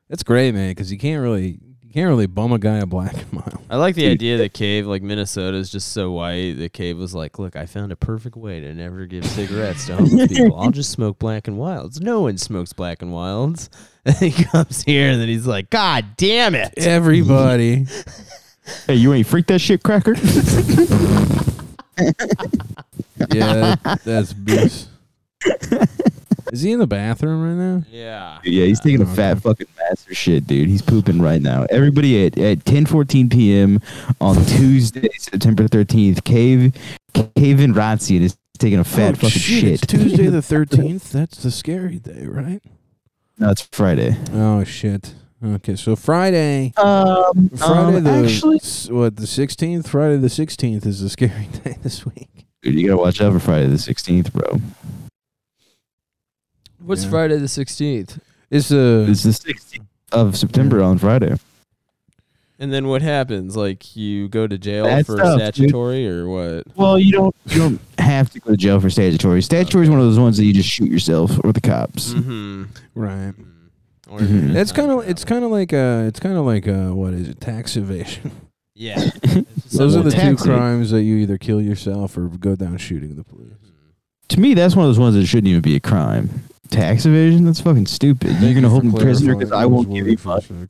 That's 0.08 0.22
great, 0.22 0.54
man, 0.54 0.70
because 0.70 0.92
you 0.92 1.00
can't 1.00 1.24
really 1.24 1.58
you 1.66 1.75
can't 1.96 2.10
really 2.10 2.28
bum 2.28 2.52
a 2.52 2.60
guy 2.60 2.78
a 2.80 2.86
black 2.86 3.14
and 3.18 3.34
mild. 3.34 3.58
I 3.70 3.78
like 3.78 3.96
the 3.96 4.08
idea 4.12 4.38
that 4.38 4.54
Cave, 4.54 4.86
like 4.86 5.02
Minnesota, 5.02 5.58
is 5.58 5.70
just 5.72 5.94
so 5.94 6.12
white 6.12 6.54
that 6.58 6.74
Cave 6.74 6.98
was 6.98 7.16
like, 7.16 7.40
"Look, 7.40 7.56
I 7.56 7.66
found 7.66 7.92
a 7.92 7.96
perfect 7.96 8.36
way 8.36 8.60
to 8.60 8.74
never 8.74 9.06
give 9.06 9.26
cigarettes 9.26 9.86
to 9.88 9.96
homeless 9.96 10.28
people. 10.32 10.60
I'll 10.60 10.72
just 10.72 10.92
smoke 10.92 11.18
Black 11.20 11.48
and 11.48 11.58
Wilds. 11.58 12.02
No 12.02 12.22
one 12.22 12.38
smokes 12.38 12.74
Black 12.74 13.02
and 13.02 13.12
Wilds." 13.14 13.70
And 14.08 14.16
he 14.18 14.44
comes 14.44 14.84
here, 14.84 15.10
and 15.10 15.20
then 15.20 15.28
he's 15.30 15.48
like, 15.48 15.70
"God 15.72 16.06
damn 16.18 16.54
it!" 16.54 16.74
Everybody. 16.78 17.88
Hey, 18.86 18.96
you 18.96 19.14
ain't 19.14 19.26
freak 19.26 19.48
that 19.48 19.60
shit, 19.60 19.82
cracker. 19.82 20.14
yeah, 23.34 23.76
that- 23.84 24.02
that's 24.04 24.34
beast. 24.34 24.90
Is 26.56 26.62
he 26.62 26.72
in 26.72 26.80
the 26.80 26.88
bathroom 26.88 27.44
right 27.44 27.54
now? 27.66 27.84
Yeah. 27.92 28.40
yeah, 28.46 28.64
he's 28.64 28.80
taking 28.80 29.02
a 29.02 29.06
fat 29.06 29.42
fucking 29.42 29.68
master 29.78 30.16
shit, 30.16 30.48
dude. 30.48 30.70
He's 30.70 30.82
pooping 30.82 31.22
right 31.22 31.42
now. 31.42 31.66
Everybody 31.70 32.26
at 32.26 32.38
at 32.38 32.60
10:14 32.60 33.30
p.m. 33.30 33.82
on 34.22 34.38
Tuesday, 34.46 35.10
September 35.18 35.68
13th, 35.68 36.24
Cave 36.24 36.74
Cave 37.14 37.60
and 37.60 37.76
Ratzian 37.76 38.22
is 38.22 38.38
taking 38.58 38.80
a 38.80 38.86
fat 38.86 39.16
oh, 39.16 39.28
fucking 39.28 39.30
shit, 39.32 39.60
shit. 39.64 39.74
It's 39.74 39.86
Tuesday 39.86 40.28
the 40.28 40.38
13th. 40.56 41.12
That's 41.12 41.44
the 41.44 41.52
scary 41.52 42.00
day, 42.00 42.26
right? 42.26 42.62
no, 43.38 43.50
it's 43.50 43.64
Friday. 43.74 44.16
Oh 44.32 44.64
shit. 44.64 45.14
Okay, 45.44 45.76
so 45.76 45.98
Friday, 45.98 46.72
Um, 46.78 47.50
Friday 47.50 48.00
the 48.00 48.10
actually, 48.12 48.60
what 48.96 49.18
the 49.18 49.24
16th? 49.28 49.90
Friday 49.90 50.16
the 50.16 50.28
16th 50.30 50.86
is 50.86 51.02
the 51.02 51.10
scary 51.10 51.50
day 51.66 51.76
this 51.84 52.06
week. 52.06 52.30
dude, 52.62 52.76
you 52.76 52.88
gotta 52.88 52.98
watch 52.98 53.20
out 53.20 53.34
for 53.34 53.40
Friday 53.42 53.68
the 53.68 53.76
16th, 53.76 54.32
bro. 54.32 54.62
What's 56.86 57.04
Yeah. 57.04 57.10
Friday 57.10 57.38
the 57.38 57.48
sixteenth? 57.48 58.20
It's 58.52 58.72
uh 58.72 59.06
It's 59.10 59.24
the 59.24 59.30
16th 59.32 59.86
of 60.12 60.38
September 60.38 60.82
on 60.84 60.98
Friday. 60.98 61.36
And 62.58 62.72
then 62.72 62.88
what 62.88 63.02
happens? 63.02 63.58
Like 63.58 63.96
you 63.98 64.30
go 64.30 64.48
to 64.48 64.58
jail 64.58 64.86
Bad 64.86 65.06
for 65.06 65.18
stuff, 65.18 65.38
dude. 65.40 65.56
statutory 65.56 66.08
or 66.08 66.28
what? 66.30 66.64
Well, 66.78 66.98
you 66.98 67.12
don't 67.12 67.36
you 67.48 67.60
don't 67.60 67.82
have 67.98 68.30
to 68.32 68.40
go 68.40 68.52
to 68.52 68.58
jail 68.58 68.80
for 68.80 68.90
statutory. 68.90 69.42
Statutory 69.42 69.84
is 69.86 69.90
one 69.90 70.00
of 70.00 70.06
those 70.06 70.20
ones 70.20 70.38
that 70.38 70.46
you 70.46 70.54
just 70.54 70.70
shoot 70.70 70.90
yourself 70.90 71.32
or 71.44 71.52
the 71.52 71.62
cops. 71.62 72.14
Mm-hmm. 72.14 72.64
right. 72.94 73.34
Or 74.08 74.20
Mhm. 74.20 74.54
That's 74.54 74.72
kind 74.72 74.92
of 74.92 75.10
it's 75.10 75.26
kind 75.26 75.44
of 75.44 75.52
like 75.52 75.74
uh 75.74 76.04
it's 76.08 76.20
kind 76.20 76.38
of 76.38 76.46
like 76.46 76.68
uh 76.68 76.94
what 76.94 77.14
is 77.14 77.28
it 77.28 77.42
tax 77.42 77.76
evasion. 77.76 78.32
yeah. 78.76 79.10
Those 79.74 79.96
are 79.98 80.04
the 80.04 80.12
two 80.12 80.18
taxi. 80.18 80.46
crimes 80.48 80.92
that 80.92 81.02
you 81.04 81.18
either 81.18 81.38
kill 81.38 81.62
yourself 81.62 82.16
or 82.18 82.28
go 82.30 82.56
down 82.56 82.78
shooting 82.78 83.16
the 83.16 83.24
police. 83.24 83.52
To 84.30 84.40
me, 84.40 84.54
that's 84.54 84.76
one 84.76 84.86
of 84.86 84.90
those 84.90 85.00
ones 85.00 85.16
that 85.16 85.26
shouldn't 85.26 85.48
even 85.48 85.62
be 85.62 85.76
a 85.76 85.80
crime. 85.80 86.30
Tax 86.70 87.06
evasion? 87.06 87.46
That's 87.46 87.62
fucking 87.62 87.86
stupid. 87.86 88.38
You're 88.40 88.54
gonna 88.54 88.70
hold 88.70 88.84
me 88.86 88.92
prisoner 89.00 89.36
because 89.36 89.52
I 89.52 89.66
won't 89.66 89.92
give 89.94 90.08
you 90.08 90.18
money. 90.24 90.68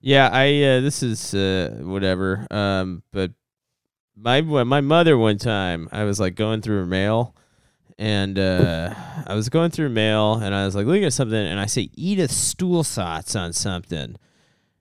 Yeah, 0.00 0.28
I 0.32 0.62
uh, 0.62 0.80
this 0.80 1.02
is 1.02 1.34
uh, 1.34 1.78
whatever. 1.82 2.46
Um, 2.50 3.02
but 3.12 3.32
my 4.16 4.40
my 4.40 4.80
mother 4.80 5.18
one 5.18 5.38
time, 5.38 5.88
I 5.92 6.04
was 6.04 6.20
like 6.20 6.34
going 6.34 6.62
through 6.62 6.78
her 6.78 6.86
mail, 6.86 7.34
and 7.98 8.38
uh, 8.38 8.94
I 9.26 9.34
was 9.34 9.48
going 9.48 9.70
through 9.70 9.88
mail, 9.90 10.34
and 10.34 10.54
I 10.54 10.64
was 10.64 10.74
like 10.74 10.86
looking 10.86 11.04
at 11.04 11.12
something, 11.12 11.36
and 11.36 11.58
I 11.58 11.66
say 11.66 11.90
Edith 11.94 12.30
Stuhlsatz 12.30 13.38
on 13.38 13.52
something. 13.52 14.16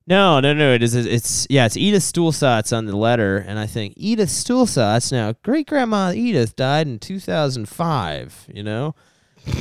No, 0.07 0.39
no, 0.39 0.53
no. 0.53 0.73
It 0.73 0.83
is. 0.83 0.93
It's 0.93 1.47
yeah. 1.49 1.65
It's 1.65 1.75
Edith 1.75 2.03
Stuhlsatz 2.03 2.75
on 2.75 2.85
the 2.85 2.95
letter, 2.95 3.37
and 3.37 3.57
I 3.57 3.65
think 3.65 3.95
Edith 3.97 4.29
Stuhlsatz. 4.29 5.11
Now, 5.11 5.33
great 5.43 5.67
grandma 5.67 6.11
Edith 6.11 6.55
died 6.55 6.87
in 6.87 6.99
two 6.99 7.19
thousand 7.19 7.67
five. 7.67 8.47
You 8.53 8.61
know, 8.61 8.93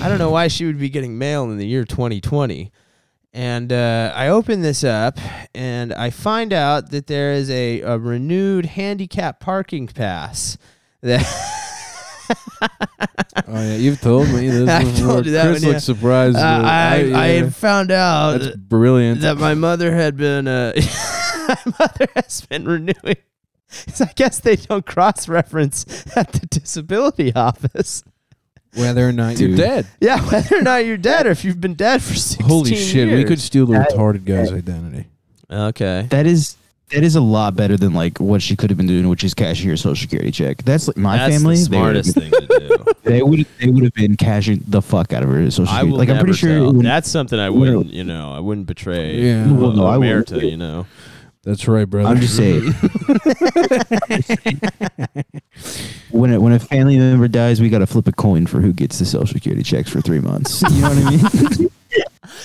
I 0.01 0.09
don't 0.09 0.18
know 0.18 0.30
why 0.30 0.49
she 0.49 0.64
would 0.64 0.78
be 0.78 0.89
getting 0.89 1.18
mail 1.18 1.45
in 1.51 1.59
the 1.59 1.66
year 1.66 1.85
twenty 1.85 2.20
twenty. 2.20 2.72
And 3.32 3.72
uh, 3.72 4.12
I 4.14 4.28
open 4.28 4.62
this 4.62 4.85
up 4.85 5.18
and 5.55 5.93
I 5.93 6.11
find 6.11 6.53
out 6.53 6.93
that 6.93 7.09
there 7.09 7.32
is 7.32 7.51
a, 7.51 7.80
a 7.80 7.99
renewed 7.99 8.64
handicap 8.64 9.41
parking 9.41 9.89
pass. 9.89 10.57
That 11.01 11.20
Oh 13.47 13.61
yeah, 13.61 13.76
you've 13.76 14.01
told 14.01 14.28
me 14.28 14.49
this. 14.49 14.68
I 14.70 14.85
before. 14.85 15.07
told 15.07 15.26
you 15.26 15.32
that 15.32 15.47
Chris 15.47 15.62
one, 15.62 15.68
yeah. 15.68 15.74
looks 15.74 15.85
surprised. 15.85 16.37
Uh, 16.37 16.62
I, 16.64 17.11
I 17.12 17.32
yeah, 17.32 17.51
found 17.51 17.91
out 17.91 18.39
that's 18.41 18.57
brilliant. 18.57 19.20
that 19.20 19.37
my 19.39 19.55
mother 19.55 19.93
had 19.93 20.16
been 20.16 20.47
uh, 20.49 20.72
my 21.49 21.72
mother 21.78 22.07
has 22.14 22.41
been 22.43 22.64
renewing 22.64 23.16
I 24.01 24.12
guess 24.14 24.39
they 24.39 24.57
don't 24.57 24.87
cross 24.87 25.28
reference 25.28 25.85
at 26.16 26.32
the 26.32 26.47
disability 26.47 27.35
office. 27.35 28.05
Whether 28.77 29.09
or 29.09 29.12
not 29.12 29.37
Dude. 29.37 29.51
you're 29.51 29.59
dead. 29.59 29.87
Yeah, 30.01 30.20
whether 30.31 30.57
or 30.59 30.62
not 30.62 30.85
you're 30.85 30.97
dead 30.97 31.27
or 31.27 31.31
if 31.31 31.45
you've 31.45 31.61
been 31.61 31.75
dead 31.75 32.03
for 32.03 32.14
16 32.14 32.47
Holy 32.47 32.75
shit, 32.75 33.09
we 33.09 33.14
years. 33.18 33.29
could 33.29 33.41
steal 33.41 33.66
the 33.66 33.75
retarded 33.75 34.25
guy's 34.25 34.53
identity. 34.53 35.07
Okay. 35.51 36.07
That 36.11 36.27
is 36.27 36.57
that 36.91 37.03
is 37.03 37.16
a 37.16 37.20
lot 37.20 37.57
better 37.57 37.77
than 37.77 37.95
like 37.95 38.18
what 38.20 38.43
she 38.43 38.57
could 38.57 38.70
have 38.70 38.77
been 38.77 38.87
doing, 38.87 39.09
which 39.09 39.25
is 39.25 39.33
cashing 39.35 39.66
your 39.68 39.77
social 39.77 39.97
security 39.97 40.31
check. 40.31 40.62
That's 40.64 40.87
like 40.89 40.97
my 40.97 41.16
That's 41.16 41.35
family. 41.37 41.57
the 41.57 41.68
they 41.70 41.81
would've 41.81 42.07
smartest 42.07 42.14
thing 42.14 42.31
to 42.31 42.59
do. 42.68 42.85
They 43.05 43.22
would 43.22 43.47
they 43.61 43.68
would 43.68 43.85
have 43.85 43.93
been 43.95 44.16
cashing 44.16 44.64
the 44.66 44.81
fuck 44.81 45.12
out 45.12 45.22
of 45.22 45.29
her 45.29 45.51
social 45.51 45.68
I 45.68 45.81
security. 45.83 45.91
will 45.91 45.99
like 45.99 46.09
I'm 46.09 46.14
never 46.16 46.25
pretty 46.27 46.39
sure. 46.39 46.55
tell. 46.55 46.70
it 46.70 46.72
would- 46.77 46.87
That's 46.87 47.11
something 47.11 47.39
I 47.39 47.51
wouldn't, 47.51 47.93
you 47.93 48.03
know, 48.05 48.33
I 48.33 48.41
wouldn't 48.41 48.66
betray. 48.66 49.20
Yeah. 49.20 49.53
Well, 49.53 49.72
no, 49.72 49.87
I 49.87 49.99
wouldn't. 49.99 50.29
Omerta, 50.29 50.51
you 50.51 50.57
know. 50.57 50.87
That's 51.45 51.68
right, 51.68 51.84
brother. 51.84 52.09
I'm 52.09 52.20
just 52.20 52.36
saying. 52.36 52.72
when 56.11 56.32
it, 56.32 56.40
when 56.40 56.53
a 56.53 56.59
family 56.59 56.97
member 56.97 57.28
dies, 57.28 57.61
we 57.61 57.68
got 57.68 57.80
to 57.80 57.86
flip 57.86 58.09
a 58.09 58.12
coin 58.12 58.47
for 58.47 58.61
who 58.61 58.72
gets 58.72 58.99
the 58.99 59.05
social 59.05 59.34
security 59.34 59.62
checks 59.62 59.90
for 59.90 60.01
three 60.01 60.20
months. 60.20 60.62
You 60.62 60.80
know 60.80 60.88
what 60.88 60.99
I 60.99 61.11
mean? 61.11 61.70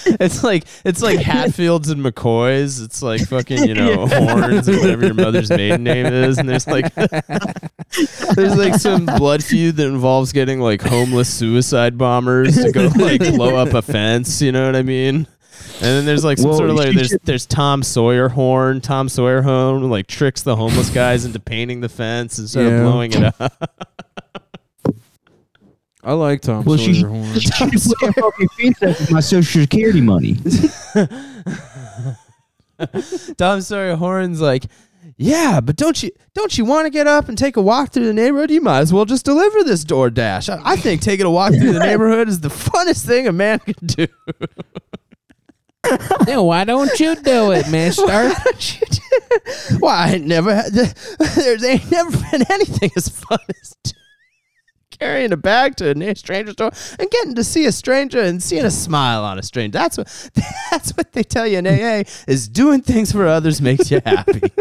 It's 0.06 0.44
like 0.44 0.66
it's 0.86 1.02
like 1.02 1.20
Hatfields 1.20 1.90
and 1.90 2.04
McCoys. 2.04 2.84
It's 2.84 3.02
like 3.02 3.28
fucking 3.28 3.68
you 3.68 3.74
know 3.74 4.08
horns 4.12 4.70
or 4.70 4.78
whatever 4.80 5.06
your 5.06 5.14
mother's 5.14 5.50
maiden 5.50 5.84
name 5.84 6.06
is, 6.06 6.38
and 6.38 6.48
there's 6.48 6.68
like 6.68 6.94
there's 6.96 8.56
like 8.56 8.76
some 8.76 9.06
blood 9.06 9.44
feud 9.44 9.76
that 9.78 9.88
involves 9.88 10.32
getting 10.32 10.60
like 10.60 10.82
homeless 10.82 11.32
suicide 11.34 11.98
bombers 11.98 12.56
to 12.56 12.72
go 12.72 12.90
like 12.96 13.20
blow 13.20 13.56
up 13.56 13.74
a 13.74 13.82
fence. 13.82 14.42
You 14.42 14.52
know 14.52 14.66
what 14.66 14.76
I 14.76 14.84
mean? 14.84 15.28
And 15.76 15.84
then 15.84 16.06
there's 16.06 16.24
like 16.24 16.38
some 16.38 16.50
Well, 16.50 16.58
sort 16.58 16.70
of 16.70 16.76
like 16.76 16.94
there's 16.96 17.08
should- 17.10 17.22
there's 17.26 17.46
Tom 17.46 17.84
Sawyer 17.84 18.30
horn. 18.30 18.82
Tom 18.82 19.08
Sawyer 19.10 19.42
horn 19.42 19.90
like 19.90 20.08
tricks 20.08 20.42
the 20.42 20.56
homeless 20.56 20.90
guys 20.90 21.26
into 21.26 21.40
painting 21.40 21.82
the 21.82 21.90
fence 21.90 22.38
instead 22.40 22.66
Yeah. 22.66 22.72
of 22.80 22.84
blowing 22.84 23.12
it 23.14 23.34
up. 23.40 23.70
I 26.04 26.14
like 26.14 26.42
Tom 26.42 26.64
Well, 26.66 26.78
she- 26.78 26.94
Sawyer 27.02 27.10
horn. 27.10 27.34
She 27.34 27.40
should 27.42 27.72
put 27.72 28.00
that 28.02 28.14
fucking 28.20 28.48
face 28.58 28.84
up 28.84 29.00
with 29.00 29.12
my 29.12 29.20
social 29.20 29.62
security 29.62 30.02
money. 30.02 30.36
Tom 33.38 33.62
Sawyer 33.62 33.96
Horn's 33.96 34.40
like, 34.42 34.66
yeah, 35.18 35.60
but 35.60 35.76
don't 35.76 36.02
you 36.02 36.12
don't 36.34 36.58
you 36.58 36.64
want 36.64 36.86
to 36.86 36.90
get 36.90 37.06
up 37.08 37.28
and 37.28 37.38
take 37.38 37.58
a 37.58 37.62
walk 37.62 37.92
through 37.92 38.06
the 38.06 38.14
neighborhood? 38.14 38.50
You 38.52 38.62
might 38.62 38.80
as 38.80 38.94
well 38.94 39.04
just 39.04 39.26
deliver 39.26 39.64
this 39.66 39.84
DoorDash. 39.84 40.50
I, 40.50 40.62
I 40.74 40.76
think 40.78 41.02
taking 41.02 41.26
a 41.26 41.32
walk 41.32 41.54
through 41.54 41.74
the 41.74 41.80
neighborhood 41.80 42.30
is 42.30 42.40
the 42.40 42.48
funnest 42.48 43.06
thing 43.06 43.28
a 43.28 43.34
man 43.34 43.60
can 43.60 43.86
do. 43.86 44.08
Yeah, 46.28 46.38
why 46.40 46.64
don't 46.64 47.00
you 47.00 47.16
do 47.16 47.52
it, 47.52 47.68
mister? 47.72 48.06
Why 48.06 48.34
don't 48.44 48.82
you 48.82 48.88
do- 48.88 49.78
Why 49.80 50.14
I 50.14 50.18
never 50.18 50.54
had 50.56 50.72
there's 51.36 51.64
ain't 51.64 51.90
never 51.92 52.12
been 52.32 52.44
anything 52.52 52.92
as 52.96 53.10
fun 53.10 53.40
as 53.62 53.76
carrying 55.00 55.32
a 55.32 55.38
bag 55.38 55.76
to 55.78 55.90
a 55.90 55.94
na- 55.94 56.14
stranger 56.14 56.52
store 56.52 56.72
and 57.00 57.10
getting 57.10 57.36
to 57.36 57.44
see 57.44 57.66
a 57.66 57.72
stranger 57.72 58.22
and 58.22 58.44
seeing 58.44 58.66
a 58.66 58.72
smile 58.72 59.24
on 59.24 59.40
a 59.40 59.44
stranger. 59.44 59.78
That's 59.78 59.98
what 59.98 60.30
that's 60.72 60.92
what 60.96 61.14
they 61.14 61.24
tell 61.24 61.48
you 61.48 61.60
in 61.60 61.68
AA 61.68 62.04
is 62.28 62.48
doing 62.48 62.82
things 62.82 63.12
for 63.12 63.26
others 63.26 63.62
makes 63.62 63.90
you 63.92 64.02
happy. 64.06 64.42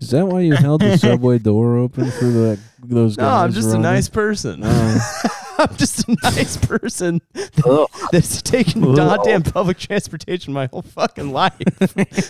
Is 0.00 0.10
that 0.10 0.26
why 0.26 0.40
you 0.40 0.54
held 0.54 0.80
the 0.80 0.96
subway 0.96 1.38
door 1.38 1.76
open 1.76 2.10
for 2.10 2.24
the 2.24 2.58
those 2.82 3.16
guys? 3.16 3.22
No, 3.22 3.28
oh. 3.28 3.36
I'm 3.44 3.52
just 3.52 3.74
a 3.74 3.78
nice 3.78 4.08
person. 4.08 4.60
Oh. 4.64 5.30
I'm 5.58 5.76
just 5.76 6.08
a 6.08 6.16
nice 6.22 6.56
person 6.56 7.20
that's 8.12 8.42
taken 8.42 8.94
goddamn 8.94 9.42
public 9.42 9.78
transportation 9.78 10.52
my 10.52 10.66
whole 10.66 10.82
fucking 10.82 11.32
life. 11.32 11.52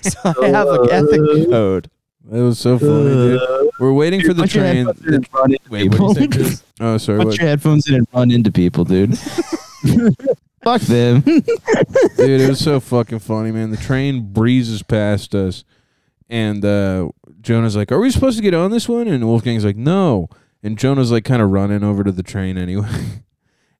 so 0.02 0.34
I 0.42 0.48
have 0.48 0.68
an 0.68 0.90
ethic 0.90 1.50
code. 1.50 1.90
that 2.24 2.42
was 2.42 2.59
so 2.59 2.78
funny, 2.78 3.04
dude. 3.04 3.70
We're 3.78 3.92
waiting 3.92 4.22
for 4.22 4.32
the 4.32 4.46
train. 4.46 4.86
headphones 4.86 5.06
in 5.06 5.14
and 5.14 5.28
run 5.32 5.52
into 5.52 5.70
Wait, 5.70 5.90
what 5.90 5.98
do 5.98 6.04
you 6.06 6.14
say, 6.14 6.28
Chris? 6.28 6.62
Oh, 6.81 6.97
sorry. 6.99 7.18
Put 7.18 7.26
What? 7.29 7.39
your 7.39 7.47
headphones 7.49 7.89
in 7.89 7.95
and 7.97 8.07
run 8.14 8.31
into 8.31 8.53
people, 8.53 8.85
dude. 8.85 9.18
Fuck 10.64 10.83
them. 10.83 11.20
Dude, 12.16 12.41
it 12.41 12.49
was 12.49 12.59
so 12.59 12.81
fucking 12.81 13.20
funny, 13.20 13.53
man. 13.53 13.70
The 13.70 13.76
train 13.76 14.33
breezes 14.33 14.83
past 14.83 15.35
us, 15.35 15.62
and 16.29 16.64
uh, 16.64 17.11
Jonah's 17.41 17.76
like, 17.76 17.93
"Are 17.93 18.01
we 18.01 18.11
supposed 18.11 18.37
to 18.39 18.43
get 18.43 18.55
on 18.55 18.72
this 18.72 18.89
one?" 18.89 19.07
And 19.07 19.24
Wolfgang's 19.24 19.64
like, 19.64 19.76
"No." 19.76 20.29
And 20.62 20.76
Jonah's 20.76 21.12
like, 21.12 21.24
kind 21.24 21.41
of 21.41 21.51
running 21.51 21.85
over 21.85 22.03
to 22.03 22.11
the 22.11 22.24
train 22.24 22.59
anyway. 22.59 22.89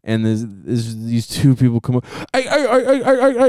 And 0.05 0.25
there's, 0.25 0.43
there's 0.47 0.97
these 0.97 1.27
two 1.27 1.55
people 1.55 1.81
come 1.83 1.97
up. 1.97 2.05
I, 2.33 2.43
I, 2.45 2.57
I, 2.57 2.79
I, 2.79 3.13
I, 3.13 3.45
I. 3.47 3.49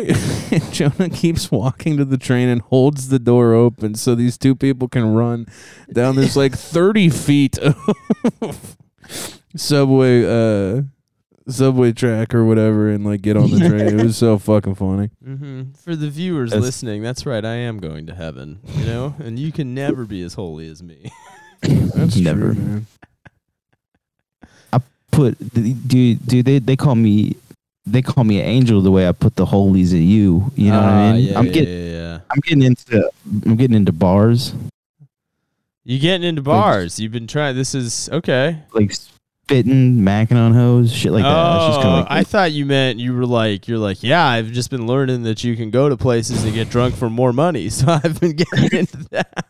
And 0.52 0.74
Jonah 0.74 1.10
keeps 1.10 1.50
walking 1.52 1.95
to 1.95 2.04
the 2.04 2.18
train 2.18 2.50
and 2.50 2.60
holds 2.64 3.08
the 3.08 3.20
door 3.20 3.54
open 3.54 3.95
so 3.95 4.14
these 4.14 4.38
two 4.38 4.56
people 4.56 4.89
can 4.89 5.14
run 5.14 5.45
down 5.93 6.16
this 6.18 6.36
like 6.36 6.54
30 6.58 7.10
feet 7.12 7.58
of 7.60 8.76
subway, 9.56 10.24
uh, 10.26 10.82
subway 11.47 11.91
track 11.91 12.34
or 12.36 12.45
whatever, 12.45 12.89
and 12.89 13.06
like 13.06 13.22
get 13.22 13.38
on 13.38 13.50
the 13.52 13.60
train. 13.60 14.00
It 14.00 14.04
was 14.04 14.18
so 14.18 14.38
fucking 14.38 14.76
funny. 14.76 15.10
Mm-hmm. 15.26 15.74
For 15.84 15.95
the 15.95 16.10
viewers 16.10 16.50
That's- 16.52 16.66
listening, 16.66 17.04
that's 17.04 17.26
right. 17.26 17.45
I 17.45 17.54
am 17.56 17.78
going 17.80 18.08
to 18.08 18.16
heaven, 18.16 18.60
you 18.76 18.86
know, 18.86 19.14
and 19.20 19.38
you 19.38 19.52
can 19.52 19.74
never 19.76 20.06
be 20.06 20.22
as 20.24 20.34
holy 20.34 20.68
as 20.68 20.82
me. 20.82 21.12
That's 21.62 22.16
Never. 22.16 22.54
true, 22.54 22.64
man. 22.64 22.88
Put 25.12 25.38
dude, 25.54 26.26
dude, 26.28 26.45
they 26.45 26.60
they 26.60 26.76
call 26.76 26.93
me 26.95 27.36
they 27.86 28.02
call 28.04 28.24
me 28.24 28.39
an 28.39 28.45
angel 28.45 28.80
the 28.82 28.91
way 28.91 29.08
I 29.08 29.12
put 29.12 29.36
the 29.36 29.45
holies 29.45 29.91
at 29.91 30.00
you. 30.00 30.52
You 30.56 30.70
know 30.72 30.78
what 30.80 30.86
I 30.89 31.10
Ah, 31.10 31.14
mean? 31.14 31.24
Yeah, 31.26 31.39
I'm 31.39 31.45
yeah, 31.47 31.52
getting 31.52 31.74
yeah, 31.74 31.91
yeah. 31.91 32.20
I'm 32.30 32.39
getting 32.41 32.64
into 32.64 33.12
I'm 33.45 33.56
getting 33.56 33.76
into 33.76 33.91
bars, 33.91 34.54
You 35.84 35.97
getting 36.00 36.28
into 36.28 36.43
bars? 36.43 37.00
You've 37.00 37.12
been 37.12 37.26
trying. 37.28 37.56
This 37.56 37.74
is 37.74 38.08
okay. 38.14 38.60
like 38.74 38.91
spitting, 39.50 39.95
macking 39.97 40.38
on 40.38 40.54
hoes, 40.54 40.93
shit 40.93 41.12
like 41.12 41.24
that. 41.24 41.56
It's 41.56 41.66
just 41.66 41.80
oh, 41.80 41.82
kinda 41.82 41.95
like, 41.97 42.08
I 42.12 42.24
thought 42.24 42.52
you 42.52 42.66
meant 42.66 43.00
you 43.00 43.16
were 43.16 43.26
like 43.26 43.68
you're 43.68 43.80
like 43.80 44.04
yeah. 44.04 44.24
I've 44.26 44.52
just 44.52 44.70
been 44.70 44.86
learning 44.86 45.24
that 45.24 45.43
you 45.43 45.56
can 45.56 45.72
go 45.72 45.89
to 45.89 45.97
places 45.97 46.43
and 46.43 46.54
get 46.54 46.70
drunk 46.70 46.95
for 46.95 47.10
more 47.10 47.34
money, 47.34 47.70
so 47.70 47.88
I've 47.88 48.20
been 48.20 48.36
getting 48.36 48.80
into 48.80 48.97
that. 49.12 49.45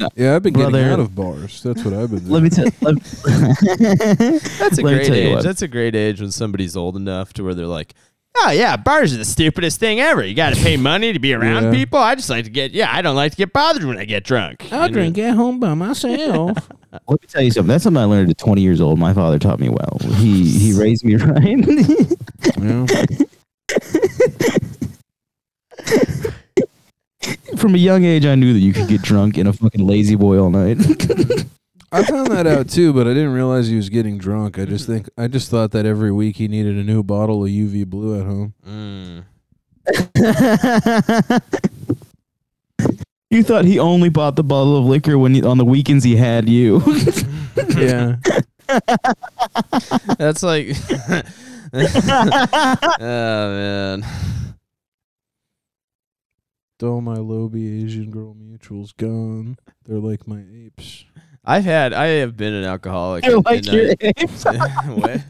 Yeah, 0.14 0.36
I've 0.36 0.44
been 0.44 0.52
Brother. 0.52 0.78
getting 0.78 0.92
out 0.92 1.00
of 1.00 1.16
bars. 1.16 1.60
That's 1.60 1.82
what 1.84 1.92
I've 1.92 2.08
been 2.10 2.20
doing. 2.20 2.30
let 2.30 2.42
me 2.44 2.50
tell. 2.50 2.66
Let, 2.80 2.94
That's 4.60 4.78
a 4.78 4.82
Let 4.82 4.94
great 4.94 5.10
age. 5.10 5.34
what. 5.34 5.42
That's 5.42 5.62
a 5.62 5.66
great 5.66 5.96
age 5.96 6.20
when 6.20 6.30
somebody's 6.30 6.76
old 6.76 6.94
enough 6.94 7.32
to 7.32 7.42
where 7.42 7.52
they're 7.52 7.66
like, 7.66 7.94
oh 8.42 8.50
yeah, 8.50 8.76
bars 8.76 9.14
are 9.14 9.18
the 9.18 9.24
stupidest 9.24 9.80
thing 9.80 10.00
ever. 10.00 10.24
You 10.24 10.34
got 10.34 10.54
to 10.54 10.62
pay 10.62 10.76
money 10.76 11.12
to 11.12 11.18
be 11.18 11.32
around 11.34 11.64
Yeah. 11.64 11.70
people. 11.72 11.98
I 11.98 12.14
just 12.14 12.30
like 12.30 12.44
to 12.44 12.50
get 12.50 12.72
yeah. 12.72 12.94
I 12.94 13.02
don't 13.02 13.16
like 13.16 13.32
to 13.32 13.36
get 13.36 13.52
bothered 13.52 13.84
when 13.84 13.98
I 13.98 14.04
get 14.04 14.24
drunk. 14.24 14.66
I'll 14.72 14.80
You 14.80 14.84
uh, 14.86 14.88
drink 14.88 15.18
at 15.18 15.34
home 15.34 15.60
by 15.60 15.74
myself. 15.74 16.56
let 16.92 17.10
me 17.22 17.28
tell 17.28 17.42
you 17.42 17.50
something. 17.50 17.68
That's 17.68 17.84
something 17.84 18.02
I 18.02 18.06
learned 18.06 18.30
at 18.30 18.38
20 18.38 18.60
years 18.60 18.80
old. 18.80 18.98
My 18.98 19.12
father 19.12 19.38
taught 19.38 19.60
me 19.60 19.68
well. 19.68 19.98
He 20.16 20.48
he 20.50 20.72
raised 20.78 21.04
me 21.04 21.16
right. 21.16 21.58
yeah. 22.60 22.86
From 27.56 27.74
a 27.74 27.78
young 27.78 28.04
age, 28.04 28.24
I 28.24 28.36
knew 28.36 28.52
that 28.52 28.60
you 28.60 28.72
could 28.72 28.88
get 28.88 29.02
drunk 29.02 29.36
in 29.36 29.46
a 29.46 29.52
fucking 29.52 29.84
lazy 29.84 30.14
boy 30.14 30.38
all 30.38 30.50
night. 30.50 30.78
I 31.90 32.02
found 32.04 32.28
that 32.28 32.46
out 32.46 32.68
too, 32.68 32.92
but 32.92 33.06
I 33.06 33.14
didn't 33.14 33.32
realize 33.32 33.68
he 33.68 33.76
was 33.76 33.88
getting 33.88 34.18
drunk. 34.18 34.58
I 34.58 34.66
just 34.66 34.86
think 34.86 35.08
I 35.16 35.26
just 35.26 35.50
thought 35.50 35.70
that 35.72 35.86
every 35.86 36.12
week 36.12 36.36
he 36.36 36.46
needed 36.48 36.76
a 36.76 36.84
new 36.84 37.02
bottle 37.02 37.44
of 37.44 37.50
UV 37.50 37.86
blue 37.86 38.20
at 38.20 38.26
home. 38.26 38.54
Mm. 38.66 39.24
you 43.30 43.42
thought 43.42 43.64
he 43.64 43.78
only 43.78 44.10
bought 44.10 44.36
the 44.36 44.44
bottle 44.44 44.76
of 44.76 44.84
liquor 44.84 45.16
when 45.18 45.34
he, 45.34 45.42
on 45.42 45.56
the 45.56 45.64
weekends 45.64 46.04
he 46.04 46.16
had 46.16 46.48
you. 46.48 46.82
Yeah. 47.76 48.16
That's 50.18 50.42
like, 50.42 50.76
oh 51.72 52.92
man. 53.00 54.04
All 56.82 57.00
my 57.00 57.16
Lobby 57.16 57.82
Asian 57.82 58.10
girl 58.10 58.34
mutuals 58.34 58.96
gone. 58.96 59.58
They're 59.84 59.98
like 59.98 60.28
my 60.28 60.44
apes. 60.52 61.04
I've 61.48 61.64
had, 61.64 61.94
I 61.94 62.06
have 62.20 62.36
been 62.36 62.52
an 62.52 62.64
alcoholic. 62.64 63.24
You're 63.26 63.40
like 63.40 63.64
your 63.64 63.90
I- 64.02 64.12
apes. 64.18 64.44
what? 64.84 65.22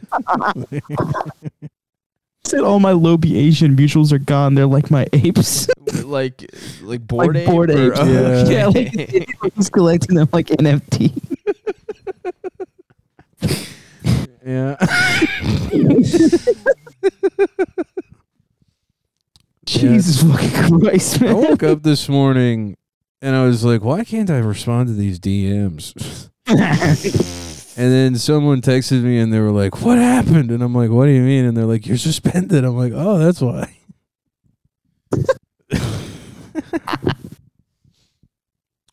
said 2.45 2.61
all 2.61 2.81
my 2.81 2.91
Lobi 2.93 3.37
Asian 3.39 3.77
mutuals 3.77 4.11
are 4.11 4.19
gone. 4.19 4.55
They're 4.55 4.67
like 4.67 4.91
my 4.91 5.07
apes. 5.13 5.69
Like, 6.03 6.51
like 6.83 7.07
board 7.07 7.37
like 7.37 7.43
ape 7.45 7.47
board 7.49 7.71
or- 7.71 7.93
apes. 7.93 8.01
oh, 8.01 8.07
Yeah. 8.07 8.49
yeah, 8.49 8.67
like 8.67 9.55
he's 9.55 9.71
collecting 9.71 10.17
them 10.17 10.29
like 10.33 10.47
NFT. 10.49 11.13
Yeah. 14.45 14.77
Jesus 19.67 20.23
fucking 20.23 20.81
Christ, 20.81 21.23
I 21.23 21.35
woke 21.35 21.63
up 21.63 21.83
this 21.83 22.09
morning 22.09 22.78
and 23.23 23.37
I 23.37 23.45
was 23.45 23.65
like, 23.65 23.83
why 23.83 24.05
can't 24.05 24.31
I 24.31 24.39
respond 24.39 24.89
to 24.89 24.95
these 24.95 25.19
DMs? 25.19 26.31
And 27.79 27.93
then 27.93 28.17
someone 28.17 28.61
texted 28.61 29.05
me 29.05 29.21
and 29.21 29.33
they 29.33 29.39
were 29.39 29.53
like, 29.53 29.83
what 29.83 29.99
happened? 29.99 30.51
And 30.51 30.65
I'm 30.65 30.75
like, 30.75 30.91
what 30.91 31.05
do 31.05 31.13
you 31.13 31.23
mean? 31.23 31.45
And 31.45 31.57
they're 31.57 31.65
like, 31.65 31.87
you're 31.87 31.97
suspended. 31.97 32.65
I'm 32.65 32.77
like, 32.77 32.93
oh, 32.93 33.19
that's 33.19 33.41
why. 33.41 33.73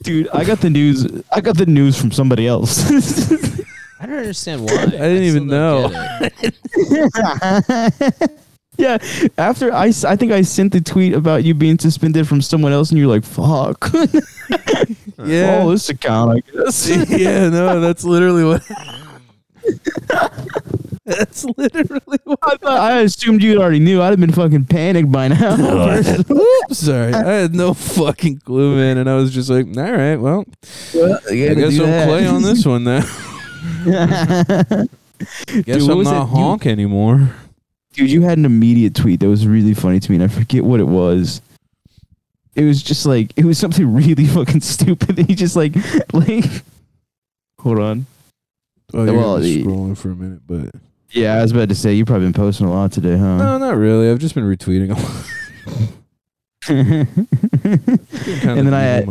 Dude, 0.03 0.27
I 0.31 0.43
got 0.43 0.59
the 0.59 0.69
news. 0.69 1.07
I 1.33 1.41
got 1.41 1.57
the 1.57 1.65
news 1.65 1.99
from 1.99 2.11
somebody 2.11 2.45
else. 2.45 2.85
I 3.99 4.05
don't 4.05 4.17
understand 4.17 4.61
why. 4.69 4.83
I 4.83 4.85
didn't 4.85 5.23
even 5.23 5.47
know. 5.47 5.89
yeah, 8.77 8.97
after 9.37 9.73
I, 9.73 9.85
I 10.05 10.15
think 10.15 10.31
I 10.31 10.41
sent 10.41 10.73
the 10.73 10.81
tweet 10.81 11.13
about 11.13 11.43
you 11.43 11.53
being 11.53 11.79
suspended 11.79 12.27
from 12.27 12.41
someone 12.41 12.73
else, 12.73 12.91
and 12.91 12.99
you're 12.99 13.07
like, 13.07 13.23
"Fuck." 13.23 13.89
Yeah. 15.23 15.61
Oh, 15.63 15.71
this 15.71 15.89
account, 15.89 16.37
I 16.37 16.51
guess. 16.51 16.89
yeah, 17.09 17.49
no, 17.49 17.79
that's 17.79 18.03
literally 18.03 18.43
what. 18.43 18.61
that's 21.05 21.45
literally 21.57 22.19
what. 22.25 22.39
I, 22.43 22.57
thought, 22.57 22.79
I 22.79 22.99
assumed 23.01 23.41
you 23.41 23.61
already 23.61 23.79
knew. 23.79 24.01
I'd 24.01 24.09
have 24.09 24.19
been 24.19 24.33
fucking 24.33 24.65
panicked 24.65 25.11
by 25.11 25.29
now. 25.29 25.55
Oops, 26.29 26.77
sorry. 26.77 27.13
I 27.13 27.31
had 27.31 27.55
no 27.55 27.73
fucking 27.73 28.39
clue, 28.39 28.75
man, 28.75 28.97
and 28.97 29.09
I 29.09 29.15
was 29.15 29.33
just 29.33 29.49
like, 29.49 29.65
all 29.77 29.91
right, 29.91 30.17
well, 30.17 30.45
I 30.93 31.33
guess 31.33 31.79
I'll 31.79 32.07
play 32.07 32.27
on 32.27 32.41
this 32.41 32.65
one 32.65 32.83
now. 32.83 32.99
Guess 35.63 35.83
what 35.83 35.91
I'm 35.91 35.97
was 35.97 36.07
not 36.07 36.27
it? 36.27 36.29
You- 36.29 36.35
honk 36.35 36.65
anymore. 36.65 37.31
Dude, 37.95 38.11
you 38.11 38.21
had 38.21 38.37
an 38.37 38.45
immediate 38.45 38.93
tweet 38.93 39.19
that 39.21 39.29
was 39.29 39.47
really 39.47 39.73
funny 39.73 39.99
to 39.99 40.11
me, 40.11 40.15
and 40.17 40.23
I 40.23 40.27
forget 40.27 40.63
what 40.63 40.79
it 40.79 40.87
was. 40.87 41.41
It 42.53 42.63
was 42.63 42.81
just 42.83 43.05
like 43.05 43.31
it 43.35 43.45
was 43.45 43.57
something 43.57 43.93
really 43.93 44.25
fucking 44.27 44.61
stupid. 44.61 45.17
He 45.17 45.35
just 45.35 45.55
like 45.55 45.75
like 46.13 46.45
hold 47.59 47.79
on. 47.79 48.05
Oh, 48.93 49.03
you're 49.03 49.13
Well, 49.13 49.33
gonna 49.35 49.43
be 49.43 49.61
the- 49.61 49.67
scrolling 49.69 49.97
for 49.97 50.11
a 50.11 50.15
minute, 50.15 50.41
but 50.45 50.71
Yeah, 51.11 51.35
I 51.35 51.41
was 51.41 51.51
about 51.51 51.69
to 51.69 51.75
say 51.75 51.93
you've 51.93 52.07
probably 52.07 52.27
been 52.27 52.33
posting 52.33 52.67
a 52.67 52.71
lot 52.71 52.91
today, 52.91 53.17
huh? 53.17 53.37
no, 53.37 53.57
not 53.57 53.75
really. 53.77 54.09
I've 54.09 54.19
just 54.19 54.35
been 54.35 54.43
retweeting 54.45 54.91
a 54.91 54.99
lot. 55.01 55.25
and 56.67 57.07
and 58.59 58.67
then 58.67 58.73
I 58.73 58.81
had, 58.81 59.05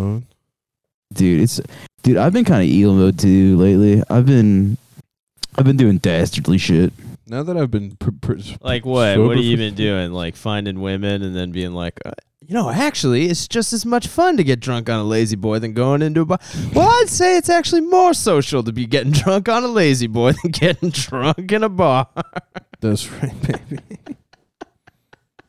dude, 1.14 1.40
it's 1.40 1.60
dude, 2.02 2.16
I've 2.16 2.32
been 2.32 2.44
kind 2.44 2.62
of 2.62 2.68
eel 2.68 2.94
mode 2.94 3.18
too 3.18 3.56
lately. 3.56 4.02
I've 4.10 4.26
been 4.26 4.76
I've 5.56 5.64
been 5.64 5.76
doing 5.76 5.98
dastardly 5.98 6.58
shit. 6.58 6.92
Now 7.26 7.42
that 7.42 7.56
I've 7.56 7.70
been 7.70 7.96
pr- 7.96 8.10
pr- 8.20 8.34
Like 8.60 8.84
what? 8.84 9.14
sober 9.14 9.28
What 9.28 9.36
have 9.36 9.44
you 9.44 9.56
for- 9.56 9.62
been 9.62 9.74
doing? 9.86 10.12
Like 10.12 10.36
finding 10.36 10.80
women 10.80 11.22
and 11.22 11.34
then 11.34 11.50
being 11.52 11.72
like, 11.72 12.00
uh, 12.04 12.12
you 12.46 12.52
know, 12.54 12.68
actually, 12.68 13.26
it's 13.30 13.48
just 13.48 13.72
as 13.72 13.86
much 13.86 14.06
fun 14.06 14.36
to 14.36 14.44
get 14.44 14.60
drunk 14.60 14.90
on 14.90 15.00
a 15.00 15.04
lazy 15.04 15.34
boy 15.36 15.58
than 15.60 15.72
going 15.72 16.02
into 16.02 16.20
a 16.20 16.24
bar. 16.26 16.38
Well, 16.74 16.88
I'd 16.88 17.08
say 17.08 17.38
it's 17.38 17.48
actually 17.48 17.80
more 17.80 18.12
social 18.12 18.62
to 18.62 18.72
be 18.72 18.84
getting 18.86 19.12
drunk 19.22 19.48
on 19.48 19.64
a 19.64 19.68
lazy 19.68 20.06
boy 20.08 20.32
than 20.42 20.50
getting 20.50 20.90
drunk 20.90 21.50
in 21.50 21.62
a 21.62 21.70
bar. 21.70 22.08
That's 22.80 23.10
right, 23.10 23.32
baby. 23.40 23.78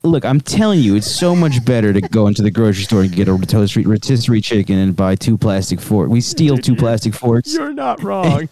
Look, 0.03 0.23
I'm 0.23 0.39
telling 0.39 0.79
you, 0.81 0.95
it's 0.95 1.09
so 1.11 1.35
much 1.35 1.65
better 1.65 1.91
to 1.91 1.99
go 1.99 2.27
into 2.27 2.43
the 2.43 2.51
grocery 2.51 2.83
store 2.83 3.01
and 3.01 3.11
get 3.11 3.27
a 3.27 3.33
rotisserie, 3.33 3.85
rotisserie 3.85 4.39
chicken 4.39 4.77
and 4.77 4.95
buy 4.95 5.15
two 5.15 5.35
plastic 5.37 5.81
forks. 5.81 6.11
We 6.11 6.21
steal 6.21 6.57
two 6.59 6.75
plastic 6.75 7.15
forks. 7.15 7.53
You're 7.55 7.73
not 7.73 8.03
wrong. 8.03 8.47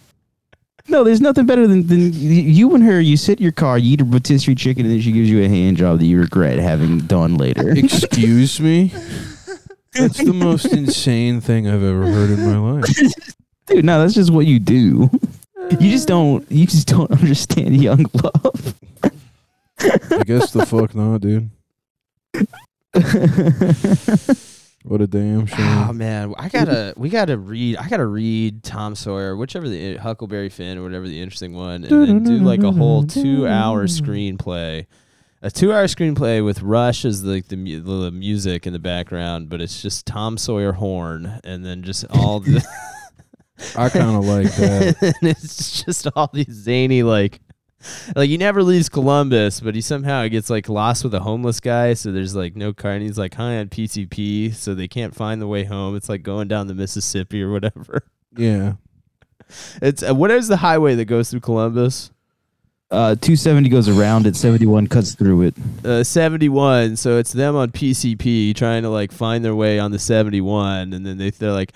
No, 0.90 1.04
there's 1.04 1.22
nothing 1.22 1.46
better 1.46 1.66
than, 1.66 1.88
than 1.88 2.12
you 2.14 2.76
and 2.76 2.84
her. 2.84 3.00
You 3.00 3.16
sit 3.16 3.40
in 3.40 3.44
your 3.44 3.54
car, 3.54 3.78
you 3.78 3.94
eat 3.94 4.02
a 4.02 4.04
rotisserie 4.04 4.56
chicken, 4.56 4.86
and 4.86 4.94
then 4.94 5.02
she 5.02 5.14
gives 5.14 5.30
you 5.30 5.42
a 5.42 5.48
hand 5.48 5.78
job 5.78 6.00
that 6.00 6.06
you 6.06 6.20
regret 6.20 6.60
having 6.60 7.00
done 7.00 7.36
later. 7.36 7.70
Excuse 7.78 8.60
me. 8.60 8.88
That's 9.94 10.18
the 10.18 10.34
most 10.34 10.66
insane 10.66 11.40
thing 11.40 11.68
I've 11.68 11.84
ever 11.84 12.06
heard 12.06 12.32
in 12.32 12.46
my 12.46 12.58
life. 12.58 12.88
Dude, 13.68 13.86
no, 13.86 14.02
that's 14.02 14.14
just 14.14 14.30
what 14.30 14.46
you 14.46 14.60
do. 14.60 15.10
You 15.70 15.92
just 15.92 16.12
uh. 16.12 16.16
don't. 16.16 16.52
You 16.52 16.66
just 16.66 16.86
don't 16.88 17.10
understand 17.12 17.82
young 17.82 18.06
love. 18.22 18.76
I 19.80 20.24
guess 20.26 20.52
the 20.52 20.66
fuck 20.66 20.94
not, 20.94 21.22
dude. 21.22 21.50
What 24.84 25.02
a 25.02 25.08
damn 25.08 25.44
ah, 25.44 25.46
shame. 25.46 25.88
Oh 25.90 25.94
man, 25.94 26.34
I 26.38 26.50
gotta 26.50 26.94
we 26.98 27.08
gotta 27.10 27.38
read. 27.38 27.78
I 27.78 27.88
gotta 27.88 28.06
read 28.06 28.64
Tom 28.64 28.96
Sawyer, 28.96 29.36
whichever 29.36 29.70
the 29.70 29.98
uh, 29.98 30.02
Huckleberry 30.02 30.50
Finn 30.50 30.78
or 30.78 30.84
whatever 30.84 31.08
the 31.08 31.22
interesting 31.22 31.54
one, 31.54 31.86
and 31.86 32.08
then 32.08 32.24
do 32.24 32.38
like 32.40 32.64
a 32.64 32.72
whole 32.72 33.04
two-hour 33.04 33.86
screenplay, 33.88 34.86
a 35.42 35.50
two-hour 35.50 35.86
screenplay 35.86 36.44
with 36.44 36.62
Rush 36.62 37.06
as 37.06 37.24
like 37.24 37.48
the, 37.48 37.56
mu- 37.56 37.80
the 37.80 38.12
music 38.12 38.68
in 38.68 38.74
the 38.74 38.80
background, 38.80 39.48
but 39.48 39.62
it's 39.62 39.82
just 39.82 40.06
Tom 40.06 40.38
Sawyer 40.38 40.74
horn, 40.74 41.40
and 41.46 41.66
then 41.66 41.84
just 41.84 42.06
all 42.10 42.42
the. 42.42 42.62
I 43.78 43.88
kind 43.88 44.18
of 44.18 44.26
like 44.26 44.54
that. 44.56 44.98
and 45.22 45.30
it's 45.30 45.84
just 45.84 46.08
all 46.16 46.30
these 46.34 46.52
zany 46.52 47.04
like 47.04 47.40
like 48.16 48.30
he 48.30 48.38
never 48.38 48.64
leaves 48.64 48.90
Columbus, 48.90 49.60
but 49.60 49.76
he 49.76 49.82
somehow 49.82 50.28
gets 50.28 50.50
like 50.50 50.70
lost 50.70 51.04
with 51.04 51.14
a 51.14 51.20
homeless 51.20 51.60
guy. 51.60 51.94
So 51.94 52.12
there's 52.12 52.36
like 52.36 52.56
no 52.56 52.74
car, 52.74 52.92
and 52.92 53.04
he's 53.04 53.18
like 53.18 53.36
high 53.36 53.58
on 53.58 53.70
PCP, 53.70 54.54
so 54.54 54.74
they 54.74 54.88
can't 54.88 55.16
find 55.16 55.42
the 55.42 55.48
way 55.48 55.64
home. 55.64 55.96
It's 55.96 56.10
like 56.10 56.24
going 56.24 56.48
down 56.48 56.68
the 56.68 56.76
Mississippi 56.76 57.42
or 57.42 57.52
whatever. 57.52 58.06
Yeah. 58.36 58.74
It's 59.84 60.02
uh, 60.02 60.16
what 60.16 60.32
is 60.32 60.48
the 60.48 60.58
highway 60.58 60.96
that 60.96 61.06
goes 61.06 61.30
through 61.30 61.42
Columbus? 61.42 62.10
Uh, 62.90 63.14
270 63.16 63.70
goes 63.70 63.88
around 63.88 64.26
it. 64.26 64.36
71 64.36 64.88
cuts 64.88 65.14
through 65.14 65.44
it. 65.44 65.56
Uh, 65.86 66.04
71. 66.04 66.96
So 66.96 67.18
it's 67.18 67.34
them 67.34 67.56
on 67.56 67.70
PCP 67.70 68.56
trying 68.56 68.82
to 68.82 68.90
like 68.90 69.12
find 69.12 69.46
their 69.46 69.54
way 69.54 69.78
on 69.78 69.92
the 69.92 70.00
71, 70.00 70.94
and 70.94 71.06
then 71.06 71.18
they 71.18 71.30
they're 71.30 71.52
like. 71.52 71.74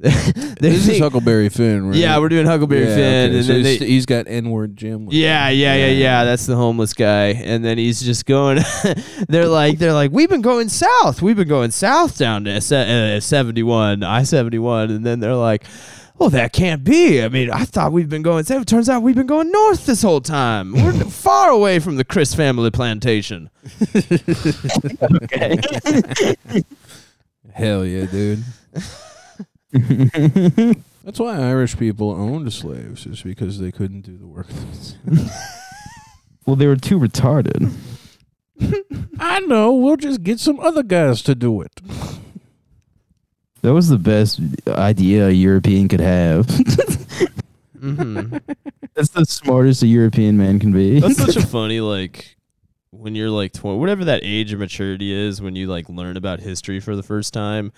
They 0.00 0.10
This 0.70 0.88
is 0.88 0.98
Huckleberry 0.98 1.48
Finn, 1.50 1.86
right? 1.88 1.96
yeah, 1.96 2.18
we're 2.18 2.28
doing 2.30 2.46
Huckleberry 2.46 2.86
Yeah, 2.88 2.94
Finn, 2.94 3.30
okay, 3.30 3.36
and 3.36 3.44
so 3.46 3.52
then 3.52 3.64
he's, 3.64 3.78
they, 3.80 3.86
he's 3.86 4.06
got 4.06 4.26
N-word 4.28 4.76
Jim. 4.76 5.06
with 5.06 5.14
Yeah, 5.14 5.48
him. 5.50 5.58
yeah, 5.58 5.74
yeah, 5.74 5.86
yeah. 5.88 6.24
That's 6.24 6.46
the 6.46 6.56
homeless 6.56 6.92
guy, 6.94 7.28
and 7.28 7.64
then 7.64 7.76
he's 7.78 8.00
just 8.00 8.24
going. 8.26 8.60
they're 9.28 9.46
like, 9.48 9.78
they're 9.78 9.92
like, 9.92 10.10
we've 10.10 10.28
been 10.30 10.40
going 10.40 10.68
south. 10.70 11.20
We've 11.22 11.36
been 11.36 11.48
going 11.48 11.70
south 11.70 12.16
down 12.18 12.44
to 12.44 12.56
uh, 12.56 13.20
seventy 13.20 13.62
one, 13.62 14.02
I 14.02 14.22
seventy 14.22 14.58
one, 14.58 14.90
and 14.90 15.04
then 15.04 15.20
they're 15.20 15.34
like, 15.34 15.64
oh, 16.18 16.28
that 16.30 16.52
can't 16.52 16.82
be. 16.84 17.22
I 17.22 17.28
mean, 17.28 17.50
I 17.50 17.64
thought 17.64 17.92
we've 17.92 18.08
been 18.08 18.22
going 18.22 18.44
south. 18.44 18.64
Turns 18.66 18.88
out 18.88 19.02
we've 19.02 19.14
been 19.16 19.26
going 19.26 19.50
north 19.50 19.84
this 19.86 20.02
whole 20.02 20.20
time. 20.22 20.72
We're 20.72 20.92
far 21.10 21.50
away 21.50 21.78
from 21.78 21.96
the 21.96 22.04
Chris 22.04 22.34
family 22.34 22.70
plantation. 22.70 23.50
Hell 27.54 27.84
yeah, 27.84 28.06
dude. 28.06 28.44
That's 31.04 31.18
why 31.18 31.36
Irish 31.36 31.78
people 31.78 32.10
owned 32.10 32.52
slaves, 32.52 33.06
is 33.06 33.22
because 33.22 33.58
they 33.58 33.72
couldn't 33.72 34.02
do 34.02 34.16
the 34.16 34.26
work. 34.26 34.48
Well, 36.46 36.56
they 36.56 36.66
were 36.66 36.74
too 36.74 36.98
retarded. 36.98 37.70
I 39.20 39.40
know. 39.40 39.74
We'll 39.74 39.96
just 39.96 40.22
get 40.24 40.40
some 40.40 40.58
other 40.58 40.82
guys 40.82 41.22
to 41.22 41.34
do 41.34 41.60
it. 41.60 41.80
That 43.62 43.74
was 43.74 43.88
the 43.88 43.98
best 43.98 44.40
idea 44.66 45.28
a 45.28 45.30
European 45.30 45.86
could 45.86 46.00
have. 46.00 46.46
Mm-hmm. 47.80 48.36
That's 48.94 49.10
the 49.10 49.24
smartest 49.26 49.82
a 49.82 49.86
European 49.86 50.36
man 50.36 50.58
can 50.58 50.72
be. 50.72 51.00
That's 51.00 51.18
such 51.18 51.36
a 51.36 51.46
funny 51.46 51.80
like 51.80 52.36
when 52.90 53.14
you're 53.14 53.30
like 53.30 53.52
20, 53.52 53.78
whatever 53.78 54.04
that 54.06 54.22
age 54.24 54.52
of 54.52 54.58
maturity 54.58 55.12
is 55.12 55.40
when 55.40 55.56
you 55.56 55.66
like 55.66 55.88
learn 55.88 56.16
about 56.16 56.40
history 56.40 56.80
for 56.80 56.96
the 56.96 57.02
first 57.02 57.32
time. 57.32 57.72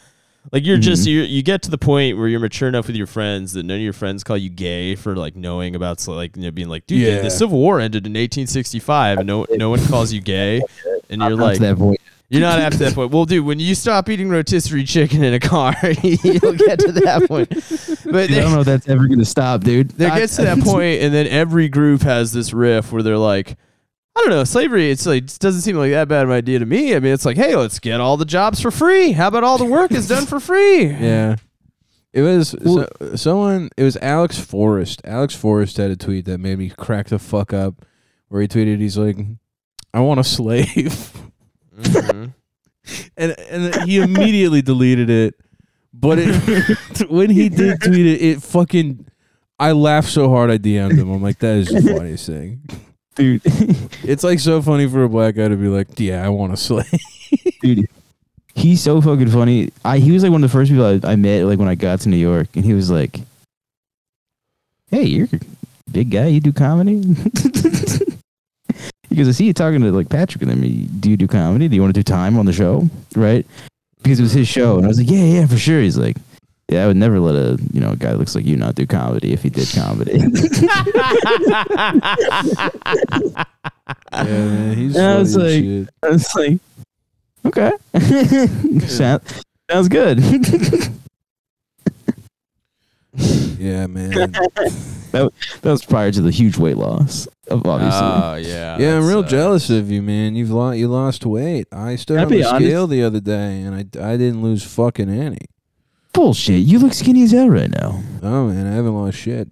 Like 0.51 0.66
you're 0.66 0.76
just 0.78 1.03
mm-hmm. 1.03 1.11
you 1.11 1.20
you 1.22 1.43
get 1.43 1.62
to 1.62 1.70
the 1.70 1.78
point 1.78 2.18
where 2.18 2.26
you're 2.26 2.40
mature 2.40 2.68
enough 2.68 2.88
with 2.88 2.97
your 2.97 3.07
friends 3.07 3.53
that 3.53 3.64
none 3.64 3.76
of 3.76 3.82
your 3.82 3.93
friends 3.93 4.24
call 4.24 4.36
you 4.36 4.51
gay 4.51 4.97
for 4.97 5.14
like 5.14 5.36
knowing 5.36 5.76
about 5.76 6.01
so, 6.01 6.12
like 6.14 6.36
you 6.36 6.43
know, 6.43 6.51
being 6.51 6.68
like, 6.68 6.86
dude, 6.86 7.01
the- 7.07 7.11
Yeah. 7.11 7.22
the 7.22 7.30
Civil 7.30 7.59
War 7.59 7.78
ended 7.80 8.07
in 8.07 8.12
1865, 8.12 9.18
and 9.18 9.26
no 9.26 9.47
no 9.51 9.70
one 9.70 9.84
calls 9.86 10.12
you 10.12 10.20
gay, 10.20 10.61
and 11.09 11.20
you're 11.22 11.30
Not 11.36 11.38
like, 11.38 11.55
to 11.59 11.62
that 11.62 11.78
point. 11.78 12.01
you're 12.28 12.40
not 12.40 12.59
up 12.59 12.72
to 12.72 12.78
that 12.80 12.95
point. 12.95 13.12
Well, 13.12 13.24
dude, 13.24 13.45
when 13.47 13.61
you 13.61 13.74
stop 13.76 14.09
eating 14.09 14.28
rotisserie 14.30 14.82
chicken 14.84 15.22
in 15.22 15.32
a 15.32 15.38
car, 15.40 15.74
you'll 16.03 16.55
get 16.55 16.80
to 16.80 16.93
that 16.93 17.24
point. 17.28 17.49
But 18.05 18.28
Dude, 18.28 18.38
I 18.38 18.40
don't 18.40 18.53
know 18.53 18.61
if 18.61 18.66
that's 18.66 18.88
ever 18.88 19.07
gonna 19.07 19.24
stop, 19.24 19.62
dude. 19.62 19.90
there 19.90 20.11
I- 20.11 20.18
gets 20.18 20.34
to 20.36 20.43
that 20.47 20.59
point, 20.59 21.03
and 21.03 21.14
then 21.14 21.28
every 21.28 21.68
group 21.68 22.03
has 22.03 22.32
this 22.32 22.53
riff 22.53 22.90
where 22.90 23.03
they're 23.05 23.16
like, 23.16 23.57
I 24.14 24.20
don't 24.20 24.30
know, 24.30 24.44
slavery. 24.44 24.90
It's 24.90 25.06
like 25.06 25.24
it 25.24 25.38
doesn't 25.40 25.62
seem 25.62 25.76
like 25.76 25.90
that 25.92 26.06
bad 26.08 26.24
of 26.24 26.30
an 26.30 26.36
idea 26.36 26.58
to 26.58 26.66
me. 26.66 26.94
I 26.94 27.00
mean, 27.00 27.12
it's 27.14 27.24
like, 27.24 27.36
hey, 27.36 27.56
let's 27.56 27.78
get 27.78 28.00
all 28.00 28.16
the 28.18 28.24
jobs 28.26 28.60
for 28.60 28.70
free. 28.70 29.12
How 29.12 29.28
about 29.28 29.42
all 29.44 29.56
the 29.58 29.64
work 29.64 29.90
is 29.92 30.06
done 30.08 30.26
for 30.26 30.38
free? 30.40 30.84
Yeah. 30.90 31.36
It 32.12 32.20
was 32.20 32.54
Well- 32.60 32.88
so, 33.00 33.16
someone. 33.16 33.70
It 33.78 33.84
was 33.84 33.96
Alex 34.02 34.38
Forrest. 34.38 35.00
Alex 35.04 35.34
Forrest 35.34 35.78
had 35.78 35.90
a 35.90 35.96
tweet 35.96 36.26
that 36.26 36.38
made 36.38 36.58
me 36.58 36.68
crack 36.68 37.08
the 37.08 37.18
fuck 37.18 37.54
up. 37.54 37.86
Where 38.28 38.42
he 38.42 38.48
tweeted, 38.48 38.80
he's 38.80 38.98
like, 38.98 39.16
"I 39.94 40.00
want 40.00 40.20
a 40.20 40.24
slave," 40.24 41.10
Mhm. 41.74 42.34
and 43.16 43.34
and 43.38 43.74
he 43.88 43.98
immediately 43.98 44.60
deleted 44.72 45.08
it. 45.08 45.34
But 45.94 46.18
it, 46.20 47.10
when 47.10 47.30
he 47.30 47.48
did 47.48 47.80
tweet 47.82 48.06
it, 48.06 48.20
it 48.22 48.42
fucking. 48.42 49.06
I 49.58 49.72
laughed 49.72 50.08
so 50.10 50.28
hard 50.28 50.50
I 50.50 50.58
DM'd 50.58 50.98
him. 50.98 51.10
I'm 51.10 51.22
like, 51.22 51.38
that 51.38 51.56
is 51.56 51.68
the 51.68 51.80
funniest 51.80 52.26
thing. 52.26 52.62
Dude. 53.14 53.42
It's 54.04 54.24
like 54.24 54.40
so 54.40 54.60
funny 54.60 54.88
for 54.88 55.04
a 55.04 55.08
black 55.08 55.36
guy 55.36 55.46
to 55.48 55.56
be 55.56 55.68
like, 55.68 55.86
yeah, 55.98 56.24
I 56.24 56.28
want 56.28 56.52
to 56.52 56.56
slay." 56.56 56.84
dude. 57.60 57.86
He's 58.54 58.82
so 58.82 59.00
fucking 59.00 59.30
funny. 59.30 59.70
I 59.84 59.98
he 59.98 60.10
was 60.10 60.22
like 60.22 60.32
one 60.32 60.42
of 60.42 60.50
the 60.50 60.52
first 60.52 60.70
people 60.70 60.84
I, 60.84 61.00
I 61.12 61.16
met 61.16 61.44
like 61.44 61.58
when 61.58 61.68
I 61.68 61.74
got 61.74 62.00
to 62.00 62.08
New 62.08 62.16
York, 62.16 62.48
and 62.54 62.64
he 62.64 62.74
was 62.74 62.90
like, 62.90 63.20
"Hey, 64.90 65.04
you're 65.04 65.28
a 65.32 65.40
big 65.90 66.10
guy. 66.10 66.26
You 66.26 66.40
do 66.40 66.52
comedy?" 66.52 67.00
because 69.08 69.28
"I 69.28 69.32
see 69.32 69.46
you 69.46 69.52
talking 69.54 69.80
to 69.80 69.92
like 69.92 70.08
Patrick 70.08 70.42
and 70.42 70.50
them. 70.50 70.60
Do 71.00 71.10
you 71.10 71.16
do 71.16 71.28
comedy? 71.28 71.68
Do 71.68 71.76
you 71.76 71.82
want 71.82 71.94
to 71.94 71.98
do 71.98 72.04
time 72.04 72.38
on 72.38 72.46
the 72.46 72.52
show?" 72.52 72.88
Right? 73.14 73.46
Because 74.02 74.18
it 74.18 74.24
was 74.24 74.32
his 74.32 74.48
show, 74.48 74.76
and 74.76 74.84
I 74.84 74.88
was 74.88 74.98
like, 74.98 75.10
"Yeah, 75.10 75.24
yeah, 75.24 75.46
for 75.46 75.56
sure." 75.56 75.80
He's 75.80 75.96
like, 75.96 76.16
Yeah, 76.68 76.84
I 76.84 76.86
would 76.86 76.96
never 76.96 77.18
let 77.20 77.34
a 77.34 77.58
you 77.72 77.80
know 77.80 77.90
a 77.90 77.96
guy 77.96 78.12
that 78.12 78.18
looks 78.18 78.34
like 78.34 78.46
you 78.46 78.56
not 78.56 78.74
do 78.76 78.86
comedy 78.86 79.32
if 79.32 79.42
he 79.42 79.50
did 79.50 79.68
comedy. 79.74 80.18
Yeah, 84.14 84.24
man, 84.24 84.76
he's 84.76 84.94
Yeah, 84.94 85.14
funny 85.14 85.22
it's 85.22 85.30
as 85.30 85.36
like- 85.36 85.62
shit. 85.62 85.88
it's 86.04 86.34
like, 86.34 86.58
okay, 87.46 87.72
Sound, 88.86 89.22
sounds 89.70 89.88
good. 89.88 90.20
Yeah, 93.58 93.86
man. 93.86 94.10
that 95.12 95.30
was 95.62 95.84
prior 95.84 96.10
to 96.12 96.20
the 96.20 96.30
huge 96.30 96.56
weight 96.56 96.76
loss. 96.78 97.28
Obviously, 97.50 97.90
Oh 97.92 98.34
yeah. 98.36 98.78
yeah, 98.78 98.96
I'm 98.96 99.06
real 99.06 99.20
sucks. 99.22 99.30
jealous 99.30 99.70
of 99.70 99.90
you, 99.90 100.02
man. 100.02 100.34
You've 100.34 100.50
lost 100.50 100.78
you 100.78 100.88
lost 100.88 101.26
weight. 101.26 101.66
I 101.72 101.96
stood 101.96 102.18
on 102.18 102.28
the 102.28 102.44
honest? 102.44 102.64
scale 102.66 102.86
the 102.86 103.02
other 103.02 103.20
day, 103.20 103.60
and 103.62 103.74
I 103.74 103.80
I 104.12 104.16
didn't 104.16 104.42
lose 104.42 104.62
fucking 104.64 105.10
any. 105.10 105.38
Bullshit. 106.12 106.60
You 106.62 106.78
look 106.78 106.92
skinny 106.94 107.22
as 107.24 107.32
hell 107.32 107.48
right 107.48 107.70
now. 107.70 108.00
Oh 108.22 108.48
man, 108.48 108.66
I 108.66 108.74
haven't 108.74 108.94
lost 108.94 109.18
shit. 109.18 109.48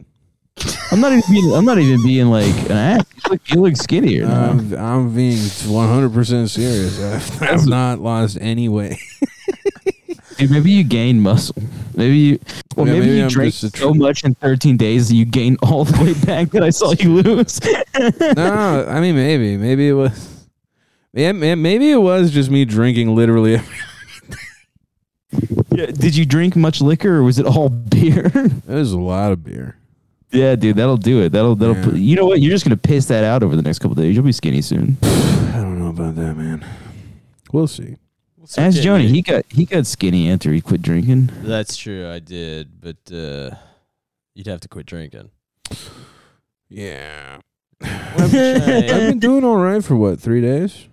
I'm 0.92 1.00
not 1.00 1.12
even 1.12 1.22
being. 1.30 1.52
I'm 1.54 1.64
not 1.64 1.78
even 1.78 2.02
being 2.02 2.26
like 2.26 2.54
an 2.68 2.72
act. 2.72 3.08
You 3.24 3.30
look, 3.30 3.50
you 3.50 3.60
look 3.60 3.76
skinnier 3.76 4.26
now. 4.26 4.50
I'm, 4.50 4.74
I'm 4.74 5.14
being 5.14 5.38
100 5.38 6.12
percent 6.12 6.50
serious. 6.50 7.00
I've, 7.02 7.42
I've 7.42 7.66
not 7.66 8.00
lost 8.00 8.36
any 8.40 8.68
weight. 8.68 8.98
Dude, 10.36 10.50
maybe 10.50 10.70
you 10.70 10.84
gain 10.84 11.20
muscle. 11.20 11.54
Maybe 11.94 12.16
you. 12.16 12.38
Well, 12.76 12.86
Yeah, 12.86 12.92
maybe, 12.94 13.06
maybe 13.06 13.16
you 13.18 13.22
I'm 13.24 13.28
drank 13.28 13.52
just 13.54 13.74
a 13.74 13.78
so 13.78 13.92
tr- 13.92 13.98
much 13.98 14.24
in 14.24 14.34
13 14.34 14.76
days 14.78 15.08
that 15.08 15.14
you 15.14 15.24
gained 15.26 15.58
all 15.62 15.84
the 15.84 16.02
weight 16.02 16.26
back 16.26 16.50
that 16.50 16.62
I 16.62 16.70
saw 16.70 16.92
you 16.92 17.14
lose. 17.20 17.60
no, 18.36 18.86
I 18.88 19.00
mean 19.00 19.14
maybe, 19.16 19.56
maybe 19.58 19.88
it 19.88 19.92
was. 19.92 20.46
Yeah, 21.12 21.32
man, 21.32 21.60
maybe 21.60 21.90
it 21.90 21.98
was 22.00 22.30
just 22.30 22.50
me 22.50 22.64
drinking 22.64 23.14
literally. 23.14 23.56
every- 23.56 23.76
Yeah, 25.72 25.86
Did 25.86 26.16
you 26.16 26.26
drink 26.26 26.56
much 26.56 26.80
liquor 26.80 27.16
or 27.16 27.22
was 27.22 27.38
it 27.38 27.46
all 27.46 27.68
beer? 27.90 28.30
It 28.34 28.66
was 28.66 28.92
a 28.92 28.98
lot 28.98 29.32
of 29.32 29.44
beer. 29.44 29.76
yeah, 30.32 30.56
dude, 30.56 30.76
that'll 30.76 30.96
do 30.96 31.22
it. 31.22 31.30
That'll 31.30 31.54
that'll. 31.56 31.76
Yeah. 31.76 31.94
You 31.94 32.16
know 32.16 32.26
what? 32.26 32.40
You're 32.40 32.50
just 32.50 32.64
gonna 32.64 32.76
piss 32.76 33.06
that 33.06 33.24
out 33.24 33.42
over 33.42 33.54
the 33.56 33.62
next 33.62 33.78
couple 33.78 33.94
days. 33.94 34.14
You'll 34.14 34.24
be 34.24 34.32
skinny 34.32 34.60
soon. 34.62 34.96
I 35.02 35.60
don't 35.62 35.78
know 35.78 35.88
about 35.88 36.14
that, 36.16 36.34
man. 36.36 36.64
We'll 37.52 37.66
see. 37.68 37.96
What's 38.36 38.56
Ask 38.58 38.78
okay, 38.78 38.86
Joni. 38.88 39.04
man? 39.04 39.14
He 39.14 39.22
got 39.22 39.44
he 39.50 39.64
got 39.64 39.86
skinny 39.86 40.30
after 40.30 40.52
he 40.52 40.60
quit 40.60 40.82
drinking. 40.82 41.30
That's 41.42 41.76
true. 41.76 42.08
I 42.10 42.18
did, 42.18 42.80
but 42.80 42.96
uh, 43.12 43.50
you'd 44.34 44.46
have 44.48 44.60
to 44.60 44.68
quit 44.68 44.86
drinking. 44.86 45.30
Yeah. 46.68 47.38
I've 47.82 48.22
I've 48.34 48.34
been 48.34 49.18
doing 49.18 49.44
all 49.44 49.56
right 49.56 49.82
for 49.82 49.96
what 49.96 50.20
three 50.20 50.40
days. 50.40 50.86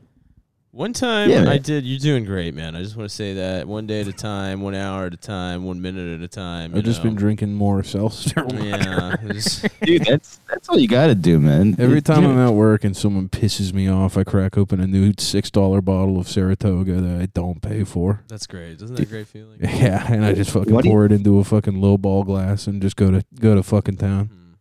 One 0.78 0.93
time 0.93 1.32
Yeah, 1.32 1.49
I 1.49 1.57
did. 1.57 1.86
You're 1.86 1.97
doing 1.97 2.23
great, 2.23 2.53
man. 2.53 2.75
I 2.75 2.84
just 2.84 2.95
want 2.95 3.09
to 3.09 3.15
say 3.15 3.34
that 3.34 3.67
one 3.67 3.88
day 3.88 4.01
at 4.01 4.07
a 4.07 4.13
time, 4.13 4.61
one 4.61 4.75
hour 4.75 5.07
at 5.07 5.13
a 5.15 5.17
time, 5.17 5.63
one 5.63 5.82
minute 5.82 6.19
at 6.19 6.23
a 6.23 6.28
time. 6.28 6.75
I've 6.75 6.84
just 6.84 6.99
know. 6.99 7.05
been 7.09 7.15
drinking 7.15 7.55
more 7.55 7.82
seltzer. 7.82 8.45
Yeah, 8.53 9.15
it's- 9.23 9.67
Dude, 9.82 10.05
that's 10.05 10.39
that's 10.47 10.69
all 10.69 10.78
you 10.78 10.88
gotta 10.88 11.15
do, 11.15 11.39
man. 11.39 11.75
Every 11.80 11.99
time 11.99 12.21
dude, 12.21 12.30
I'm 12.30 12.38
at 12.38 12.53
work 12.53 12.84
and 12.84 12.95
someone 12.95 13.28
pisses 13.28 13.73
me 13.73 13.89
off, 13.89 14.17
I 14.17 14.23
crack 14.23 14.55
open 14.55 14.80
a 14.80 14.86
new 14.86 15.13
six 15.17 15.49
dollar 15.49 15.82
bottle 15.82 16.19
of 16.19 16.28
Saratoga 16.28 17.01
that 17.01 17.21
I 17.21 17.25
don't 17.25 17.59
pay 17.59 17.84
for. 17.84 18.23
that's 18.28 18.45
great. 18.45 18.80
Isn't 18.80 18.97
that 18.97 19.01
a 19.01 19.05
great 19.07 19.25
feeling? 19.28 19.57
Yeah, 19.61 20.05
and 20.13 20.23
I 20.23 20.34
just 20.34 20.51
fucking 20.51 20.71
What 20.71 20.84
do 20.84 20.89
you- 20.89 20.93
pour 20.93 21.05
it 21.07 21.11
into 21.11 21.39
a 21.39 21.43
fucking 21.43 21.82
low 21.82 21.97
ball 21.97 22.23
glass 22.23 22.67
and 22.67 22.84
just 22.84 22.97
go 22.97 23.09
to 23.09 23.25
go 23.39 23.55
to 23.55 23.63
fucking 23.63 23.97
town. 23.97 24.28
Hmm. 24.28 24.53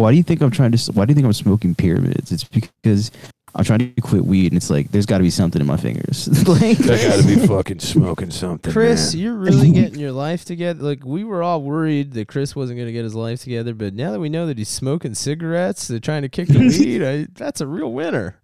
why 0.00 0.12
do 0.12 0.16
you 0.16 0.22
think 0.22 0.40
I'm 0.40 0.50
trying 0.50 0.72
to? 0.72 0.92
Why 0.92 1.04
do 1.04 1.10
you 1.10 1.14
think 1.14 1.26
I'm 1.26 1.34
smoking 1.34 1.74
pyramids? 1.74 2.32
It's 2.32 2.44
because 2.44 3.10
I'm 3.58 3.64
trying 3.64 3.92
to 3.92 4.00
quit 4.00 4.24
weed, 4.24 4.52
and 4.52 4.56
it's 4.56 4.70
like 4.70 4.92
there's 4.92 5.04
got 5.04 5.18
to 5.18 5.24
be 5.24 5.30
something 5.30 5.60
in 5.60 5.66
my 5.66 5.76
fingers. 5.76 6.28
like, 6.48 6.80
I 6.80 7.08
gotta 7.08 7.24
be 7.26 7.36
fucking 7.46 7.80
smoking 7.80 8.30
something, 8.30 8.72
Chris, 8.72 9.12
man. 9.14 9.22
you're 9.24 9.34
really 9.34 9.72
getting 9.72 9.98
your 9.98 10.12
life 10.12 10.44
together. 10.44 10.80
Like 10.80 11.04
we 11.04 11.24
were 11.24 11.42
all 11.42 11.60
worried 11.60 12.12
that 12.12 12.28
Chris 12.28 12.54
wasn't 12.54 12.78
going 12.78 12.86
to 12.86 12.92
get 12.92 13.02
his 13.02 13.16
life 13.16 13.42
together, 13.42 13.74
but 13.74 13.94
now 13.94 14.12
that 14.12 14.20
we 14.20 14.28
know 14.28 14.46
that 14.46 14.58
he's 14.58 14.68
smoking 14.68 15.14
cigarettes, 15.14 15.88
they're 15.88 15.98
trying 15.98 16.22
to 16.22 16.28
kick 16.28 16.46
the 16.46 16.58
weed. 16.60 17.02
I, 17.02 17.26
that's 17.34 17.60
a 17.60 17.66
real 17.66 17.92
winner. 17.92 18.36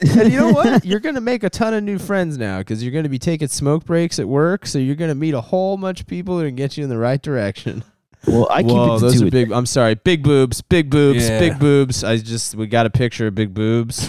And 0.00 0.32
you 0.32 0.38
know 0.38 0.52
what? 0.52 0.84
You're 0.84 1.00
going 1.00 1.14
to 1.14 1.20
make 1.20 1.44
a 1.44 1.50
ton 1.50 1.72
of 1.74 1.84
new 1.84 1.98
friends 1.98 2.36
now 2.38 2.58
because 2.58 2.82
you're 2.82 2.92
going 2.92 3.04
to 3.04 3.08
be 3.10 3.18
taking 3.18 3.48
smoke 3.48 3.84
breaks 3.84 4.18
at 4.18 4.26
work. 4.26 4.66
So 4.66 4.78
you're 4.78 4.96
going 4.96 5.10
to 5.10 5.14
meet 5.14 5.34
a 5.34 5.40
whole 5.40 5.76
bunch 5.76 6.00
of 6.00 6.06
people 6.06 6.38
that 6.38 6.46
can 6.46 6.56
get 6.56 6.76
you 6.76 6.84
in 6.84 6.90
the 6.90 6.98
right 6.98 7.22
direction. 7.22 7.84
well, 8.26 8.48
I 8.50 8.62
keep 8.62 8.72
Whoa, 8.72 8.96
it 8.96 8.98
to 8.98 9.04
those 9.04 9.18
two 9.18 9.24
are 9.26 9.28
a 9.28 9.30
big. 9.30 9.52
I'm 9.52 9.66
sorry, 9.66 9.94
big 9.94 10.22
boobs, 10.22 10.62
big 10.62 10.88
boobs, 10.90 11.28
Yeah. 11.28 11.38
big 11.38 11.58
boobs. 11.58 12.02
I 12.02 12.16
just 12.16 12.54
we 12.54 12.66
got 12.66 12.86
a 12.86 12.90
picture 12.90 13.26
of 13.26 13.34
big 13.34 13.52
boobs. 13.54 14.08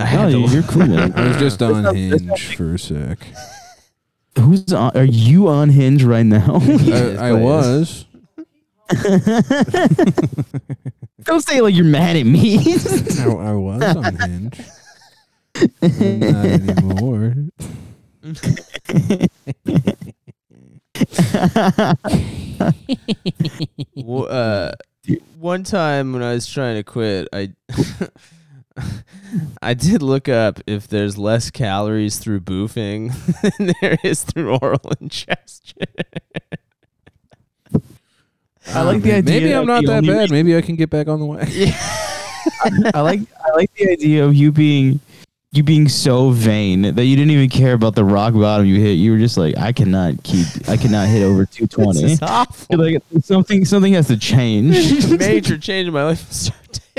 I 0.00 0.16
No, 0.30 0.46
to- 0.46 0.52
you're 0.54 0.62
cool, 0.62 0.86
man. 0.86 1.12
I 1.14 1.28
was 1.28 1.36
just 1.36 1.60
on 1.66 1.82
not- 1.82 1.94
that's 1.94 2.22
not 2.22 2.38
Hinge 2.38 2.56
for 2.56 2.74
a 2.74 2.78
sec. 2.78 3.18
Who's 4.38 4.72
on? 4.72 4.96
Are 4.96 5.04
you 5.04 5.48
on 5.48 5.68
Hinge 5.70 6.04
right 6.04 6.24
now? 6.24 6.60
I, 6.62 7.16
I 7.20 7.32
was. 7.32 8.06
Don't 11.24 11.42
say 11.42 11.60
like 11.60 11.74
you're 11.74 11.84
mad 11.84 12.16
at 12.16 12.24
me. 12.26 12.58
I, 12.58 13.24
I 13.28 13.52
was 13.52 13.82
on 13.96 14.16
Hinge. 14.16 14.60
Not 15.82 16.44
anymore. 16.46 17.34
W- 23.96 24.24
uh, 24.24 24.72
one 25.38 25.62
time 25.64 26.12
when 26.12 26.22
I 26.22 26.34
was 26.34 26.46
trying 26.46 26.76
to 26.76 26.82
quit, 26.82 27.28
I 27.32 27.52
I 29.62 29.74
did 29.74 30.02
look 30.02 30.28
up 30.28 30.60
if 30.66 30.88
there's 30.88 31.16
less 31.18 31.50
calories 31.50 32.18
through 32.18 32.40
boofing 32.40 33.12
than 33.58 33.72
there 33.80 33.98
is 34.02 34.22
through 34.24 34.56
oral 34.56 34.80
ingestion. 35.00 35.86
I 38.72 38.82
like 38.82 39.02
the 39.02 39.14
idea. 39.14 39.40
Maybe 39.40 39.52
I'm 39.52 39.66
not 39.66 39.84
that 39.86 39.98
only 39.98 40.08
bad. 40.08 40.30
Maybe 40.30 40.56
I 40.56 40.60
can 40.60 40.76
get 40.76 40.90
back 40.90 41.08
on 41.08 41.18
the 41.18 41.26
way. 41.26 41.72
I 42.94 43.00
like 43.00 43.20
I 43.44 43.56
like 43.56 43.72
the 43.74 43.90
idea 43.90 44.24
of 44.24 44.34
you 44.34 44.52
being 44.52 45.00
you 45.52 45.64
being 45.64 45.88
so 45.88 46.30
vain 46.30 46.82
that 46.82 47.04
you 47.04 47.16
didn't 47.16 47.32
even 47.32 47.48
care 47.48 47.72
about 47.72 47.96
the 47.96 48.04
rock 48.04 48.34
bottom 48.34 48.66
you 48.66 48.80
hit. 48.80 48.92
You 48.92 49.12
were 49.12 49.18
just 49.18 49.36
like, 49.36 49.56
I 49.58 49.72
cannot 49.72 50.22
keep, 50.22 50.46
I 50.68 50.76
cannot 50.76 51.08
hit 51.08 51.24
over 51.24 51.44
220. 51.44 52.02
This 52.02 52.12
is 52.12 52.22
awful. 52.22 52.78
Like 52.78 53.02
something, 53.22 53.64
something 53.64 53.92
has 53.94 54.06
to 54.08 54.16
change. 54.16 54.70
Major 55.18 55.58
change 55.58 55.88
in 55.88 55.94
my 55.94 56.04
life. 56.04 56.50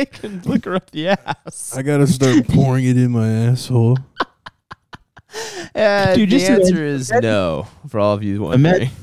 Start 0.01 0.11
taking 0.21 0.41
liquor 0.43 0.75
up 0.75 0.89
the 0.91 1.09
ass. 1.09 1.75
I 1.77 1.81
gotta 1.81 2.07
start 2.07 2.47
pouring 2.47 2.85
it 2.85 2.97
in 2.97 3.11
my 3.11 3.27
asshole. 3.29 3.97
Uh, 5.73 6.13
Dude, 6.15 6.29
the 6.29 6.37
just 6.37 6.49
answer 6.49 6.73
imagine- 6.75 6.83
is 6.83 7.11
no 7.11 7.67
for 7.87 7.99
all 7.99 8.13
of 8.13 8.23
you 8.23 8.41
wondering. 8.41 8.65
Imagine- 8.65 8.95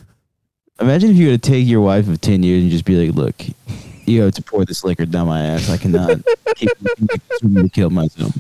Imagine 0.81 1.11
if 1.11 1.17
you 1.17 1.27
were 1.31 1.33
to 1.33 1.39
take 1.39 1.67
your 1.67 1.81
wife 1.81 2.07
of 2.09 2.21
ten 2.21 2.45
years 2.45 2.63
and 2.63 2.71
just 2.71 2.85
be 2.85 2.95
like, 3.07 3.17
look, 3.17 3.35
you 4.07 4.23
have 4.23 4.33
to 4.35 4.43
pour 4.43 4.65
this 4.65 4.85
liquor 4.85 5.07
down 5.07 5.27
my 5.27 5.41
ass. 5.41 5.69
I 5.69 5.77
cannot 5.77 6.21
keep 6.55 6.71
gonna 7.43 7.69
kill 7.69 7.91
myself. 7.91 8.33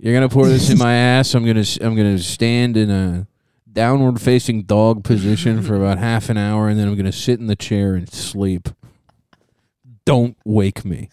You're 0.00 0.14
gonna 0.14 0.30
pour 0.30 0.46
this 0.46 0.70
in 0.70 0.78
my 0.78 0.94
ass. 0.94 1.34
I'm 1.34 1.44
gonna 1.44 1.64
I'm 1.82 1.94
gonna 1.94 2.18
stand 2.18 2.78
in 2.78 2.90
a 2.90 3.26
downward 3.70 4.18
facing 4.18 4.62
dog 4.62 5.04
position 5.04 5.60
for 5.62 5.74
about 5.74 5.98
half 5.98 6.30
an 6.30 6.38
hour, 6.38 6.68
and 6.68 6.78
then 6.80 6.88
I'm 6.88 6.96
gonna 6.96 7.12
sit 7.12 7.38
in 7.38 7.48
the 7.48 7.56
chair 7.56 7.94
and 7.94 8.10
sleep. 8.10 8.70
Don't 10.06 10.38
wake 10.46 10.86
me. 10.86 11.10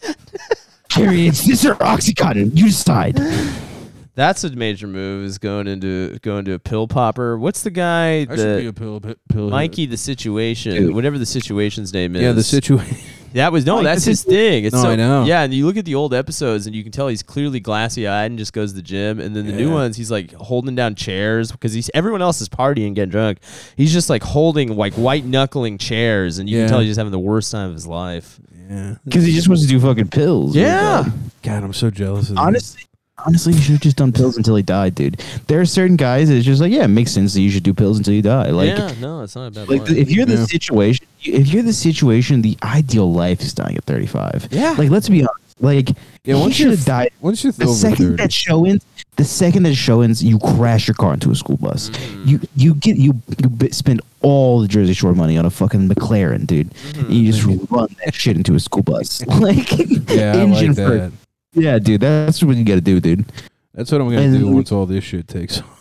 Carrie, 0.96 1.26
it's 1.26 1.46
this 1.46 1.64
or 1.64 1.74
Oxycontin. 1.74 2.56
You 2.56 2.66
decide. 2.66 3.16
That's 4.14 4.44
a 4.44 4.50
major 4.50 4.86
move. 4.86 5.26
Is 5.26 5.36
going 5.36 5.66
into 5.66 6.18
going 6.20 6.46
to 6.46 6.54
a 6.54 6.58
pill 6.58 6.88
popper. 6.88 7.38
What's 7.38 7.62
the 7.62 7.70
guy? 7.70 8.20
I 8.20 8.24
the, 8.24 8.36
should 8.36 8.60
be 8.60 8.66
a 8.66 8.72
pill 8.72 9.00
pill. 9.28 9.50
Mikey 9.50 9.84
the 9.84 9.98
situation, 9.98 10.72
Dude. 10.72 10.94
whatever 10.94 11.18
the 11.18 11.26
situation's 11.26 11.92
name 11.92 12.16
is. 12.16 12.22
Yeah, 12.22 12.32
the 12.32 12.42
situation. 12.42 12.96
That 13.34 13.52
was 13.52 13.66
no, 13.66 13.76
Mike 13.76 13.84
that's 13.84 14.04
the 14.04 14.10
his 14.12 14.24
thing. 14.24 14.64
It's 14.64 14.74
No, 14.74 14.82
so, 14.82 14.88
I 14.90 14.96
know. 14.96 15.24
Yeah, 15.24 15.42
and 15.42 15.52
you 15.52 15.66
look 15.66 15.76
at 15.76 15.84
the 15.84 15.94
old 15.94 16.14
episodes, 16.14 16.66
and 16.66 16.74
you 16.74 16.82
can 16.82 16.92
tell 16.92 17.08
he's 17.08 17.22
clearly 17.22 17.60
glassy 17.60 18.06
eyed 18.06 18.30
and 18.30 18.38
just 18.38 18.52
goes 18.52 18.70
to 18.72 18.76
the 18.76 18.82
gym. 18.82 19.20
And 19.20 19.36
then 19.36 19.46
the 19.46 19.52
new 19.52 19.68
Yeah. 19.68 19.74
ones, 19.74 19.96
he's 19.96 20.10
like 20.10 20.32
holding 20.34 20.74
down 20.74 20.94
chairs 20.94 21.52
because 21.52 21.72
he's 21.74 21.90
everyone 21.94 22.22
else 22.22 22.40
is 22.40 22.48
partying, 22.48 22.94
getting 22.94 23.10
drunk. 23.10 23.38
He's 23.76 23.92
just 23.92 24.08
like 24.08 24.22
holding 24.22 24.76
like 24.76 24.94
white 24.94 25.24
knuckling 25.26 25.78
chairs, 25.78 26.38
and 26.38 26.48
you 26.48 26.56
Yeah. 26.56 26.62
can 26.64 26.70
tell 26.70 26.80
he's 26.80 26.88
just 26.90 26.98
having 26.98 27.12
the 27.12 27.18
worst 27.18 27.52
time 27.52 27.68
of 27.68 27.74
his 27.74 27.86
life. 27.86 28.38
Yeah. 28.70 28.94
Because 29.04 29.24
he 29.24 29.32
just 29.32 29.48
wants 29.48 29.62
to 29.62 29.68
do 29.68 29.78
fucking 29.80 30.08
pills. 30.08 30.56
Yeah. 30.56 31.04
God, 31.42 31.62
I'm 31.62 31.72
so 31.72 31.90
jealous 31.90 32.30
of 32.30 32.34
that. 32.36 32.40
Honestly, 32.40 32.82
honestly, 33.24 33.52
you 33.52 33.60
should 33.60 33.72
have 33.72 33.80
just 33.80 33.96
done 33.96 34.12
pills 34.12 34.36
until 34.36 34.56
he 34.56 34.62
died, 34.62 34.94
dude. 34.94 35.22
There 35.46 35.60
are 35.60 35.64
certain 35.66 35.96
guys 35.96 36.28
that 36.28 36.36
it's 36.36 36.44
just 36.46 36.60
like, 36.60 36.72
yeah, 36.72 36.84
it 36.84 36.88
makes 36.88 37.12
sense 37.12 37.32
that 37.34 37.40
you 37.42 37.50
should 37.50 37.62
do 37.62 37.72
pills 37.72 37.98
until 37.98 38.14
you 38.14 38.22
die. 38.22 38.50
Like, 38.50 38.70
yeah, 38.70 38.92
no, 39.00 39.22
it's 39.22 39.36
not 39.36 39.46
a 39.46 39.50
bad 39.52 39.68
like 39.68 39.84
plan. 39.84 39.96
if 39.96 40.10
you're 40.10 40.22
in 40.24 40.28
the 40.28 40.36
Yeah. 40.36 40.46
situation, 40.46 41.06
if 41.22 41.48
you're 41.48 41.62
the 41.62 41.72
situation, 41.72 42.42
the 42.42 42.56
ideal 42.62 43.12
life 43.12 43.40
is 43.40 43.52
dying 43.54 43.76
at 43.76 43.84
35. 43.84 44.48
yeah, 44.50 44.70
Like, 44.78 44.90
let's 44.90 45.08
be 45.08 45.22
honest. 45.22 45.40
Like, 45.60 45.90
Yeah, 46.24 46.34
once 46.38 46.58
have 46.58 46.84
died. 46.84 47.10
Once 47.20 47.42
you're 47.42 47.52
The 47.52 47.66
second 47.68 48.10
30, 48.10 48.16
that 48.22 48.32
show 48.32 48.66
ends, 48.66 48.84
the 49.16 49.24
second 49.24 49.62
that 49.62 49.74
show 49.74 50.02
ends, 50.02 50.22
you 50.22 50.38
crash 50.38 50.86
your 50.86 50.94
car 50.94 51.14
into 51.14 51.30
a 51.30 51.34
school 51.34 51.56
bus. 51.56 51.88
Mm-hmm. 51.88 52.28
You 52.28 52.40
you 52.54 52.74
get 52.74 52.96
you 52.98 53.14
you 53.38 53.50
spend 53.72 54.02
all 54.20 54.60
the 54.60 54.68
Jersey 54.68 54.92
Shore 54.92 55.14
money 55.14 55.38
on 55.38 55.46
a 55.46 55.50
fucking 55.50 55.88
McLaren, 55.88 56.46
dude. 56.46 56.70
And 56.96 57.10
you 57.10 57.32
just 57.32 57.42
run 57.70 57.88
that 58.04 58.14
shit 58.14 58.36
into 58.36 58.54
a 58.54 58.60
school 58.60 58.82
bus, 58.82 59.24
like 59.40 59.70
yeah, 60.10 60.36
engine 60.36 60.74
like 60.74 60.76
for-. 60.76 61.12
Yeah, 61.54 61.78
dude, 61.78 62.02
that's 62.02 62.42
what 62.42 62.54
you 62.56 62.64
got 62.64 62.74
to 62.74 62.80
do, 62.82 63.00
dude. 63.00 63.24
That's 63.72 63.90
what 63.90 64.02
I'm 64.02 64.08
gonna 64.10 64.20
And- 64.20 64.38
do 64.38 64.48
once 64.48 64.70
all 64.72 64.84
this 64.84 65.04
shit 65.04 65.26
takes. 65.26 65.62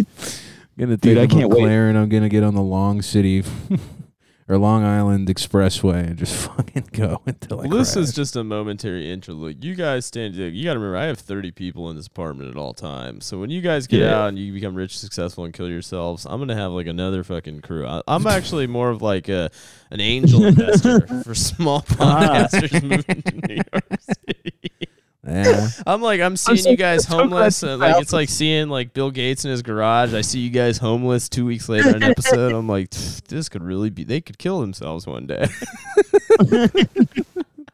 off. 0.82 0.86
gonna 0.86 0.96
take 0.96 1.02
Dude, 1.14 1.18
I 1.18 1.22
a 1.22 1.28
can't 1.28 1.50
wait. 1.50 1.62
McLaren. 1.62 1.96
I'm 1.96 2.08
gonna 2.08 2.28
get 2.28 2.42
on 2.42 2.54
the 2.54 2.62
Long 2.62 3.02
City 3.02 3.44
or 4.48 4.58
Long 4.58 4.82
Island 4.82 5.28
Expressway 5.28 6.08
and 6.08 6.16
just 6.18 6.34
fucking 6.48 6.88
go 6.92 7.20
until 7.26 7.60
I 7.60 7.66
Well, 7.68 7.78
this 7.78 7.92
crash. 7.94 8.02
is 8.04 8.12
just 8.12 8.34
a 8.34 8.42
momentary 8.42 9.10
interlude. 9.12 9.64
You 9.64 9.74
guys 9.76 10.06
stand. 10.06 10.34
You 10.34 10.64
got 10.64 10.72
to 10.74 10.80
remember, 10.80 10.96
I 10.96 11.04
have 11.04 11.18
30 11.20 11.52
people 11.52 11.88
in 11.90 11.96
this 11.96 12.08
apartment 12.08 12.50
at 12.50 12.56
all 12.56 12.74
times. 12.74 13.26
So 13.26 13.38
when 13.38 13.50
you 13.50 13.60
guys 13.60 13.86
get 13.86 14.00
Yeah. 14.00 14.18
out 14.22 14.28
and 14.30 14.38
you 14.38 14.52
become 14.52 14.74
rich, 14.74 14.98
successful, 14.98 15.44
and 15.44 15.54
kill 15.54 15.68
yourselves, 15.68 16.26
I'm 16.28 16.40
gonna 16.40 16.56
have 16.56 16.72
like 16.72 16.86
another 16.88 17.22
fucking 17.22 17.60
crew. 17.60 17.86
I, 17.86 18.02
I'm 18.08 18.26
actually 18.38 18.66
more 18.66 18.90
of 18.90 19.02
like 19.02 19.28
a 19.28 19.50
an 19.92 20.00
angel 20.00 20.44
investor 20.44 21.06
for 21.22 21.34
small 21.34 21.82
podcasters 21.82 22.74
ah. 22.74 22.86
moving 22.86 23.22
to 23.22 23.48
New 23.48 23.54
York 23.72 24.00
City. 24.00 24.88
Yeah. 25.26 25.68
I'm 25.86 26.00
like, 26.02 26.20
I'm 26.20 26.36
seeing 26.36 26.58
so- 26.58 26.70
you 26.70 26.76
guys 26.76 27.04
I'm 27.06 27.10
so 27.10 27.18
homeless. 27.18 27.62
you 27.62 27.68
Uh, 27.70 27.76
like, 27.76 28.00
it's 28.02 28.12
like 28.12 28.28
seeing 28.28 28.68
like 28.68 28.92
Bill 28.92 29.10
Gates 29.10 29.44
in 29.44 29.50
his 29.50 29.62
garage. 29.62 30.14
I 30.14 30.20
see 30.22 30.40
you 30.40 30.50
guys 30.50 30.78
homeless 30.78 31.28
two 31.28 31.44
weeks 31.46 31.68
later 31.68 31.90
in 31.90 31.96
an 31.96 32.02
episode. 32.10 32.52
I'm 32.52 32.68
like, 32.68 32.90
this 32.90 33.48
could 33.48 33.62
really 33.62 33.90
be. 33.90 34.04
They 34.04 34.20
could 34.20 34.38
kill 34.38 34.60
themselves 34.60 35.06
one 35.06 35.26
day. 35.26 35.46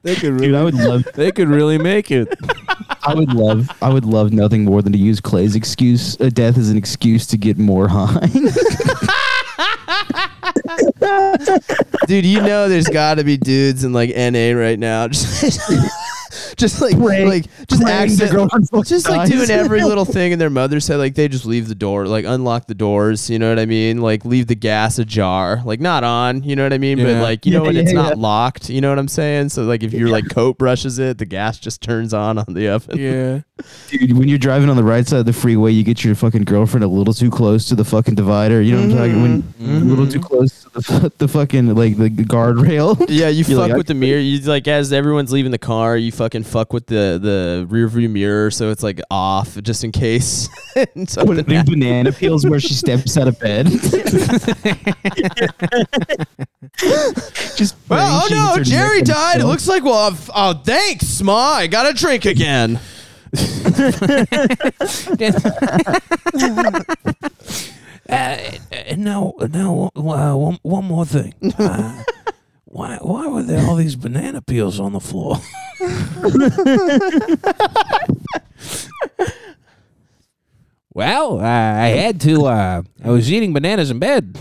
They 0.03 0.15
could 0.15 0.39
Dude, 0.39 0.55
I 0.55 0.63
would 0.63 0.75
love, 0.75 1.03
they 1.15 1.33
could 1.33 1.49
really 1.49 1.79
make 1.79 2.13
it. 2.13 2.29
I 3.03 3.13
would 3.13 3.33
love, 3.33 3.69
I 3.83 3.93
would 3.93 4.05
love 4.05 4.33
nothing 4.33 4.65
more 4.65 4.81
than 4.81 4.93
to 4.93 4.99
use 4.99 5.21
Clay's 5.21 5.57
excuse, 5.57 6.17
uh, 6.21 6.29
death 6.33 6.57
as 6.59 6.71
an 6.71 6.77
excuse 6.77 7.27
to 7.27 7.37
get 7.37 7.59
more 7.59 7.89
high. 7.89 8.21
Dude, 12.07 12.25
you 12.25 12.41
know 12.41 12.69
there's 12.69 12.87
got 12.87 13.17
to 13.17 13.25
be 13.25 13.37
dudes 13.37 13.83
in 13.83 13.93
like 13.93 14.11
NA 14.11 14.53
right 14.57 14.79
now, 14.79 15.09
just, 16.57 16.75
just 16.81 16.81
like 16.83 16.99
Praying- 16.99 17.29
like 17.29 17.45
just 17.67 17.83
praying 17.83 17.85
their 17.87 18.03
accident, 18.03 18.33
girlfriend 18.53 18.87
just 18.87 19.09
like 19.09 19.29
dies. 19.29 19.31
doing 19.31 19.51
every 19.51 19.83
little 19.85 20.05
thing 20.17 20.33
And 20.33 20.41
their 20.41 20.51
mother 20.51 20.81
said. 20.81 20.97
Like 20.97 21.15
they 21.15 21.29
just 21.29 21.47
leave 21.47 21.69
the 21.69 21.75
door, 21.75 22.07
like 22.07 22.25
unlock 22.25 22.67
the 22.67 22.75
doors. 22.75 23.29
You 23.31 23.39
know 23.39 23.49
what 23.49 23.59
I 23.59 23.67
mean? 23.67 24.01
Like 24.01 24.25
leave 24.25 24.47
the 24.47 24.55
gas 24.55 24.99
ajar, 24.99 25.63
like 25.65 25.81
not 25.81 26.05
on. 26.05 26.43
You 26.43 26.57
know 26.57 26.63
what 26.65 26.73
I 26.73 26.79
mean? 26.79 26.99
But 26.99 27.23
like 27.23 27.47
you 27.47 27.53
know 27.53 27.69
Yeah, 27.69 27.81
it's 27.81 27.93
yeah, 27.93 28.03
not 28.03 28.19
locked. 28.19 28.69
You 28.71 28.81
know 28.81 28.89
what 28.91 28.99
I'm 28.99 29.09
saying? 29.09 29.51
So 29.51 29.63
like 29.65 29.83
if 29.83 29.93
your 29.93 30.09
like 30.09 30.29
coat 30.31 30.59
brushes 30.59 30.99
it, 30.99 31.19
the 31.19 31.27
gas 31.27 31.59
just 31.59 31.83
turns 31.83 32.13
on 32.15 32.39
on 32.39 32.47
the 32.55 32.69
oven. 32.69 32.99
Yeah. 32.99 33.41
Dude, 33.89 34.17
when 34.19 34.29
you're 34.29 34.39
driving 34.39 34.69
on 34.69 34.77
the 34.77 34.85
right 34.85 35.07
side 35.07 35.21
of 35.21 35.27
the 35.27 35.33
freeway, 35.33 35.73
you 35.73 35.83
get 35.83 36.05
your 36.05 36.15
fucking 36.15 36.45
girlfriend 36.45 36.85
a 36.85 36.89
little 36.89 37.15
too 37.15 37.31
close 37.31 37.67
to 37.69 37.75
the 37.75 37.85
fucking 37.85 38.15
divider. 38.15 38.61
You 38.61 38.73
know 38.77 38.83
what 38.83 38.91
I'm 38.91 38.97
talking? 38.99 39.23
When 39.23 39.43
Mm-hmm. 39.57 39.77
a 39.77 39.85
little 39.85 40.07
too 40.07 40.21
close 40.21 40.51
to 40.51 40.56
the, 40.77 41.13
the 41.19 41.29
fucking 41.29 41.75
like 41.75 41.97
the 41.97 42.09
guardrail. 42.11 42.97
Yeah, 43.09 43.29
you 43.29 43.45
You're 43.49 43.61
fuck 43.61 43.69
like, 43.71 43.77
with 43.77 43.87
the 43.87 43.95
mirror. 43.95 44.21
You 44.21 44.39
like 44.41 44.69
as 44.69 44.93
everyone's 44.93 45.33
leaving 45.33 45.51
the 45.53 45.59
car, 45.59 45.97
you 45.97 46.13
fucking 46.13 46.45
fuck 46.45 46.73
with 46.73 46.87
the 46.87 47.19
the 47.21 47.67
rear 47.69 47.89
view 47.89 48.09
mirror, 48.09 48.51
so 48.51 48.71
it's 48.71 48.83
like 48.83 49.01
off 49.11 49.61
just 49.63 49.85
in 49.85 49.93
case. 49.93 50.49
something 51.07 51.45
Putting 51.45 51.65
banana 51.65 52.13
peels 52.13 52.47
where 52.47 52.61
she 52.61 52.75
steps 52.75 53.17
out 53.17 53.29
of 53.29 53.39
bed. 53.41 53.67
Just 57.57 57.77
Well, 57.89 58.23
oh 58.25 58.29
no, 58.31 58.63
Jerry 58.63 58.99
neck 58.99 58.99
and 58.99 59.07
died. 59.09 59.41
It 59.41 59.47
looks 59.47 59.67
like 59.67 59.83
well. 59.85 59.95
Uh, 59.95 60.09
I've- 60.09 60.17
Oh, 60.29 60.51
uh, 60.51 60.55
thanks, 60.55 61.23
Ma. 61.23 61.35
I 61.55 61.67
got 61.67 61.87
a 61.89 61.95
drink 61.95 62.25
again. 62.27 62.79
Uh, 68.09 68.37
now, 68.97 69.35
now, 69.51 69.91
uh, 69.97 70.37
one, 70.37 70.59
one 70.63 70.85
more 70.85 71.05
thing. 71.07 71.35
Uh, 71.59 72.03
why, 72.67 72.99
why 73.01 73.27
were 73.27 73.43
there 73.43 73.67
all 73.67 73.77
these 73.77 73.97
banana 73.97 74.43
peels 74.43 74.79
on 74.79 74.93
the 74.93 75.01
floor? 75.01 75.39
well, 80.93 81.41
uh, 81.41 81.43
I 81.43 81.89
had 81.89 82.21
to. 82.23 82.45
Uh, 82.45 82.83
I 83.03 83.11
was 83.11 83.33
eating 83.33 83.55
bananas 83.55 83.91
in 83.91 83.99
bed. 83.99 84.39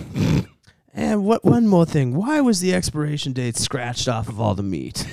And 0.93 1.23
what? 1.23 1.45
One 1.45 1.67
more 1.67 1.85
thing. 1.85 2.15
Why 2.15 2.41
was 2.41 2.59
the 2.59 2.73
expiration 2.73 3.31
date 3.31 3.55
scratched 3.55 4.09
off 4.09 4.27
of 4.27 4.41
all 4.41 4.53
the 4.53 4.63
meat? 4.63 4.99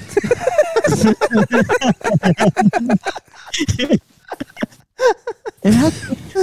And 5.64 5.74
how, 5.74 5.90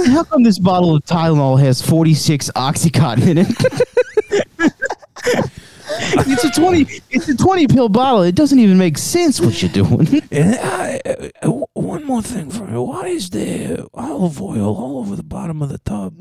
how 0.06 0.24
come 0.24 0.42
this 0.42 0.58
bottle 0.58 0.96
of 0.96 1.04
Tylenol 1.04 1.60
has 1.60 1.80
46 1.82 2.50
Oxycontin 2.56 3.28
in 3.28 3.38
it? 3.38 3.48
it's 6.26 6.44
a 6.44 6.50
20 6.50 6.86
it's 7.10 7.28
a 7.28 7.36
20 7.36 7.68
pill 7.68 7.88
bottle. 7.88 8.22
It 8.22 8.34
doesn't 8.34 8.58
even 8.58 8.78
make 8.78 8.98
sense 8.98 9.40
what 9.40 9.60
you're 9.62 9.72
doing. 9.72 10.22
And, 10.30 10.54
uh, 10.54 10.98
uh, 11.42 11.50
one 11.74 12.04
more 12.04 12.22
thing 12.22 12.50
for 12.50 12.64
me. 12.64 12.78
Why 12.78 13.08
is 13.08 13.30
there 13.30 13.84
olive 13.94 14.40
oil 14.40 14.76
all 14.76 14.98
over 14.98 15.16
the 15.16 15.22
bottom 15.22 15.62
of 15.62 15.68
the 15.68 15.78
tub? 15.78 16.14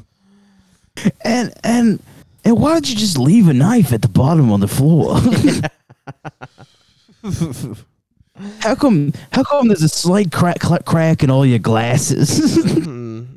And 1.24 1.52
and 1.62 2.02
and 2.44 2.58
why 2.58 2.72
don't 2.72 2.88
you 2.88 2.96
just 2.96 3.18
leave 3.18 3.48
a 3.48 3.52
knife 3.52 3.92
at 3.92 4.02
the 4.02 4.08
bottom 4.08 4.50
on 4.50 4.60
the 4.60 4.68
floor? 4.68 5.20
how 8.60 8.74
come 8.74 9.12
how 9.32 9.42
come 9.44 9.68
there's 9.68 9.82
a 9.82 9.88
slight 9.88 10.30
crack 10.32 10.60
crack, 10.60 10.84
crack 10.84 11.22
in 11.22 11.30
all 11.30 11.46
your 11.46 11.58
glasses? 11.58 12.58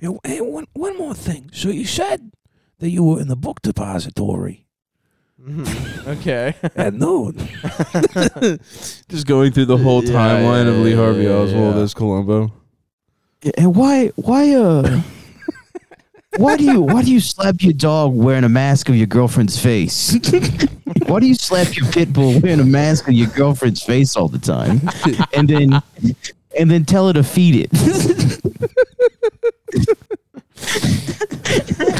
And, 0.00 0.16
and 0.22 0.46
one, 0.46 0.66
one 0.74 0.96
more 0.96 1.12
thing. 1.14 1.50
So 1.52 1.70
you 1.70 1.84
said 1.84 2.30
that 2.78 2.90
you 2.90 3.02
were 3.02 3.20
in 3.20 3.26
the 3.28 3.36
book 3.36 3.60
depository 3.62 4.64
Mm-hmm. 5.40 6.08
okay. 6.18 6.54
at 6.74 6.94
noon. 6.94 7.34
Just 9.08 9.24
going 9.26 9.52
through 9.52 9.66
the 9.66 9.76
whole 9.76 10.04
Yeah, 10.04 10.10
timeline 10.10 10.64
yeah, 10.64 10.70
of 10.72 10.76
Lee 10.78 10.90
yeah, 10.90 10.96
Harvey 10.96 11.22
yeah, 11.24 11.30
Oswald 11.34 11.76
yeah. 11.76 11.82
as 11.82 11.94
Columbo. 11.94 12.52
and 13.56 13.74
why 13.76 14.08
why 14.16 14.52
uh 14.54 15.00
why 16.36 16.56
do 16.56 16.64
you 16.64 16.82
why 16.82 17.02
do 17.02 17.10
you 17.10 17.20
slap 17.20 17.56
your 17.60 17.72
dog 17.72 18.14
wearing 18.14 18.44
a 18.44 18.48
mask 18.48 18.88
of 18.88 18.96
your 18.96 19.06
girlfriend's 19.06 19.58
face? 19.58 20.14
why 21.06 21.20
do 21.20 21.26
you 21.26 21.34
slap 21.34 21.76
your 21.76 21.90
pit 21.90 22.12
bull 22.12 22.38
wearing 22.40 22.60
a 22.60 22.64
mask 22.64 23.08
of 23.08 23.14
your 23.14 23.28
girlfriend's 23.28 23.82
face 23.82 24.16
all 24.16 24.28
the 24.28 24.38
time? 24.38 24.80
And 25.34 25.48
then 25.48 25.82
and 26.58 26.70
then 26.70 26.84
tell 26.84 27.06
her 27.06 27.12
to 27.12 27.22
feed 27.22 27.68
it. 27.70 27.70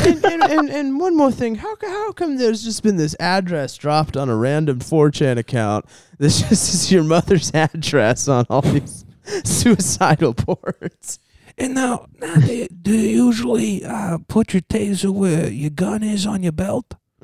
and, 0.04 0.24
and, 0.24 0.42
and, 0.42 0.70
and 0.70 1.00
one 1.00 1.16
more 1.16 1.30
thing. 1.32 1.56
How, 1.56 1.74
how 1.80 2.12
come 2.12 2.36
there's 2.36 2.64
just 2.64 2.82
been 2.82 2.96
this 2.96 3.16
address 3.20 3.76
dropped 3.76 4.16
on 4.16 4.28
a 4.28 4.36
random 4.36 4.80
4chan 4.80 5.38
account 5.38 5.86
that 6.18 6.28
just 6.48 6.74
is 6.74 6.92
your 6.92 7.04
mother's 7.04 7.52
address 7.54 8.28
on 8.28 8.46
all 8.50 8.62
these 8.62 9.04
suicidal 9.44 10.32
boards? 10.46 11.18
And 11.58 11.74
now, 11.74 12.06
now 12.20 12.36
do, 12.36 12.54
you, 12.54 12.68
do 12.68 12.92
you 12.92 13.26
usually 13.26 13.84
uh, 13.84 14.18
put 14.28 14.54
your 14.54 14.62
taser 14.62 15.10
where 15.10 15.48
your 15.48 15.70
gun 15.70 16.04
is 16.04 16.24
on 16.24 16.44
your 16.44 16.52
belt? 16.52 16.94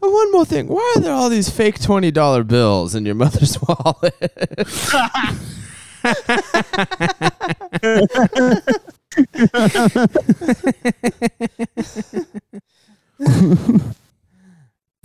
One 0.00 0.32
more 0.32 0.44
thing. 0.44 0.66
Why 0.66 0.94
are 0.96 1.00
there 1.00 1.12
all 1.12 1.28
these 1.28 1.48
fake 1.48 1.78
$20 1.78 2.46
bills 2.48 2.96
in 2.96 3.06
your 3.06 3.14
mother's 3.14 3.56
wallet? 3.68 4.12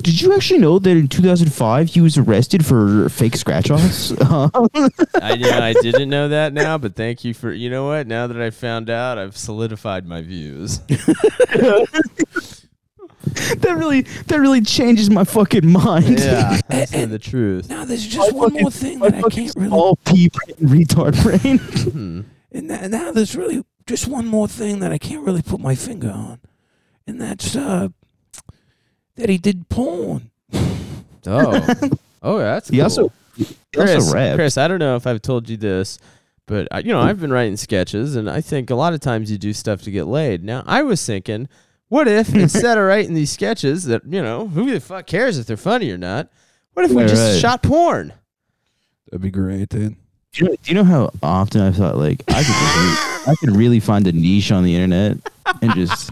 Did 0.08 0.22
you 0.22 0.34
actually 0.34 0.60
know 0.60 0.80
that 0.80 0.90
in 0.90 1.10
2005 1.10 1.90
he 1.90 2.00
was 2.00 2.18
arrested 2.18 2.66
for 2.66 3.10
fake 3.10 3.36
scratch 3.36 3.70
offs? 3.70 4.14
Uh, 4.14 4.48
I 5.22 5.34
you 5.34 5.52
know 5.52 5.60
I 5.60 5.74
didn't 5.74 6.08
know 6.08 6.30
that 6.30 6.54
now, 6.54 6.78
but 6.78 6.96
thank 6.96 7.26
you 7.26 7.34
for 7.34 7.52
you 7.52 7.70
know 7.70 7.88
what? 7.88 8.08
Now 8.08 8.26
that 8.26 8.42
I 8.42 8.52
found 8.52 8.90
out, 8.90 9.18
I've 9.18 9.36
solidified 9.36 10.06
my 10.08 10.22
views. 10.22 10.80
that 10.88 11.90
really 13.76 14.04
that 14.04 14.40
really 14.40 14.62
changes 14.62 15.10
my 15.10 15.26
fucking 15.26 15.70
mind. 15.70 16.20
Yeah, 16.20 16.62
that's 16.70 16.92
the 16.92 17.20
truth. 17.20 17.68
Now, 17.68 17.84
there's 17.84 18.08
just 18.08 18.34
one 18.34 18.54
more 18.54 18.72
thing 18.72 19.00
that 19.00 19.14
I 19.14 19.24
can't 19.24 19.54
really. 19.58 19.68
small 19.68 19.98
pea 20.06 20.30
brain, 20.30 20.86
retard 20.86 21.22
brain. 21.22 21.58
Hmm. 21.58 22.22
And 22.54 22.70
now, 22.70 22.88
now 22.88 23.12
there's 23.12 23.36
really 23.36 23.66
just 23.86 24.08
one 24.08 24.26
more 24.26 24.48
thing 24.48 24.80
that 24.80 24.94
I 24.94 25.00
can't 25.00 25.26
really 25.26 25.42
put 25.42 25.60
my 25.60 25.76
finger 25.76 26.12
on, 26.12 26.40
and 27.06 27.20
that's 27.20 27.58
uh, 27.58 27.90
that 29.18 29.30
he 29.30 29.38
did 29.38 29.68
porn. 29.70 30.32
Oh, 31.30 31.66
oh, 32.24 32.38
yeah, 32.40 32.54
that's 32.54 32.70
He 32.70 32.78
cool. 32.78 32.84
also 32.84 33.12
he 33.36 33.46
Chris, 33.76 33.96
also 33.96 34.14
rapped. 34.14 34.38
Chris, 34.38 34.58
I 34.58 34.70
don't 34.70 34.80
know 34.80 34.96
if 34.96 35.06
I've 35.06 35.22
told 35.22 35.50
you 35.50 35.58
this, 35.58 36.00
but 36.46 36.70
I, 36.72 36.80
you 36.80 36.94
know 36.94 37.02
I've 37.02 37.20
been 37.20 37.34
writing 37.34 37.58
sketches, 37.58 38.16
and 38.16 38.30
I 38.30 38.40
think 38.40 38.70
a 38.70 38.76
lot 38.76 38.94
of 38.94 39.02
times 39.02 39.30
you 39.30 39.38
do 39.38 39.52
stuff 39.52 39.82
to 39.82 39.92
get 39.92 40.06
laid. 40.08 40.46
Now 40.46 40.64
I 40.66 40.84
was 40.84 41.06
thinking, 41.06 41.50
what 41.90 42.08
if 42.08 42.34
instead 42.36 42.78
of 42.78 42.86
writing 42.86 43.14
these 43.14 43.30
sketches 43.32 43.84
that 43.86 44.04
you 44.06 44.22
know 44.22 44.48
who 44.48 44.72
the 44.72 44.80
fuck 44.80 45.06
cares 45.06 45.38
if 45.38 45.48
they're 45.48 45.58
funny 45.58 45.92
or 45.92 45.98
not? 45.98 46.30
What 46.74 46.86
if 46.86 46.92
we 46.92 47.02
Right, 47.02 47.10
just 47.10 47.34
right. 47.34 47.42
shot 47.42 47.62
porn? 47.62 48.14
That'd 49.08 49.22
be 49.22 49.30
great, 49.32 49.68
dude. 49.68 49.96
Do 50.32 50.44
you, 50.46 50.50
know, 50.50 50.56
do 50.64 50.72
you 50.72 50.76
know 50.76 50.84
how 50.86 51.10
often 51.22 51.60
I 51.60 51.72
thought 51.72 51.98
like 51.98 52.24
I 52.30 52.42
could 52.44 52.56
really, 52.78 53.32
I 53.34 53.36
could 53.38 53.50
really 53.58 53.80
find 53.82 54.08
a 54.08 54.14
niche 54.14 54.52
on 54.54 54.64
the 54.64 54.76
internet 54.76 55.18
and 55.62 55.74
just 55.74 56.10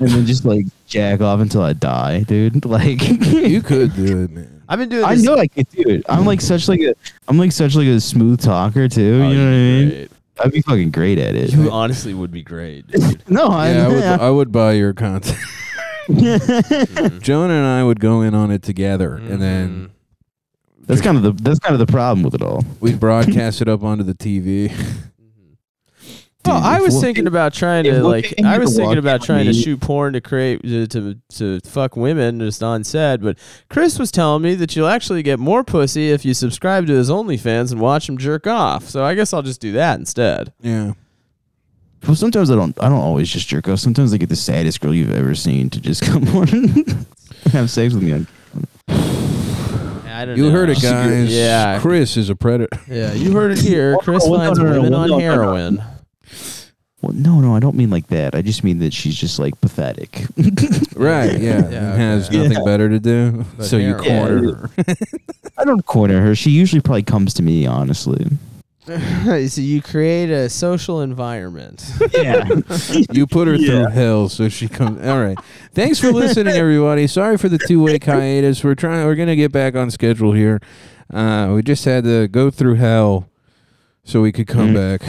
and 0.00 0.08
then 0.08 0.26
just 0.26 0.44
like 0.44 0.66
jack 0.86 1.20
off 1.20 1.40
until 1.40 1.62
I 1.62 1.72
die, 1.74 2.22
dude. 2.24 2.64
Like 2.70 3.00
You 3.08 3.62
could 3.62 3.94
do 3.94 4.24
it, 4.24 4.30
man. 4.30 4.62
I've 4.68 4.78
been 4.78 4.88
doing. 4.88 5.04
I 5.04 5.14
this- 5.14 5.24
know 5.24 5.36
I 5.36 5.46
could 5.48 5.68
do 5.70 5.82
it. 5.86 6.04
I'm 6.08 6.24
like 6.26 6.40
such 6.40 6.68
like 6.68 6.80
a 6.80 6.94
I'm 7.28 7.38
like 7.38 7.52
such 7.52 7.74
like 7.76 7.86
a 7.88 8.00
smooth 8.00 8.40
talker 8.40 8.88
too. 8.88 9.20
Oh, 9.24 9.28
you 9.30 9.36
know 9.38 9.44
what 9.44 9.50
I 9.50 9.56
mean? 9.56 9.88
great. 9.90 10.10
I'd 10.42 10.52
be 10.52 10.62
fucking 10.62 10.90
great 10.90 11.18
at 11.18 11.34
it. 11.34 11.52
You 11.52 11.70
honestly 11.70 12.14
would 12.14 12.30
be 12.32 12.42
great. 12.42 12.86
dude. 12.90 13.22
no, 13.28 13.48
I, 13.48 13.72
Yeah, 13.72 13.84
I 13.84 13.88
would, 13.88 14.04
I 14.04 14.30
would 14.30 14.52
buy 14.52 14.72
your 14.72 14.92
content. 14.94 15.36
Mhm. 16.08 17.20
Jonah 17.22 17.54
and 17.54 17.66
I 17.66 17.84
would 17.84 18.00
go 18.00 18.22
in 18.22 18.34
on 18.34 18.50
it 18.50 18.62
together, 18.62 19.14
and 19.16 19.40
then 19.40 19.90
that's 20.80 21.00
kind 21.00 21.16
of 21.16 21.22
the 21.22 21.32
that's 21.42 21.60
kind 21.60 21.72
of 21.72 21.78
the 21.78 21.90
problem 21.92 22.24
with 22.24 22.34
it 22.34 22.42
all. 22.42 22.64
we'd 22.80 22.98
broadcast 22.98 23.60
it 23.62 23.68
up 23.68 23.84
onto 23.84 24.02
the 24.02 24.14
TV. 24.14 24.72
Well, 26.46 26.56
oh, 26.56 26.60
I 26.62 26.80
was 26.80 26.94
one 26.94 27.02
thinking 27.02 27.26
about 27.26 27.52
trying 27.52 27.84
to 27.84 28.02
like. 28.02 28.32
I 28.42 28.58
was 28.58 28.74
thinking 28.74 28.96
about 28.98 29.20
in 29.20 29.26
trying 29.26 29.44
to 29.44 29.52
shoot 29.52 29.78
porn 29.80 30.14
to 30.14 30.20
create 30.22 30.62
to, 30.62 30.86
to 30.86 31.14
to 31.34 31.60
fuck 31.60 31.96
women, 31.96 32.40
just 32.40 32.62
on 32.62 32.82
set. 32.82 33.20
But 33.20 33.36
Chris 33.68 33.98
was 33.98 34.10
telling 34.10 34.42
me 34.42 34.54
that 34.54 34.74
you'll 34.74 34.88
actually 34.88 35.22
get 35.22 35.38
more 35.38 35.62
pussy 35.62 36.10
if 36.10 36.24
you 36.24 36.32
subscribe 36.32 36.86
to 36.86 36.94
his 36.94 37.10
OnlyFans 37.10 37.72
and 37.72 37.80
watch 37.80 38.08
him 38.08 38.16
jerk 38.16 38.46
off. 38.46 38.84
So 38.88 39.04
I 39.04 39.14
guess 39.14 39.34
I'll 39.34 39.42
just 39.42 39.60
do 39.60 39.72
that 39.72 39.98
instead. 39.98 40.52
Yeah. 40.62 40.94
Well, 42.06 42.16
sometimes 42.16 42.50
I 42.50 42.54
don't. 42.54 42.74
I 42.82 42.88
don't 42.88 43.00
always 43.02 43.28
just 43.28 43.46
jerk 43.46 43.68
off. 43.68 43.78
Sometimes 43.78 44.14
I 44.14 44.16
get 44.16 44.30
the 44.30 44.36
saddest 44.36 44.80
girl 44.80 44.94
you've 44.94 45.12
ever 45.14 45.34
seen 45.34 45.68
to 45.70 45.80
just 45.80 46.02
come 46.06 46.26
on 46.36 46.48
and 46.48 47.06
have 47.52 47.68
sex 47.70 47.92
with 47.92 48.02
me. 48.02 48.12
I 48.88 50.24
don't 50.24 50.36
You 50.36 50.44
know. 50.46 50.50
heard 50.50 50.70
it, 50.70 50.80
guys. 50.82 51.30
Yeah, 51.34 51.78
Chris 51.80 52.16
is 52.16 52.30
a 52.30 52.34
predator. 52.34 52.68
yeah. 52.88 53.12
You 53.12 53.32
heard 53.32 53.52
it 53.52 53.58
here. 53.58 53.94
Oh, 53.98 54.02
Chris 54.02 54.24
no, 54.26 54.32
no, 54.32 54.38
finds 54.38 54.58
no, 54.58 54.64
no, 54.64 54.70
women 54.72 54.92
no, 54.92 54.98
on 54.98 55.08
no, 55.08 55.18
no, 55.18 55.18
no. 55.18 55.32
heroin. 55.34 55.82
Well, 57.02 57.12
no, 57.14 57.40
no, 57.40 57.56
I 57.56 57.60
don't 57.60 57.76
mean 57.76 57.88
like 57.88 58.08
that. 58.08 58.34
I 58.34 58.42
just 58.42 58.62
mean 58.62 58.78
that 58.80 58.92
she's 58.92 59.14
just 59.14 59.38
like 59.38 59.58
pathetic. 59.60 60.24
Right, 60.96 61.40
yeah. 61.40 61.66
Yeah, 61.70 61.92
and 61.92 61.98
has 61.98 62.28
okay. 62.28 62.46
nothing 62.46 62.62
better 62.62 62.90
to 62.90 63.00
do. 63.00 63.46
But 63.56 63.64
so 63.64 63.78
you 63.78 63.94
heroin. 63.96 64.04
corner 64.44 64.54
her. 64.76 64.94
I 65.56 65.64
don't 65.64 65.86
corner 65.86 66.20
her. 66.20 66.34
She 66.34 66.50
usually 66.50 66.82
probably 66.82 67.04
comes 67.04 67.32
to 67.34 67.42
me, 67.42 67.64
honestly. 67.66 68.26
so 68.86 69.60
you 69.62 69.80
create 69.80 70.28
a 70.30 70.50
social 70.50 71.00
environment. 71.00 71.90
Yeah. 72.12 72.46
You 73.10 73.26
put 73.26 73.48
her 73.48 73.54
Yeah. 73.54 73.84
through 73.84 73.90
hell 73.92 74.28
so 74.28 74.50
she 74.50 74.68
comes. 74.68 75.06
All 75.06 75.18
right. 75.22 75.38
Thanks 75.72 75.98
for 75.98 76.12
listening, 76.12 76.54
everybody. 76.54 77.06
Sorry 77.06 77.38
for 77.38 77.48
the 77.48 77.58
two 77.58 77.82
week 77.82 78.04
hiatus. 78.04 78.62
We're 78.62 78.74
trying. 78.74 79.06
We're 79.06 79.14
gonna 79.14 79.36
get 79.36 79.52
back 79.52 79.74
on 79.74 79.90
schedule 79.90 80.32
here. 80.32 80.60
Uh, 81.10 81.52
we 81.54 81.62
just 81.62 81.86
had 81.86 82.04
to 82.04 82.28
go 82.28 82.50
through 82.50 82.74
hell 82.74 83.29
so 84.10 84.20
we 84.22 84.32
could 84.32 84.46
come 84.48 84.74
back 84.74 85.02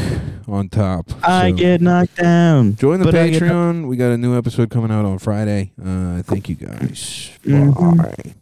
on 0.48 0.70
top. 0.70 1.06
I 1.24 1.50
So 1.50 1.56
get 1.58 1.82
knocked 1.82 2.16
down. 2.18 2.76
join 2.76 3.00
the 3.00 3.06
but 3.06 3.16
I 3.16 3.30
get- 3.30 3.42
Patreon. 3.42 3.88
We 3.88 3.98
got 3.98 4.12
a 4.12 4.18
new 4.18 4.38
episode 4.38 4.70
coming 4.70 4.92
out 4.92 5.06
on 5.06 5.18
Friday. 5.18 5.72
Uh, 5.84 6.22
thank 6.22 6.48
you 6.50 6.56
guys. 6.56 7.32
Mhm. 7.46 7.98
Bye. 7.98 8.34